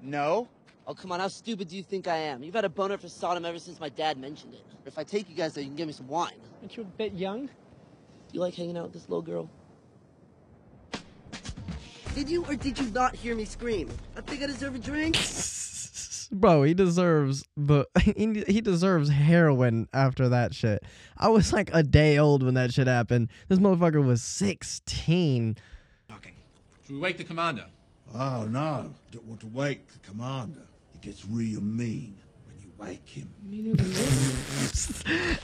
No. 0.00 0.46
Oh, 0.88 0.94
come 0.94 1.12
on, 1.12 1.20
how 1.20 1.28
stupid 1.28 1.68
do 1.68 1.76
you 1.76 1.82
think 1.82 2.08
I 2.08 2.16
am? 2.16 2.42
You've 2.42 2.54
had 2.54 2.64
a 2.64 2.68
boner 2.70 2.96
for 2.96 3.10
Sodom 3.10 3.44
ever 3.44 3.58
since 3.58 3.78
my 3.78 3.90
dad 3.90 4.16
mentioned 4.16 4.54
it. 4.54 4.64
If 4.86 4.96
I 4.96 5.04
take 5.04 5.28
you 5.28 5.36
guys 5.36 5.52
there, 5.52 5.62
you 5.62 5.68
can 5.68 5.76
give 5.76 5.86
me 5.86 5.92
some 5.92 6.08
wine. 6.08 6.32
Aren't 6.62 6.78
you 6.78 6.82
a 6.82 6.86
bit 6.86 7.12
young? 7.12 7.50
You 8.32 8.40
like 8.40 8.54
hanging 8.54 8.78
out 8.78 8.84
with 8.84 8.94
this 8.94 9.06
little 9.06 9.20
girl? 9.20 9.50
Did 12.14 12.30
you 12.30 12.42
or 12.46 12.56
did 12.56 12.78
you 12.78 12.86
not 12.86 13.14
hear 13.14 13.36
me 13.36 13.44
scream? 13.44 13.90
I 14.16 14.22
think 14.22 14.42
I 14.42 14.46
deserve 14.46 14.76
a 14.76 14.78
drink. 14.78 15.18
Bro, 16.32 16.62
he 16.62 16.72
deserves 16.72 17.44
the 17.54 17.86
he, 18.00 18.44
he 18.48 18.62
deserves 18.62 19.10
heroin 19.10 19.88
after 19.92 20.30
that 20.30 20.54
shit. 20.54 20.82
I 21.18 21.28
was 21.28 21.52
like 21.52 21.68
a 21.74 21.82
day 21.82 22.16
old 22.16 22.42
when 22.42 22.54
that 22.54 22.72
shit 22.72 22.86
happened. 22.86 23.28
This 23.48 23.58
motherfucker 23.58 24.02
was 24.02 24.22
16. 24.22 25.56
Should 26.08 26.94
we 26.94 26.98
wake 26.98 27.18
the 27.18 27.24
commander? 27.24 27.66
Oh, 28.14 28.46
no. 28.48 28.94
Don't 29.10 29.26
want 29.26 29.40
to 29.40 29.46
wake 29.48 29.86
the 29.92 29.98
commander. 29.98 30.62
He 31.00 31.06
gets 31.10 31.24
real 31.26 31.60
mean 31.60 32.16
when 32.46 32.58
you 32.60 32.72
wake 32.76 33.08
him. 33.08 33.28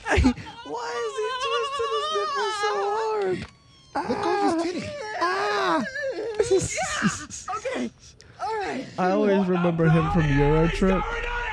Hey, 0.05 0.21
why 0.65 0.91
is 1.05 1.15
he 1.17 1.27
twisting 1.45 1.91
his 1.95 2.07
nipple 2.15 2.51
so 2.61 2.71
hard? 2.95 3.39
Look 4.09 4.25
over 4.25 4.53
his 4.53 4.63
titty. 4.63 4.83
Ah! 5.21 5.83
okay. 7.57 7.91
All 8.41 8.55
right. 8.59 8.85
I 8.97 9.11
always 9.11 9.47
remember 9.47 9.89
him 9.89 10.11
from 10.11 10.23
Eurotrip. 10.23 11.03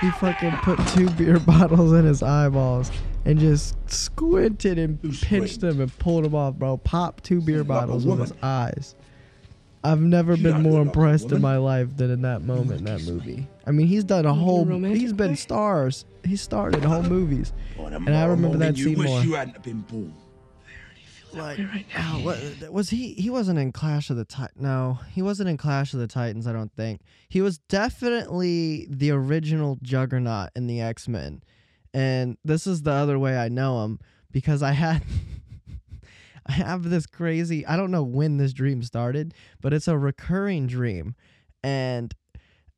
He 0.01 0.11
fucking 0.13 0.53
put 0.63 0.79
two 0.89 1.09
beer 1.11 1.39
bottles 1.47 1.93
in 1.93 2.05
his 2.05 2.23
eyeballs 2.23 2.91
and 3.25 3.39
just 3.39 3.77
squinted 3.91 4.79
and 4.79 5.01
pinched 5.23 5.61
them 5.61 5.81
and 5.81 5.97
pulled 5.99 6.25
them 6.25 6.35
off, 6.35 6.55
bro. 6.55 6.77
Popped 6.79 7.25
two 7.25 7.41
beer 7.41 7.63
bottles 7.63 8.05
with 8.05 8.21
his 8.21 8.33
eyes. 8.43 8.95
I've 9.85 10.01
never 10.01 10.37
been 10.37 10.63
more 10.63 10.81
impressed 10.81 11.31
in 11.33 11.41
my 11.41 11.57
life 11.57 11.97
than 11.97 12.11
in 12.11 12.23
that 12.23 12.43
moment 12.43 12.81
in 12.81 12.85
that 12.85 13.03
movie. 13.05 13.47
I 13.67 13.71
mean, 13.71 13.87
he's 13.87 14.05
done 14.05 14.27
a 14.27 14.35
whole. 14.35 14.65
He's 14.65 15.13
been 15.13 15.37
stars. 15.37 16.05
He 16.25 16.37
starred 16.37 16.75
in 16.75 16.83
whole 16.83 17.03
movies, 17.03 17.53
and 17.79 18.15
I 18.15 18.27
remember 18.27 18.59
that 18.59 18.77
scene 18.77 18.99
wish 18.99 19.09
more. 19.09 19.23
you 19.23 19.35
hadn't 19.35 19.63
been 19.63 19.81
born. 19.83 20.15
Like, 21.35 21.61
oh, 21.99 22.21
what, 22.23 22.71
was 22.71 22.91
he? 22.91 23.15
He 23.15 23.31
wasn't 23.31 23.59
in 23.59 23.73
Clash 23.73 24.11
of 24.11 24.17
the 24.17 24.25
Titans. 24.25 24.61
No, 24.61 24.99
he 25.13 25.23
wasn't 25.23 25.49
in 25.49 25.57
Clash 25.57 25.95
of 25.95 26.01
the 26.01 26.07
Titans. 26.07 26.47
I 26.47 26.53
don't 26.53 26.73
think 26.75 27.01
he 27.29 27.41
was 27.41 27.59
definitely 27.59 28.87
the 28.91 29.13
original 29.13 29.79
Juggernaut 29.83 30.51
in 30.55 30.67
the 30.67 30.81
X 30.81 31.09
Men, 31.09 31.43
and 31.95 32.37
this 32.45 32.67
is 32.67 32.83
the 32.83 32.93
other 32.93 33.19
way 33.19 33.39
I 33.39 33.49
know 33.49 33.85
him 33.85 33.99
because 34.31 34.63
I 34.63 34.73
had. 34.73 35.03
I 36.45 36.53
have 36.53 36.91
this 36.91 37.07
crazy. 37.07 37.65
I 37.65 37.77
don't 37.77 37.93
know 37.93 38.03
when 38.03 38.37
this 38.37 38.53
dream 38.53 38.83
started, 38.83 39.33
but 39.61 39.73
it's 39.73 39.87
a 39.87 39.97
recurring 39.97 40.67
dream, 40.67 41.15
and 41.63 42.13
ev- 42.13 42.19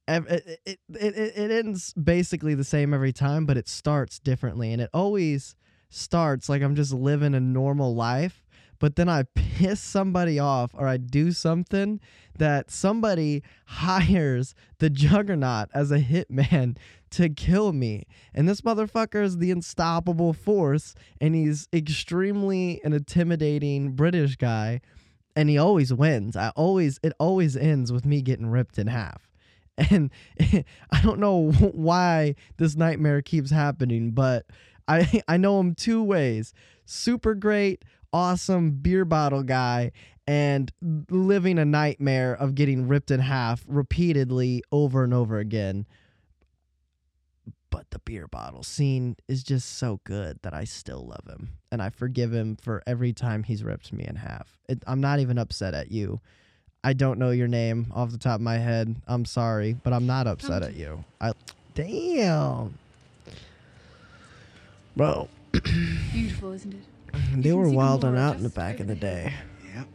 it 0.09 0.61
it, 0.65 0.79
it, 0.89 1.17
it 1.37 1.51
ends 1.51 1.93
basically 1.95 2.55
the 2.55 2.65
same 2.65 2.93
every 2.93 3.13
time, 3.13 3.47
but 3.47 3.57
it 3.57 3.69
starts 3.69 4.19
differently, 4.19 4.73
and 4.73 4.81
it 4.81 4.91
always 4.93 5.57
starts 5.89 6.49
like 6.49 6.63
I'm 6.63 6.75
just 6.75 6.93
living 6.93 7.35
a 7.35 7.41
normal 7.41 7.95
life, 7.95 8.45
but 8.79 8.97
then 8.97 9.09
I 9.09 9.23
piss 9.35 9.81
somebody 9.81 10.39
off 10.39 10.73
or 10.75 10.87
I 10.87 10.97
do 10.97 11.33
something 11.33 12.01
that 12.39 12.71
somebody 12.71 13.43
hires 13.67 14.55
the 14.79 14.91
juggernaut 14.91 15.69
as 15.73 15.91
a 15.91 16.01
hitman 16.01 16.77
to 17.11 17.29
kill 17.29 17.73
me. 17.73 18.05
And 18.35 18.49
this 18.49 18.63
motherfucker 18.63 19.23
is 19.23 19.39
the 19.39 19.53
unstoppable 19.53 20.33
force 20.33 20.95
and 21.21 21.35
he's 21.35 21.69
extremely 21.73 22.81
an 22.83 22.93
intimidating 22.93 23.93
British 23.93 24.37
guy 24.37 24.81
and 25.37 25.49
he 25.49 25.59
always 25.59 25.93
wins. 25.93 26.37
I 26.37 26.51
always 26.51 26.99
it 27.03 27.13
always 27.19 27.57
ends 27.57 27.93
with 27.93 28.05
me 28.05 28.23
getting 28.23 28.47
ripped 28.47 28.79
in 28.79 28.89
half. 28.89 29.29
And 29.91 30.11
I 30.93 31.01
don't 31.03 31.19
know 31.19 31.51
why 31.73 32.37
this 32.59 32.77
nightmare 32.77 33.23
keeps 33.23 33.51
happening, 33.51 34.13
but 34.13 34.47
I 34.87 35.23
I 35.29 35.37
know 35.37 35.61
him 35.61 35.75
two 35.75 36.03
ways. 36.03 36.53
Super 36.85 37.35
great, 37.35 37.85
awesome 38.13 38.73
beer 38.73 39.05
bottle 39.05 39.43
guy 39.43 39.93
and 40.27 40.73
living 41.11 41.59
a 41.59 41.65
nightmare 41.65 42.35
of 42.35 42.55
getting 42.55 42.89
ripped 42.89 43.11
in 43.11 43.21
half 43.21 43.65
repeatedly 43.67 44.63
over 44.73 45.05
and 45.05 45.13
over 45.13 45.39
again. 45.39 45.87
But 47.71 47.91
the 47.91 47.99
beer 47.99 48.29
bottle 48.29 48.63
scene 48.63 49.17
is 49.27 49.43
just 49.43 49.77
so 49.77 50.01
good 50.05 50.39
that 50.43 50.55
I 50.55 50.65
still 50.65 51.07
love 51.07 51.27
him 51.27 51.59
and 51.73 51.83
I 51.83 51.91
forgive 51.91 52.33
him 52.33 52.57
for 52.57 52.83
every 52.87 53.13
time 53.13 53.43
he's 53.43 53.65
ripped 53.65 53.93
me 53.93 54.05
in 54.07 54.17
half. 54.17 54.59
It, 54.69 54.83
I'm 54.87 55.01
not 55.01 55.19
even 55.19 55.39
upset 55.39 55.75
at 55.75 55.91
you. 55.91 56.21
I 56.85 56.93
don't 56.93 57.19
know 57.19 57.31
your 57.31 57.49
name 57.49 57.87
off 57.95 58.11
the 58.13 58.19
top 58.19 58.37
of 58.37 58.41
my 58.43 58.59
head. 58.59 58.95
I'm 59.09 59.25
sorry, 59.25 59.73
but 59.83 59.93
I'm 59.95 60.07
not 60.07 60.27
upset 60.27 60.63
at 60.63 60.77
you. 60.77 61.03
I 61.21 61.33
damn. 61.75 62.79
Bro, 64.95 65.29
Beautiful, 66.13 66.53
isn't 66.53 66.75
it? 66.75 66.81
they 67.37 67.51
can 67.51 67.59
were 67.59 67.65
see 67.65 67.71
the 67.71 67.77
wilding 67.77 68.17
out 68.17 68.37
in 68.37 68.43
the 68.43 68.49
back 68.51 68.79
in 68.81 68.87
the 68.87 68.95
day. 68.95 69.33
Yep. 69.75 69.89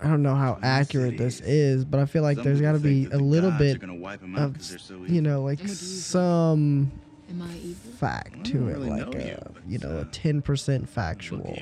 I 0.00 0.08
don't 0.08 0.22
know 0.22 0.34
how 0.34 0.58
accurate 0.62 1.18
this 1.18 1.40
is, 1.40 1.84
but 1.84 2.00
I 2.00 2.06
feel 2.06 2.22
like 2.22 2.36
Some 2.38 2.44
there's 2.44 2.60
got 2.60 2.72
to 2.72 2.78
be 2.80 3.06
a 3.12 3.18
little 3.18 3.52
bit 3.52 3.78
gonna 3.80 3.94
wipe 3.94 4.22
'em 4.22 4.36
out 4.36 4.46
of 4.46 4.54
'cause 4.54 4.70
they're 4.70 4.78
so 4.78 5.04
you 5.06 5.20
know 5.20 5.42
like 5.42 5.60
some 5.68 6.90
Am 7.30 7.42
I 7.42 7.54
evil? 7.58 7.92
fact 7.92 8.44
to 8.46 8.68
it, 8.68 8.78
really 8.78 8.90
like 8.90 9.12
know 9.12 9.20
you, 9.20 9.36
a 9.36 9.70
you 9.70 9.78
know 9.78 9.98
a 10.00 10.04
ten 10.06 10.42
percent 10.42 10.88
factual 10.88 11.56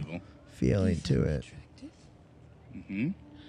feeling 0.48 1.00
to 1.00 1.22
it. 1.22 1.44
Mm-hmm. 2.74 3.08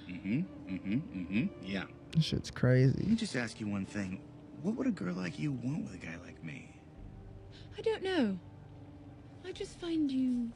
Mm-hmm. 0.10 0.42
Mm-hmm. 0.72 1.20
Mm-hmm. 1.20 1.46
Yeah. 1.66 1.84
This 2.12 2.26
shit's 2.26 2.50
Let 2.50 2.56
crazy. 2.56 3.06
me 3.06 3.16
just 3.16 3.36
ask 3.36 3.60
you 3.60 3.68
one 3.68 3.86
thing. 3.86 4.22
What 4.62 4.76
would 4.76 4.88
a 4.88 4.92
girl 4.92 5.14
like 5.16 5.40
you 5.40 5.52
want 5.52 5.84
with 5.84 5.94
a 5.94 5.98
guy 5.98 6.16
like 6.26 6.44
me? 6.44 6.70
I 7.78 7.82
don't 7.82 8.04
know. 8.04 8.38
I 9.46 9.52
just 9.52 9.80
find 9.80 10.12
you 10.12 10.50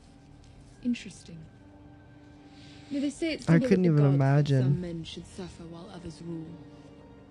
interesting. 0.83 1.39
You 2.89 2.97
know, 2.97 3.01
they 3.01 3.09
say 3.09 3.33
it's 3.33 3.49
I 3.49 3.53
the 3.53 3.59
will 3.61 3.67
couldn't 3.69 3.85
even 3.85 4.05
imagine. 4.05 4.61
Some 4.63 4.81
men 4.81 5.03
should 5.03 5.25
suffer 5.25 5.63
while 5.63 5.89
others 5.93 6.21
rule. 6.25 6.45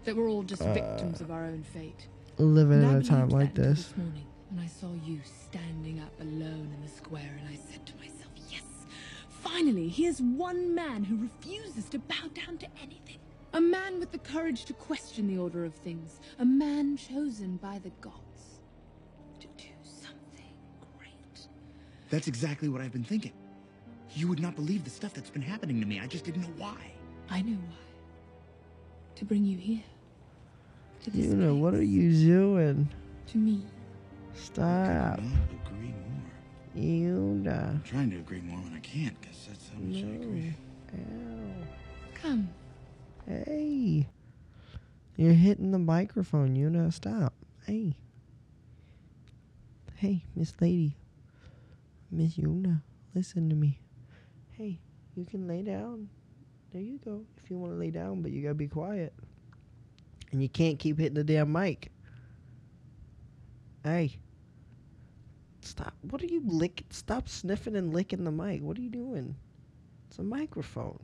That 0.05 0.17
we're 0.17 0.29
all 0.29 0.43
just 0.43 0.63
Uh, 0.63 0.73
victims 0.75 1.21
of 1.21 1.31
our 1.31 1.45
own 1.45 1.63
fate. 1.63 2.09
Living 2.39 2.83
And 2.83 2.91
in 2.91 2.97
a 2.97 3.03
time 3.05 3.29
like 3.29 3.55
this. 3.55 3.85
This 3.89 3.97
morning, 3.97 4.27
when 4.51 4.65
I 4.65 4.67
saw 4.67 4.93
you 5.05 5.21
standing 5.25 6.01
up 6.01 6.13
alone 6.21 6.71
in 6.75 6.81
the 6.83 6.89
square, 6.89 7.37
and 7.39 7.49
I 7.49 7.55
said 7.55 7.87
to 7.87 7.95
myself, 7.97 8.11
"Yes, 8.23 8.24
finally, 9.45 9.89
here's 9.89 10.21
one 10.21 10.75
man 10.75 11.05
who 11.05 11.17
refuses 11.17 11.89
to 11.91 11.99
bow 11.99 12.27
down 12.35 12.59
to 12.59 12.67
anything. 12.83 13.19
A 13.53 13.61
man 13.61 14.01
with 14.01 14.11
the 14.11 14.19
courage 14.19 14.65
to 14.65 14.73
question 14.73 15.29
the 15.29 15.39
order 15.39 15.65
of 15.65 15.75
things. 15.75 16.21
A 16.39 16.45
man 16.45 16.97
chosen 16.97 17.57
by 17.59 17.79
the 17.79 17.91
gods 18.01 18.61
to 19.41 19.47
do 19.57 19.71
something 19.83 20.55
great." 20.99 21.49
That's 22.11 22.27
exactly 22.27 22.69
what 22.69 22.81
I've 22.81 22.93
been 22.93 23.05
thinking. 23.05 23.33
You 24.17 24.29
would 24.29 24.41
not 24.41 24.57
believe 24.57 24.83
the 24.85 24.91
stuff 24.91 25.15
that's 25.15 25.31
been 25.31 25.43
happening 25.43 25.81
to 25.81 25.87
me. 25.87 26.01
I 26.01 26.07
just 26.07 26.25
didn't 26.25 26.43
know 26.43 26.55
why. 26.57 26.81
I 27.31 27.43
know 27.43 27.57
why. 27.57 27.85
To 29.17 29.25
bring 29.25 29.45
you 29.45 29.59
here. 29.59 29.85
To 31.03 31.11
this 31.11 31.27
You 31.27 31.37
know 31.37 31.55
what 31.55 31.75
are 31.75 31.83
you 31.83 32.13
doing? 32.13 32.89
To 33.29 33.39
me. 33.39 33.63
Stop. 34.35 35.21
Agree 36.75 36.87
more. 36.87 37.09
You 37.11 37.35
know. 37.43 37.53
I'm 37.53 37.83
trying 37.83 38.11
to 38.11 38.17
agree 38.19 38.41
more 38.41 38.59
when 38.59 38.75
I 38.75 38.81
can't, 38.81 39.21
because 39.21 39.47
that's 39.47 39.71
how 39.71 39.79
much 39.79 40.03
I 40.03 40.09
agree. 40.23 40.55
Come. 42.15 42.49
Hey. 43.27 44.07
You're 45.17 45.33
hitting 45.33 45.71
the 45.71 45.79
microphone, 45.79 46.57
you 46.57 46.71
know. 46.71 46.91
Stop. 46.91 47.35
Hey. 47.67 47.97
Hey, 49.97 50.25
Miss 50.35 50.55
Lady. 50.61 50.97
Miss 52.11 52.37
Yuna, 52.37 52.83
listen 53.15 53.49
to 53.49 53.57
me. 53.57 53.81
Hey, 54.53 54.79
you 55.17 55.25
can 55.25 55.49
lay 55.49 55.63
down. 55.63 56.09
There 56.73 56.83
you 56.83 56.99
go. 57.05 57.25
If 57.43 57.51
you 57.51 57.57
want 57.57 57.73
to 57.73 57.77
lay 57.77 57.91
down, 57.91 58.23
but 58.23 58.31
you 58.31 58.43
gotta 58.43 58.55
be 58.55 58.69
quiet. 58.69 59.13
And 60.31 60.43
you 60.43 60.49
can't 60.49 60.79
keep 60.79 60.99
hitting 60.99 61.15
the 61.15 61.25
damn 61.25 61.51
mic. 61.53 61.91
Hey. 63.83 64.19
Stop. 65.77 65.95
What 66.03 66.23
are 66.23 66.27
you 66.27 66.41
licking? 66.45 66.87
Stop 66.91 67.29
sniffing 67.29 67.75
and 67.75 67.93
licking 67.93 68.23
the 68.23 68.31
mic. 68.31 68.63
What 68.63 68.79
are 68.79 68.81
you 68.81 68.91
doing? 68.91 69.35
It's 70.09 70.21
a 70.21 70.23
microphone. 70.23 71.01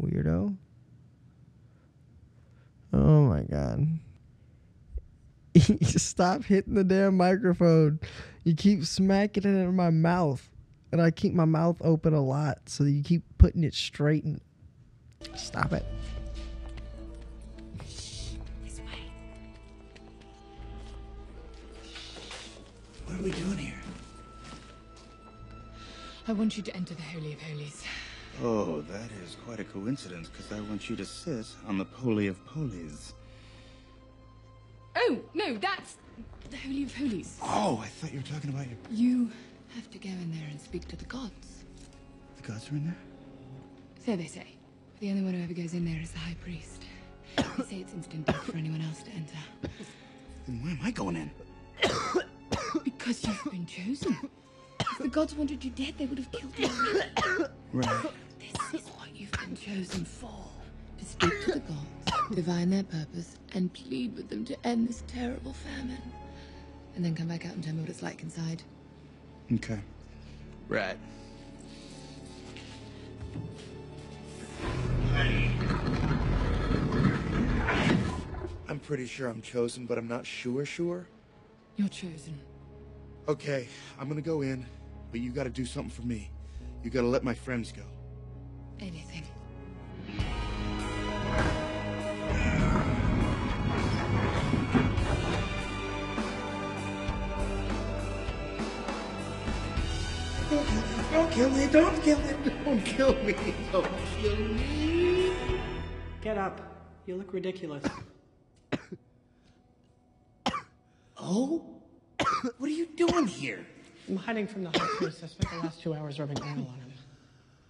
Weirdo. 0.00 0.56
Oh 2.92 3.22
my 3.22 3.42
god. 3.42 3.86
Stop 5.82 6.42
hitting 6.42 6.74
the 6.74 6.82
damn 6.82 7.16
microphone. 7.16 8.00
You 8.42 8.56
keep 8.56 8.84
smacking 8.84 9.44
it 9.44 9.46
in 9.46 9.76
my 9.76 9.90
mouth. 9.90 10.50
And 10.90 11.00
I 11.00 11.12
keep 11.12 11.34
my 11.34 11.44
mouth 11.44 11.76
open 11.82 12.14
a 12.14 12.24
lot, 12.24 12.60
so 12.66 12.82
you 12.82 13.02
keep 13.02 13.22
putting 13.36 13.62
it 13.62 13.74
straight 13.74 14.24
and 14.24 14.40
stop 15.36 15.72
it. 15.72 15.84
What 23.18 23.26
are 23.26 23.30
we 23.36 23.42
doing 23.42 23.58
here? 23.58 23.74
I 26.28 26.32
want 26.32 26.56
you 26.56 26.62
to 26.62 26.76
enter 26.76 26.94
the 26.94 27.02
Holy 27.02 27.32
of 27.32 27.42
Holies. 27.42 27.82
Oh, 28.44 28.80
that 28.82 29.10
is 29.24 29.36
quite 29.44 29.58
a 29.58 29.64
coincidence, 29.64 30.28
because 30.28 30.52
I 30.52 30.60
want 30.60 30.88
you 30.88 30.94
to 30.94 31.04
sit 31.04 31.46
on 31.66 31.78
the 31.78 31.84
Poly 31.84 32.28
of 32.28 32.38
Polies. 32.46 33.14
Oh, 34.94 35.18
no, 35.34 35.56
that's 35.56 35.96
the 36.48 36.58
Holy 36.58 36.84
of 36.84 36.96
Holies. 36.96 37.36
Oh, 37.42 37.80
I 37.82 37.88
thought 37.88 38.12
you 38.12 38.20
were 38.20 38.24
talking 38.24 38.50
about 38.50 38.68
your... 38.68 38.78
You 38.88 39.28
have 39.74 39.90
to 39.90 39.98
go 39.98 40.10
in 40.10 40.30
there 40.30 40.46
and 40.48 40.60
speak 40.60 40.86
to 40.86 40.94
the 40.94 41.06
gods. 41.06 41.64
The 42.40 42.52
gods 42.52 42.70
are 42.70 42.76
in 42.76 42.84
there? 42.84 42.98
So 44.06 44.14
they 44.14 44.26
say. 44.28 44.46
The 45.00 45.10
only 45.10 45.22
one 45.22 45.34
who 45.34 45.42
ever 45.42 45.54
goes 45.54 45.74
in 45.74 45.84
there 45.84 46.00
is 46.00 46.12
the 46.12 46.20
High 46.20 46.36
Priest. 46.40 46.84
they 47.36 47.64
say 47.64 47.76
it's 47.80 47.94
instant 47.94 48.26
death 48.26 48.44
for 48.44 48.56
anyone 48.56 48.82
else 48.82 49.02
to 49.02 49.10
enter. 49.10 49.38
Then 50.46 50.62
why 50.62 50.70
am 50.70 50.78
I 50.84 50.92
going 50.92 51.16
in? 51.16 51.30
Because 52.84 53.24
you've 53.26 53.44
been 53.50 53.66
chosen. 53.66 54.16
If 54.80 54.98
the 54.98 55.08
gods 55.08 55.34
wanted 55.34 55.64
you 55.64 55.70
dead, 55.70 55.94
they 55.98 56.06
would 56.06 56.18
have 56.18 56.30
killed 56.32 56.58
you. 56.58 56.68
Right. 57.72 58.10
This 58.40 58.82
is 58.82 58.88
what 58.90 59.14
you've 59.14 59.30
been 59.32 59.56
chosen 59.56 60.04
for. 60.04 60.30
To 60.98 61.04
speak 61.04 61.44
to 61.44 61.52
the 61.52 61.60
gods, 61.60 62.34
divine 62.34 62.70
their 62.70 62.82
purpose, 62.82 63.36
and 63.54 63.72
plead 63.72 64.16
with 64.16 64.28
them 64.28 64.44
to 64.46 64.66
end 64.66 64.88
this 64.88 65.04
terrible 65.06 65.52
famine. 65.52 66.02
And 66.96 67.04
then 67.04 67.14
come 67.14 67.28
back 67.28 67.46
out 67.46 67.52
and 67.52 67.62
tell 67.62 67.74
me 67.74 67.80
what 67.82 67.90
it's 67.90 68.02
like 68.02 68.22
inside. 68.22 68.62
Okay. 69.52 69.80
Right. 70.68 70.96
I'm 78.68 78.80
pretty 78.80 79.06
sure 79.06 79.28
I'm 79.28 79.40
chosen, 79.40 79.86
but 79.86 79.96
I'm 79.98 80.08
not 80.08 80.26
sure 80.26 80.64
sure. 80.66 81.06
You're 81.76 81.88
chosen. 81.88 82.38
Okay, 83.28 83.68
I'm 84.00 84.08
gonna 84.08 84.22
go 84.22 84.40
in, 84.40 84.64
but 85.10 85.20
you 85.20 85.30
gotta 85.30 85.50
do 85.50 85.66
something 85.66 85.90
for 85.90 86.00
me. 86.00 86.30
You 86.82 86.88
gotta 86.88 87.06
let 87.06 87.22
my 87.22 87.34
friends 87.34 87.70
go. 87.72 87.82
Anything. 88.80 89.22
Don't 101.12 101.30
kill 101.30 101.50
me! 101.50 101.66
Don't 101.70 102.02
kill 102.02 102.18
me! 102.18 102.32
Don't 102.64 102.82
kill 102.82 103.12
me! 103.24 103.34
Don't 103.70 103.88
kill 104.22 104.36
me! 104.36 105.32
Get 106.22 106.38
up. 106.38 106.60
You 107.04 107.16
look 107.16 107.34
ridiculous. 107.34 107.84
Oh? 111.20 111.77
what 112.58 112.68
are 112.68 112.72
you 112.72 112.86
doing 112.86 113.26
here? 113.26 113.64
I'm 114.08 114.16
hiding 114.16 114.46
from 114.46 114.64
the 114.64 114.70
priest. 114.70 115.22
I 115.22 115.26
spent 115.26 115.50
the 115.50 115.58
last 115.58 115.82
two 115.82 115.94
hours 115.94 116.18
rubbing 116.18 116.40
oil 116.42 116.48
on 116.48 116.56
him. 116.56 116.92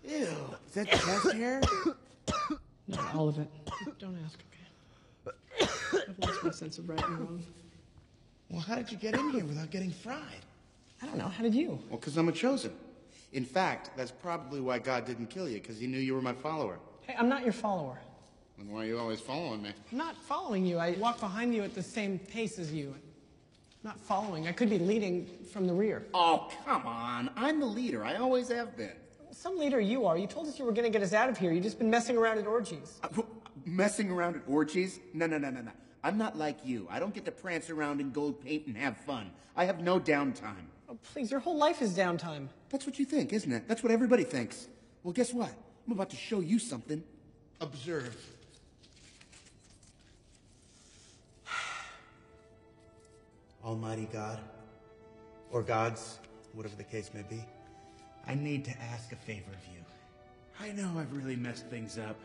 Ew. 0.04 0.26
Is 0.68 0.74
that 0.74 0.88
chest 0.88 1.32
hair? 1.32 1.60
Not 2.88 3.14
all 3.14 3.28
of 3.28 3.38
it. 3.38 3.48
Don't 3.98 4.18
ask, 4.24 4.38
okay? 5.60 5.68
I've 6.08 6.18
lost 6.18 6.44
my 6.44 6.50
sense 6.50 6.78
of 6.78 6.88
right 6.88 7.02
and 7.04 7.18
wrong. 7.18 7.42
Well, 8.50 8.60
how 8.60 8.76
did 8.76 8.90
you 8.90 8.96
get 8.96 9.14
in 9.14 9.30
here 9.30 9.44
without 9.44 9.70
getting 9.70 9.90
fried? 9.90 10.22
I 11.02 11.06
don't 11.06 11.18
know. 11.18 11.28
How 11.28 11.42
did 11.42 11.54
you? 11.54 11.78
Well, 11.90 11.98
because 11.98 12.16
I'm 12.16 12.28
a 12.28 12.32
chosen. 12.32 12.72
In 13.32 13.44
fact, 13.44 13.90
that's 13.96 14.10
probably 14.10 14.60
why 14.60 14.78
God 14.78 15.04
didn't 15.04 15.26
kill 15.26 15.48
you, 15.48 15.60
because 15.60 15.78
he 15.78 15.86
knew 15.86 15.98
you 15.98 16.14
were 16.14 16.22
my 16.22 16.32
follower. 16.32 16.78
Hey, 17.02 17.14
I'm 17.18 17.28
not 17.28 17.44
your 17.44 17.52
follower. 17.52 17.98
Then 18.56 18.70
why 18.70 18.84
are 18.84 18.86
you 18.86 18.98
always 18.98 19.20
following 19.20 19.62
me? 19.62 19.70
I'm 19.92 19.98
not 19.98 20.16
following 20.16 20.64
you. 20.64 20.78
I 20.78 20.92
walk 20.92 21.20
behind 21.20 21.54
you 21.54 21.62
at 21.62 21.74
the 21.74 21.82
same 21.82 22.18
pace 22.18 22.58
as 22.58 22.72
you. 22.72 22.94
Not 23.84 24.00
following. 24.00 24.48
I 24.48 24.52
could 24.52 24.70
be 24.70 24.78
leading 24.78 25.26
from 25.52 25.66
the 25.66 25.72
rear. 25.72 26.06
Oh, 26.12 26.50
come 26.64 26.86
on. 26.86 27.30
I'm 27.36 27.60
the 27.60 27.66
leader. 27.66 28.04
I 28.04 28.16
always 28.16 28.48
have 28.48 28.76
been. 28.76 28.92
Some 29.30 29.56
leader 29.58 29.80
you 29.80 30.04
are. 30.06 30.18
You 30.18 30.26
told 30.26 30.48
us 30.48 30.58
you 30.58 30.64
were 30.64 30.72
going 30.72 30.84
to 30.84 30.90
get 30.90 31.02
us 31.02 31.12
out 31.12 31.28
of 31.28 31.38
here. 31.38 31.52
You've 31.52 31.62
just 31.62 31.78
been 31.78 31.90
messing 31.90 32.16
around 32.16 32.38
at 32.38 32.46
orgies. 32.46 32.98
Uh, 33.02 33.22
Messing 33.64 34.10
around 34.10 34.34
at 34.36 34.42
orgies? 34.48 34.98
No, 35.12 35.26
no, 35.26 35.36
no, 35.38 35.50
no, 35.50 35.60
no. 35.60 35.70
I'm 36.02 36.16
not 36.16 36.36
like 36.38 36.64
you. 36.64 36.86
I 36.90 36.98
don't 36.98 37.12
get 37.14 37.24
to 37.26 37.30
prance 37.30 37.70
around 37.70 38.00
in 38.00 38.10
gold 38.12 38.40
paint 38.42 38.66
and 38.66 38.76
have 38.76 38.96
fun. 38.98 39.30
I 39.56 39.64
have 39.64 39.80
no 39.80 40.00
downtime. 40.00 40.66
Oh, 40.88 40.96
please, 41.12 41.30
your 41.30 41.40
whole 41.40 41.56
life 41.56 41.82
is 41.82 41.96
downtime. 41.96 42.48
That's 42.70 42.86
what 42.86 42.98
you 42.98 43.04
think, 43.04 43.32
isn't 43.32 43.52
it? 43.52 43.68
That's 43.68 43.82
what 43.82 43.92
everybody 43.92 44.24
thinks. 44.24 44.68
Well, 45.02 45.12
guess 45.12 45.34
what? 45.34 45.52
I'm 45.86 45.92
about 45.92 46.10
to 46.10 46.16
show 46.16 46.40
you 46.40 46.58
something. 46.58 47.02
Observe. 47.60 48.16
Almighty 53.68 54.08
God, 54.10 54.40
or 55.50 55.62
gods, 55.62 56.20
whatever 56.54 56.74
the 56.74 56.84
case 56.84 57.10
may 57.12 57.20
be, 57.20 57.44
I 58.26 58.34
need 58.34 58.64
to 58.64 58.70
ask 58.80 59.12
a 59.12 59.16
favor 59.16 59.50
of 59.50 59.62
you. 59.74 59.84
I 60.58 60.72
know 60.72 60.98
I've 60.98 61.12
really 61.12 61.36
messed 61.36 61.66
things 61.66 61.98
up, 61.98 62.16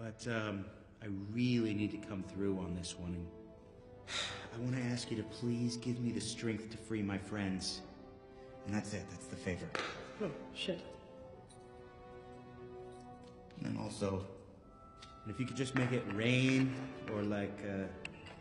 but 0.00 0.26
um, 0.26 0.64
I 1.00 1.06
really 1.32 1.72
need 1.74 1.92
to 1.92 2.08
come 2.08 2.24
through 2.24 2.58
on 2.58 2.74
this 2.74 2.98
one. 2.98 3.14
And 3.14 3.26
I 4.56 4.58
want 4.64 4.74
to 4.74 4.82
ask 4.92 5.12
you 5.12 5.16
to 5.18 5.22
please 5.22 5.76
give 5.76 6.00
me 6.00 6.10
the 6.10 6.20
strength 6.20 6.70
to 6.72 6.76
free 6.76 7.02
my 7.02 7.18
friends. 7.18 7.82
And 8.66 8.74
that's 8.74 8.94
it. 8.94 9.04
That's 9.10 9.26
the 9.26 9.36
favor. 9.36 9.66
Oh, 10.24 10.30
shit. 10.54 10.80
And 13.62 13.78
also, 13.78 14.24
if 15.28 15.38
you 15.38 15.46
could 15.46 15.56
just 15.56 15.76
make 15.76 15.92
it 15.92 16.02
rain 16.14 16.74
or 17.14 17.22
like 17.22 17.56
uh, 17.64 17.84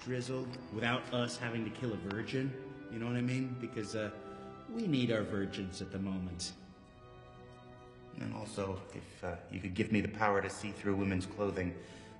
drizzle 0.04 0.48
without 0.74 1.02
us 1.14 1.38
having 1.38 1.64
to 1.64 1.70
kill 1.72 1.94
a 1.94 1.98
virgin, 2.14 2.54
you 2.92 3.00
know 3.00 3.06
what 3.06 3.16
I 3.16 3.22
mean? 3.22 3.56
Because 3.62 3.96
uh, 3.96 4.10
we 4.74 4.88
need 4.88 5.12
our 5.12 5.24
virgins 5.24 5.82
at 5.82 5.92
the 5.92 6.00
moment. 6.00 6.54
And 8.20 8.34
also, 8.36 8.82
if 8.94 9.24
uh, 9.24 9.36
you 9.52 9.60
could 9.60 9.74
give 9.74 9.92
me 9.92 10.02
the 10.02 10.08
power 10.08 10.42
to 10.42 10.50
see 10.50 10.72
through 10.72 10.96
women's 10.96 11.26
clothing 11.26 11.74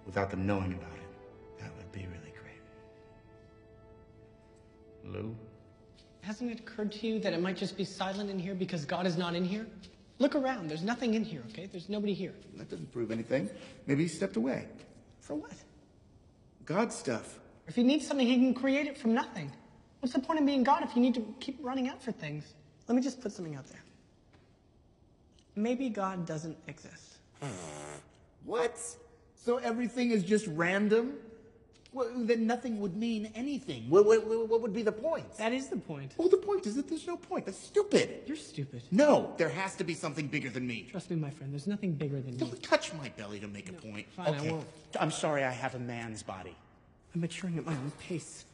without 0.06 0.30
them 0.32 0.48
knowing 0.48 0.74
about 0.74 0.94
it, 0.94 1.60
that 1.60 1.76
would 1.76 1.92
be 1.92 2.08
really 2.08 2.34
great. 5.04 5.14
Lou? 5.14 5.36
Hasn't 6.22 6.52
it 6.52 6.60
occurred 6.60 6.92
to 6.94 7.08
you 7.08 7.20
that 7.20 7.34
it 7.34 7.42
might 7.42 7.58
just 7.58 7.76
be 7.76 7.84
silent 7.84 8.30
in 8.30 8.40
here 8.40 8.56
because 8.56 8.86
God 8.86 9.06
is 9.06 9.18
not 9.18 9.36
in 9.36 9.44
here? 9.44 9.68
Look 10.20 10.36
around. 10.36 10.70
There's 10.70 10.84
nothing 10.84 11.16
in 11.16 11.24
here, 11.24 11.42
okay? 11.50 11.66
There's 11.66 11.90
nobody 11.90 12.14
here. 12.14 12.34
That 12.58 12.70
doesn't 12.70 12.92
prove 12.92 13.12
anything. 13.12 13.50
Maybe 13.88 14.04
he 14.04 14.08
stepped 14.08 14.36
away. 14.36 14.68
For 15.20 15.36
what? 15.36 15.54
God 16.66 16.94
stuff. 16.94 17.40
If 17.72 17.78
he 17.78 17.84
needs 17.84 18.06
something, 18.06 18.28
he 18.28 18.36
can 18.36 18.54
create 18.54 18.86
it 18.88 18.98
from 18.98 19.14
nothing. 19.14 19.50
What's 20.02 20.12
the 20.12 20.20
point 20.20 20.42
of 20.42 20.46
being 20.46 20.62
God 20.62 20.84
if 20.84 20.94
you 20.94 21.02
need 21.02 21.14
to 21.14 21.26
keep 21.40 21.58
running 21.62 21.88
out 21.88 22.04
for 22.04 22.12
things? 22.12 22.54
Let 22.90 22.98
me 22.98 23.02
just 23.02 23.22
put 23.22 23.32
something 23.32 23.56
out 23.56 23.66
there. 23.70 23.80
Maybe 25.56 25.88
God 25.88 26.26
doesn't 26.26 26.58
exist. 26.68 27.20
What? 28.44 28.78
So 29.36 29.58
everything 29.58 30.10
is 30.12 30.24
just 30.24 30.48
random? 30.48 31.14
Well, 31.94 32.10
then 32.16 32.46
nothing 32.48 32.82
would 32.82 32.98
mean 32.98 33.32
anything. 33.36 33.86
What, 33.88 34.06
what, 34.06 34.26
what 34.26 34.62
would 34.62 34.74
be 34.74 34.82
the 34.82 34.92
point? 34.92 35.32
That 35.38 35.54
is 35.54 35.70
the 35.70 35.78
point. 35.78 36.14
Well, 36.18 36.28
the 36.28 36.38
point 36.38 36.66
is 36.66 36.76
that 36.76 36.90
there's 36.90 37.06
no 37.08 37.16
point. 37.16 37.46
That's 37.46 37.60
stupid. 37.60 38.24
You're 38.26 38.36
stupid. 38.36 38.82
No, 38.92 39.34
there 39.38 39.50
has 39.50 39.76
to 39.76 39.84
be 39.84 39.94
something 39.94 40.28
bigger 40.28 40.50
than 40.50 40.66
me. 40.68 40.88
Trust 40.90 41.12
me, 41.12 41.18
my 41.18 41.30
friend. 41.30 41.54
There's 41.54 41.68
nothing 41.68 41.94
bigger 41.94 42.20
than 42.20 42.34
you. 42.34 42.40
Don't 42.40 42.64
touch 42.64 42.94
my 42.96 43.10
belly 43.10 43.40
to 43.40 43.48
make 43.48 43.70
a 43.70 43.74
point. 43.74 44.08
fine, 44.12 44.34
I 44.34 44.42
won't. 44.52 44.66
I'm 45.00 45.12
sorry 45.12 45.46
I 45.46 45.52
have 45.52 45.76
a 45.76 45.80
man's 45.80 46.24
body. 46.24 46.56
I'm 47.14 47.22
maturing 47.22 47.58
at 47.58 47.66
my 47.66 47.74
own 47.74 47.92
pace. 48.08 48.46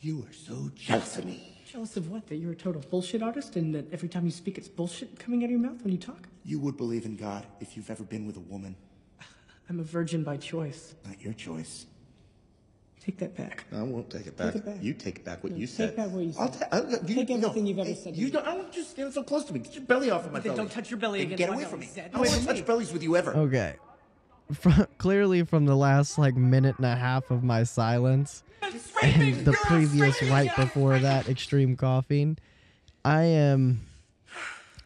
You 0.00 0.20
are 0.28 0.32
so 0.32 0.70
jealous 0.74 1.18
of 1.18 1.26
me. 1.26 1.58
Jealous 1.70 1.96
of 1.96 2.10
what? 2.10 2.26
That 2.28 2.36
you're 2.36 2.52
a 2.52 2.56
total 2.56 2.82
bullshit 2.90 3.22
artist 3.22 3.56
and 3.56 3.74
that 3.74 3.92
every 3.92 4.08
time 4.08 4.24
you 4.24 4.30
speak 4.30 4.58
it's 4.58 4.68
bullshit 4.68 5.18
coming 5.18 5.42
out 5.42 5.46
of 5.46 5.50
your 5.52 5.60
mouth 5.60 5.82
when 5.82 5.92
you 5.92 5.98
talk? 5.98 6.28
You 6.44 6.58
would 6.60 6.76
believe 6.76 7.04
in 7.04 7.16
God 7.16 7.46
if 7.60 7.76
you've 7.76 7.90
ever 7.90 8.02
been 8.02 8.26
with 8.26 8.36
a 8.36 8.40
woman. 8.40 8.74
I'm 9.68 9.78
a 9.78 9.84
virgin 9.84 10.22
by 10.24 10.36
choice. 10.38 10.94
Not 11.06 11.20
your 11.22 11.32
choice. 11.34 11.86
Take 13.00 13.18
that 13.18 13.36
back. 13.36 13.64
I 13.72 13.82
won't 13.82 14.10
take 14.10 14.22
it 14.26 14.36
Take 14.36 14.36
back. 14.38 14.54
it 14.54 14.64
back. 14.64 14.76
You 14.82 14.94
take 14.94 15.24
back 15.24 15.42
what 15.42 15.52
No, 15.52 15.58
you 15.58 15.66
take 15.66 15.74
said. 15.76 15.96
back 15.96 16.10
what 16.10 16.22
you 16.24 16.32
I'll 16.38 16.52
said. 16.52 16.60
ta- 16.70 16.76
I'll- 16.76 16.90
you, 16.90 16.98
Take 17.16 17.30
everything 17.30 17.40
no, 17.64 17.68
you've 17.70 17.78
ever 17.80 17.88
hey, 17.88 17.94
said 17.96 18.14
to 18.14 18.20
You 18.20 18.26
me. 18.26 18.30
don't. 18.32 18.46
I 18.46 18.54
want 18.54 18.76
you 18.76 18.82
to 18.84 18.88
stand 18.88 19.12
so 19.12 19.22
close 19.24 19.44
to 19.46 19.52
me. 19.52 19.58
Get 19.60 19.74
your 19.74 19.84
belly 19.84 20.10
off 20.10 20.24
of 20.24 20.32
my 20.32 20.38
Then 20.38 20.52
belly. 20.52 20.56
don't 20.56 20.70
touch 20.70 20.90
your 20.90 21.00
belly 21.00 21.18
Hey, 21.20 21.24
again. 21.26 21.38
Get 21.38 21.48
away 21.50 21.64
from 21.64 21.80
me. 21.80 21.86
said. 21.86 22.04
I 22.06 22.08
don't 22.08 22.20
Away 22.20 22.28
want 22.28 22.40
to 22.42 22.46
touch 22.46 22.56
me. 22.58 22.62
bellies 22.62 22.92
with 22.92 23.02
you 23.02 23.16
ever. 23.16 23.34
Okay. 23.34 23.74
From, 24.54 24.86
clearly, 24.98 25.42
from 25.44 25.66
the 25.66 25.76
last 25.76 26.18
like 26.18 26.36
minute 26.36 26.76
and 26.76 26.86
a 26.86 26.96
half 26.96 27.30
of 27.30 27.42
my 27.42 27.62
silence 27.64 28.42
and 29.02 29.44
the 29.44 29.52
previous 29.64 30.22
right 30.22 30.54
before 30.56 30.98
that 30.98 31.28
extreme 31.28 31.76
coughing, 31.76 32.38
I 33.04 33.22
am 33.22 33.80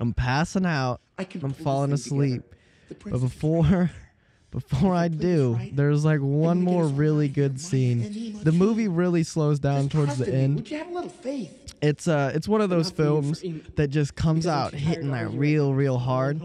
I'm 0.00 0.12
passing 0.12 0.66
out. 0.66 1.00
I'm 1.18 1.52
falling 1.52 1.92
asleep. 1.92 2.42
But 2.88 3.20
before 3.20 3.90
before 4.50 4.94
I 4.94 5.08
do, 5.08 5.58
there's 5.72 6.04
like 6.04 6.20
one 6.20 6.62
more 6.62 6.86
really 6.86 7.28
good 7.28 7.60
scene. 7.60 8.40
The 8.42 8.52
movie 8.52 8.88
really 8.88 9.22
slows 9.22 9.58
down 9.58 9.88
towards 9.88 10.18
the 10.18 10.32
end. 10.32 10.56
Would 10.56 10.70
you 10.70 10.78
have 10.78 10.88
a 10.88 10.92
little 10.92 11.10
faith? 11.10 11.65
It's 11.82 12.08
uh 12.08 12.32
it's 12.34 12.48
one 12.48 12.60
of 12.60 12.70
those 12.70 12.90
films 12.90 13.42
that 13.76 13.88
just 13.88 14.14
comes 14.14 14.46
out 14.46 14.72
hitting 14.74 15.10
that 15.12 15.30
real 15.32 15.74
real 15.74 15.98
hard. 15.98 16.40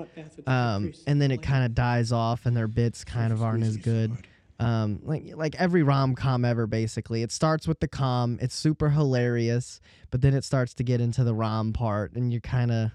Um 0.46 0.94
and 1.08 1.22
then 1.22 1.32
it 1.32 1.42
kind 1.42 1.64
of 1.66 1.74
dies 1.74 2.12
off 2.12 2.46
and 2.46 2.56
their 2.56 2.68
bits 2.68 3.04
kind 3.04 3.32
of 3.34 3.42
aren't 3.42 3.64
as 3.64 3.78
good. 3.78 4.12
Um 4.60 5.00
like 5.04 5.24
like 5.36 5.56
every 5.60 5.84
rom-com 5.84 6.44
ever 6.46 6.68
basically. 6.68 7.24
It 7.24 7.32
starts 7.32 7.68
with 7.68 7.80
the 7.80 7.88
com, 7.88 8.38
it's 8.42 8.56
super 8.56 8.90
hilarious, 8.90 9.80
but 10.12 10.22
then 10.22 10.34
it 10.34 10.44
starts 10.44 10.74
to 10.76 10.84
get 10.84 11.02
into 11.02 11.24
the 11.24 11.34
rom 11.34 11.74
part 11.74 12.14
and 12.14 12.32
you 12.34 12.42
kind 12.42 12.72
of 12.72 12.92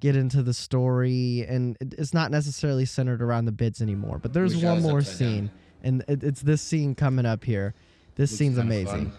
get 0.00 0.14
into 0.16 0.42
the 0.42 0.54
story 0.54 1.44
and 1.48 1.76
it- 1.80 1.94
it's 1.98 2.12
not 2.14 2.30
necessarily 2.30 2.84
centered 2.84 3.20
around 3.22 3.46
the 3.46 3.52
bits 3.52 3.80
anymore. 3.80 4.18
But 4.18 4.32
there's 4.32 4.56
one 4.56 4.82
more 4.82 4.98
upside 4.98 5.18
down. 5.18 5.28
scene 5.30 5.50
and 5.82 6.04
it, 6.08 6.22
it's 6.24 6.42
this 6.42 6.60
scene 6.60 6.94
coming 6.94 7.24
up 7.24 7.44
here. 7.44 7.72
This 8.16 8.30
Looks 8.32 8.38
scene's 8.38 8.58
amazing. 8.58 9.10
fun. 9.10 9.12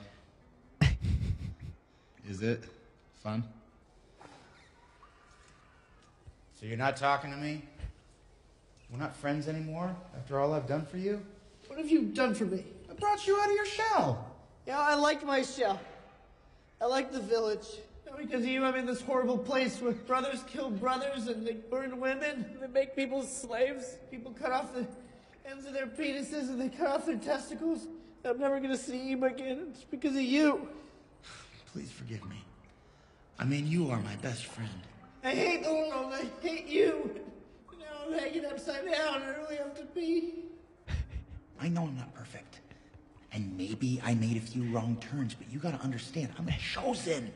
Is 2.30 2.44
it 2.44 2.64
fun? 3.24 3.44
So 6.60 6.68
you're 6.68 6.78
not 6.78 6.96
talking 6.96 7.32
to 7.32 7.38
me? 7.38 7.64
We're 8.92 9.00
not 9.00 9.16
friends 9.16 9.48
anymore 9.48 9.96
after 10.16 10.40
all 10.40 10.54
I've 10.54 10.68
done 10.68 10.86
for 10.86 10.98
you? 10.98 11.26
What 11.68 11.80
have 11.80 11.90
you 11.90 12.04
done 12.04 12.36
for 12.36 12.46
me? 12.46 12.64
I 12.90 12.94
brought 12.94 13.26
you 13.26 13.36
out 13.40 13.50
of 13.50 13.56
your 13.56 13.66
shell. 13.66 14.32
Yeah, 14.68 14.80
I 14.80 14.94
like 14.94 15.26
my 15.26 15.42
shell. 15.42 15.80
I 16.80 16.86
like 16.86 17.12
the 17.12 17.20
village. 17.20 17.66
And 18.08 18.16
Because 18.18 18.44
of 18.44 18.50
you, 18.50 18.64
I'm 18.64 18.76
in 18.76 18.86
this 18.86 19.02
horrible 19.02 19.38
place 19.38 19.82
where 19.82 19.94
brothers 19.94 20.44
kill 20.48 20.70
brothers 20.70 21.28
and 21.28 21.46
they 21.48 21.54
burn 21.54 22.00
women. 22.00 22.46
and 22.52 22.62
They 22.62 22.68
make 22.68 22.96
people 22.96 23.24
slaves. 23.24 23.98
People 24.12 24.36
cut 24.40 24.52
off 24.52 24.76
the 24.76 24.86
ends 25.50 25.66
of 25.66 25.74
their 25.74 25.88
penises 25.88 26.50
and 26.50 26.62
they 26.62 26.70
cut 26.70 26.88
off 26.88 27.08
their 27.08 27.18
testicles. 27.18 27.88
I'm 28.24 28.40
never 28.40 28.60
gonna 28.60 28.78
see 28.78 29.10
him 29.10 29.24
again. 29.24 29.70
It's 29.72 29.84
because 29.84 30.16
of 30.16 30.22
you. 30.22 30.68
Please 31.74 31.92
forgive 31.92 32.28
me. 32.28 32.44
I 33.38 33.46
mean, 33.46 33.68
you 33.68 33.90
are 33.90 34.00
my 34.02 34.16
best 34.18 34.46
friend. 34.46 34.70
I 35.24 35.32
hate 35.32 35.64
the 35.64 35.74
world. 35.74 36.14
I 36.14 36.26
hate 36.42 36.68
you. 36.68 37.16
Now 37.80 37.86
I'm 38.08 38.14
hanging 38.14 38.46
upside 38.46 38.86
down. 38.86 39.22
I 39.22 39.28
really 39.40 39.58
have 39.58 39.76
to 39.76 39.86
be. 39.86 40.46
I 41.62 41.70
know 41.70 41.84
I'm 41.84 41.98
not 41.98 42.14
perfect. 42.14 42.60
And 43.32 43.56
maybe 43.56 44.02
I 44.04 44.16
made 44.16 44.38
a 44.38 44.42
few 44.42 44.64
wrong 44.74 44.98
turns, 45.12 45.36
but 45.36 45.52
you 45.52 45.60
gotta 45.60 45.80
understand, 45.82 46.30
I'm 46.40 46.50
chosen. 46.74 47.32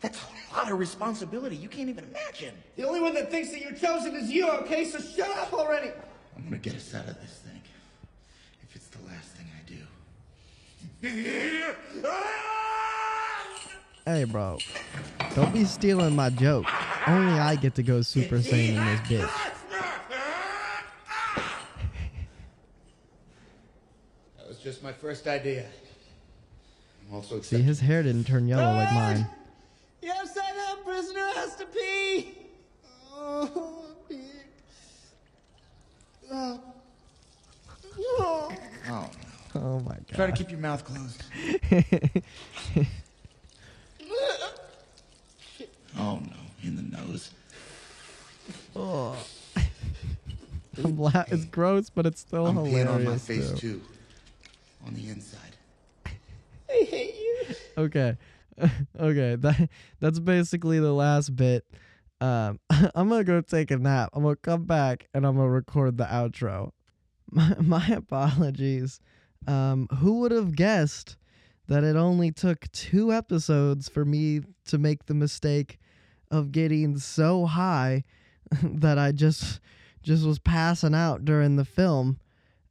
That's 0.00 0.18
a 0.20 0.56
lot 0.56 0.70
of 0.70 0.78
responsibility. 0.78 1.56
You 1.56 1.68
can't 1.68 1.88
even 1.88 2.04
imagine. 2.04 2.54
The 2.76 2.86
only 2.86 3.00
one 3.00 3.14
that 3.14 3.30
thinks 3.30 3.50
that 3.50 3.60
you're 3.60 3.72
chosen 3.72 4.14
is 4.14 4.30
you, 4.30 4.48
okay? 4.50 4.84
So 4.84 5.00
shut 5.00 5.30
up 5.30 5.52
already. 5.52 5.90
I'm 6.36 6.44
gonna 6.44 6.58
get 6.58 6.74
us 6.74 6.94
out 6.94 7.08
of 7.08 7.20
this 7.20 7.40
thing. 7.44 7.60
If 8.62 8.76
it's 8.76 8.88
the 8.88 9.04
last 9.06 9.30
thing 9.30 9.46
I 9.56 9.62
do. 12.02 12.62
Hey, 14.08 14.24
bro. 14.24 14.56
Don't 15.34 15.52
be 15.52 15.66
stealing 15.66 16.16
my 16.16 16.30
joke. 16.30 16.64
Only 17.06 17.38
I 17.38 17.56
get 17.56 17.74
to 17.74 17.82
go 17.82 18.00
Super 18.00 18.36
Saiyan 18.36 18.70
in 18.70 18.86
this 18.86 19.00
bitch. 19.00 19.52
That 24.38 24.48
was 24.48 24.56
just 24.60 24.82
my 24.82 24.92
first 24.92 25.26
idea. 25.26 25.66
I'm 27.06 27.16
also 27.16 27.42
See, 27.42 27.60
his 27.60 27.80
hair 27.80 28.02
didn't 28.02 28.24
turn 28.24 28.48
yellow 28.48 28.74
like 28.76 28.90
mine. 28.94 29.28
The 30.00 30.08
upside 30.08 30.54
down 30.54 30.82
prisoner 30.82 31.28
has 31.34 31.56
to 31.56 31.66
pee. 31.66 32.34
Oh, 33.12 33.84
pee. 34.08 34.20
Oh. 36.32 36.60
Oh. 38.08 38.52
Oh, 38.88 39.10
Oh 39.54 39.80
my 39.80 39.90
god. 39.90 40.14
Try 40.14 40.26
to 40.28 40.32
keep 40.32 40.50
your 40.50 40.60
mouth 40.60 40.82
closed. 40.82 41.22
Oh 45.98 46.20
no, 46.24 46.36
in 46.62 46.76
the 46.76 46.82
nose. 46.82 47.30
oh. 48.76 49.16
I'm 50.84 50.96
la- 50.96 51.24
it's 51.28 51.44
gross, 51.44 51.90
but 51.90 52.06
it's 52.06 52.20
still 52.20 52.46
I'm 52.46 52.56
peeing 52.56 52.66
hilarious 52.68 52.88
on 52.88 53.04
my 53.04 53.18
face 53.18 53.50
too. 53.50 53.56
too. 53.56 53.82
On 54.86 54.94
the 54.94 55.08
inside. 55.08 55.56
I 56.06 56.86
hate 56.88 57.14
you. 57.16 57.54
Okay. 57.76 58.16
okay. 59.00 59.36
That 59.36 59.68
that's 60.00 60.18
basically 60.20 60.78
the 60.78 60.92
last 60.92 61.34
bit. 61.34 61.64
Um, 62.20 62.60
I'm 62.70 63.08
gonna 63.08 63.24
go 63.24 63.40
take 63.40 63.70
a 63.70 63.78
nap. 63.78 64.10
I'm 64.12 64.22
gonna 64.22 64.36
come 64.36 64.64
back 64.64 65.08
and 65.14 65.26
I'm 65.26 65.36
gonna 65.36 65.50
record 65.50 65.98
the 65.98 66.04
outro. 66.04 66.70
My, 67.30 67.54
my 67.60 67.86
apologies. 67.88 69.00
Um, 69.46 69.86
who 69.98 70.20
would 70.20 70.32
have 70.32 70.56
guessed 70.56 71.16
that 71.68 71.84
it 71.84 71.96
only 71.96 72.32
took 72.32 72.70
two 72.72 73.12
episodes 73.12 73.88
for 73.88 74.04
me 74.04 74.40
to 74.66 74.78
make 74.78 75.06
the 75.06 75.14
mistake 75.14 75.78
of 76.30 76.52
getting 76.52 76.98
so 76.98 77.46
high 77.46 78.04
that 78.62 78.98
I 78.98 79.12
just 79.12 79.60
just 80.02 80.24
was 80.24 80.38
passing 80.38 80.94
out 80.94 81.24
during 81.24 81.56
the 81.56 81.64
film. 81.64 82.18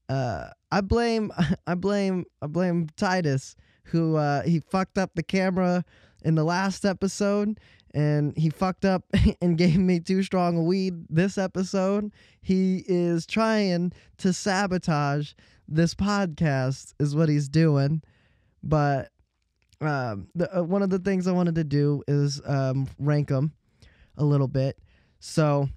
Uh, 0.09 0.49
I 0.71 0.81
blame 0.81 1.31
I 1.67 1.75
blame 1.75 2.25
I 2.41 2.47
blame 2.47 2.87
Titus 2.95 3.55
who 3.83 4.17
uh, 4.17 4.43
he 4.43 4.59
fucked 4.59 4.97
up 4.97 5.11
the 5.15 5.23
camera 5.23 5.83
in 6.23 6.35
the 6.35 6.43
last 6.43 6.83
episode 6.85 7.57
and 7.93 8.37
he 8.37 8.49
fucked 8.49 8.85
up 8.85 9.03
and 9.41 9.57
gave 9.57 9.77
me 9.77 9.99
too 9.99 10.23
strong 10.23 10.57
a 10.57 10.63
weed 10.63 11.05
this 11.09 11.37
episode. 11.37 12.11
He 12.41 12.83
is 12.87 13.25
trying 13.25 13.93
to 14.17 14.33
sabotage 14.33 15.33
this 15.67 15.93
podcast 15.95 16.93
is 16.99 17.15
what 17.15 17.29
he's 17.29 17.49
doing. 17.49 18.01
But 18.63 19.09
um, 19.81 20.27
the, 20.35 20.59
uh, 20.59 20.63
one 20.63 20.81
of 20.81 20.89
the 20.89 20.99
things 20.99 21.27
I 21.27 21.31
wanted 21.31 21.55
to 21.55 21.63
do 21.63 22.03
is 22.07 22.41
um, 22.45 22.87
rank 22.97 23.29
them 23.29 23.53
a 24.17 24.23
little 24.23 24.47
bit. 24.47 24.77
So 25.19 25.69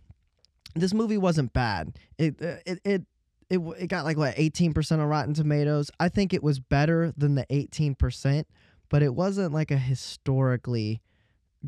this 0.75 0.95
movie 0.95 1.19
wasn't 1.19 1.53
bad. 1.53 1.99
It 2.19 2.41
uh, 2.43 2.57
it 2.67 2.81
it 2.85 3.03
it 3.51 3.61
it 3.79 3.87
got 3.89 4.05
like 4.05 4.17
what 4.17 4.37
18% 4.37 4.93
on 4.93 5.01
Rotten 5.01 5.35
Tomatoes. 5.35 5.91
I 5.99 6.09
think 6.09 6.33
it 6.33 6.43
was 6.43 6.61
better 6.61 7.13
than 7.17 7.35
the 7.35 7.47
18%, 7.47 8.45
but 8.89 9.03
it 9.03 9.15
wasn't 9.15 9.53
like 9.53 9.71
a 9.71 9.77
historically 9.79 11.03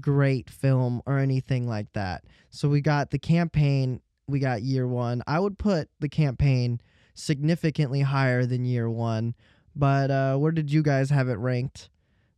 great 0.00 0.48
film 0.48 1.02
or 1.06 1.18
anything 1.18 1.68
like 1.68 1.92
that. 1.92 2.24
So 2.50 2.68
we 2.68 2.80
got 2.80 3.10
the 3.10 3.18
campaign, 3.18 4.00
we 4.26 4.38
got 4.38 4.62
year 4.62 4.86
1. 4.86 5.22
I 5.26 5.38
would 5.40 5.58
put 5.58 5.90
the 6.00 6.08
campaign 6.08 6.80
significantly 7.14 8.00
higher 8.00 8.46
than 8.46 8.64
year 8.64 8.88
1, 8.88 9.34
but 9.74 10.10
uh 10.10 10.36
where 10.36 10.52
did 10.52 10.70
you 10.70 10.82
guys 10.82 11.10
have 11.10 11.28
it 11.28 11.38
ranked? 11.38 11.90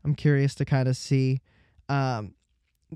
I'm 0.04 0.14
curious 0.14 0.54
to 0.56 0.64
kind 0.64 0.88
of 0.88 0.96
see 0.96 1.40
um 1.88 2.34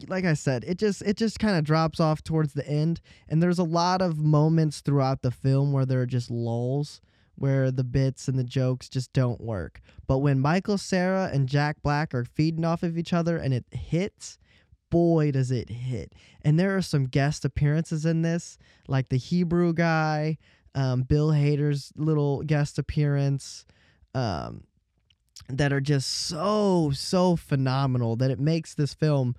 like 0.06 0.24
I 0.24 0.34
said, 0.34 0.64
it 0.64 0.78
just 0.78 1.02
it 1.02 1.16
just 1.16 1.38
kind 1.38 1.56
of 1.56 1.64
drops 1.64 2.00
off 2.00 2.22
towards 2.22 2.52
the 2.52 2.66
end, 2.68 3.00
and 3.28 3.42
there's 3.42 3.58
a 3.58 3.64
lot 3.64 4.00
of 4.00 4.18
moments 4.18 4.80
throughout 4.80 5.22
the 5.22 5.30
film 5.30 5.72
where 5.72 5.86
there 5.86 6.00
are 6.00 6.06
just 6.06 6.30
lulls, 6.30 7.00
where 7.34 7.70
the 7.70 7.84
bits 7.84 8.28
and 8.28 8.38
the 8.38 8.44
jokes 8.44 8.88
just 8.88 9.12
don't 9.12 9.40
work. 9.40 9.80
But 10.06 10.18
when 10.18 10.40
Michael 10.40 10.78
Cera 10.78 11.30
and 11.32 11.48
Jack 11.48 11.82
Black 11.82 12.14
are 12.14 12.24
feeding 12.24 12.64
off 12.64 12.82
of 12.82 12.96
each 12.96 13.12
other 13.12 13.36
and 13.38 13.52
it 13.52 13.64
hits, 13.72 14.38
boy 14.90 15.32
does 15.32 15.50
it 15.50 15.68
hit! 15.68 16.14
And 16.42 16.58
there 16.58 16.76
are 16.76 16.82
some 16.82 17.06
guest 17.06 17.44
appearances 17.44 18.04
in 18.06 18.22
this, 18.22 18.58
like 18.86 19.08
the 19.08 19.18
Hebrew 19.18 19.72
guy, 19.72 20.38
um, 20.74 21.02
Bill 21.02 21.30
Hader's 21.30 21.92
little 21.96 22.42
guest 22.42 22.78
appearance. 22.78 23.64
Um, 24.14 24.64
that 25.48 25.72
are 25.72 25.80
just 25.80 26.08
so 26.10 26.90
so 26.94 27.36
phenomenal 27.36 28.16
that 28.16 28.30
it 28.30 28.40
makes 28.40 28.74
this 28.74 28.94
film 28.94 29.34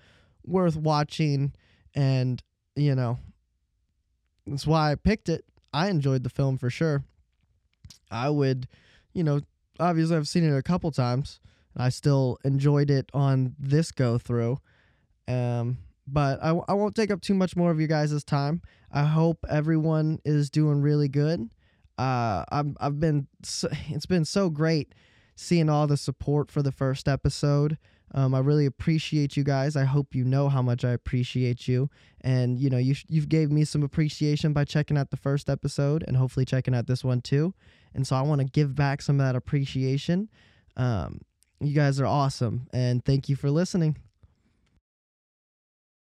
worth 0.46 0.76
watching 0.76 1.54
and 1.96 2.42
you 2.76 2.96
know 2.96 3.18
that's 4.50 4.68
why 4.68 4.92
I 4.92 4.96
picked 4.96 5.30
it. 5.30 5.46
I 5.74 5.90
enjoyed 5.90 6.24
the 6.24 6.30
film 6.30 6.58
for 6.58 6.70
sure. 6.70 7.04
I 8.10 8.30
would, 8.30 8.68
you 9.14 9.24
know, 9.24 9.42
obviously 9.80 10.18
I've 10.18 10.28
seen 10.28 10.44
it 10.44 10.58
a 10.58 10.64
couple 10.64 10.92
times. 10.92 11.40
And 11.76 11.84
I 11.84 11.90
still 11.90 12.40
enjoyed 12.44 12.90
it 12.90 13.10
on 13.14 13.56
this 13.60 13.92
go 13.92 14.18
through. 14.18 14.60
Um 15.28 15.78
but 16.12 16.40
I, 16.42 16.60
I 16.68 16.74
won't 16.74 16.96
take 16.96 17.12
up 17.12 17.22
too 17.22 17.36
much 17.36 17.56
more 17.56 17.70
of 17.70 17.80
you 17.80 17.86
guys' 17.86 18.24
time. 18.24 18.64
I 18.92 19.04
hope 19.04 19.46
everyone 19.48 20.20
is 20.26 20.50
doing 20.50 20.82
really 20.82 21.08
good. 21.08 21.52
Uh, 22.00 22.44
I've, 22.52 22.76
I've 22.80 23.00
been, 23.00 23.28
so, 23.44 23.70
it's 23.90 24.08
been 24.08 24.26
so 24.26 24.50
great 24.50 24.96
seeing 25.40 25.70
all 25.70 25.88
the 25.88 25.98
support 25.98 26.52
for 26.52 26.62
the 26.62 26.72
first 26.72 27.08
episode. 27.08 27.78
Um, 28.14 28.34
I 28.34 28.40
really 28.40 28.66
appreciate 28.66 29.38
you 29.38 29.44
guys. 29.44 29.76
I 29.76 29.86
hope 29.86 30.14
you 30.14 30.26
know 30.26 30.50
how 30.50 30.62
much 30.62 30.84
I 30.84 30.92
appreciate 30.92 31.68
you, 31.68 31.90
and 32.22 32.60
you 32.60 32.70
know 32.70 32.78
you 32.78 32.96
you've 33.08 33.30
gave 33.30 33.52
me 33.52 33.64
some 33.64 33.84
appreciation 33.84 34.52
by 34.52 34.66
checking 34.66 34.98
out 34.98 35.12
the 35.12 35.18
first 35.18 35.50
episode, 35.50 36.04
and 36.08 36.18
hopefully 36.18 36.46
checking 36.46 36.76
out 36.76 36.88
this 36.88 37.04
one 37.04 37.22
too. 37.22 37.54
And 37.94 38.06
so 38.06 38.16
I 38.16 38.22
want 38.22 38.42
to 38.42 38.46
give 38.46 38.76
back 38.76 39.02
some 39.02 39.20
of 39.20 39.26
that 39.26 39.36
appreciation. 39.36 40.30
Um, 40.76 41.22
you 41.60 41.74
guys 41.74 42.00
are 42.00 42.06
awesome, 42.06 42.68
and 42.74 43.06
thank 43.06 43.30
you 43.30 43.36
for 43.36 43.52
listening. 43.52 43.98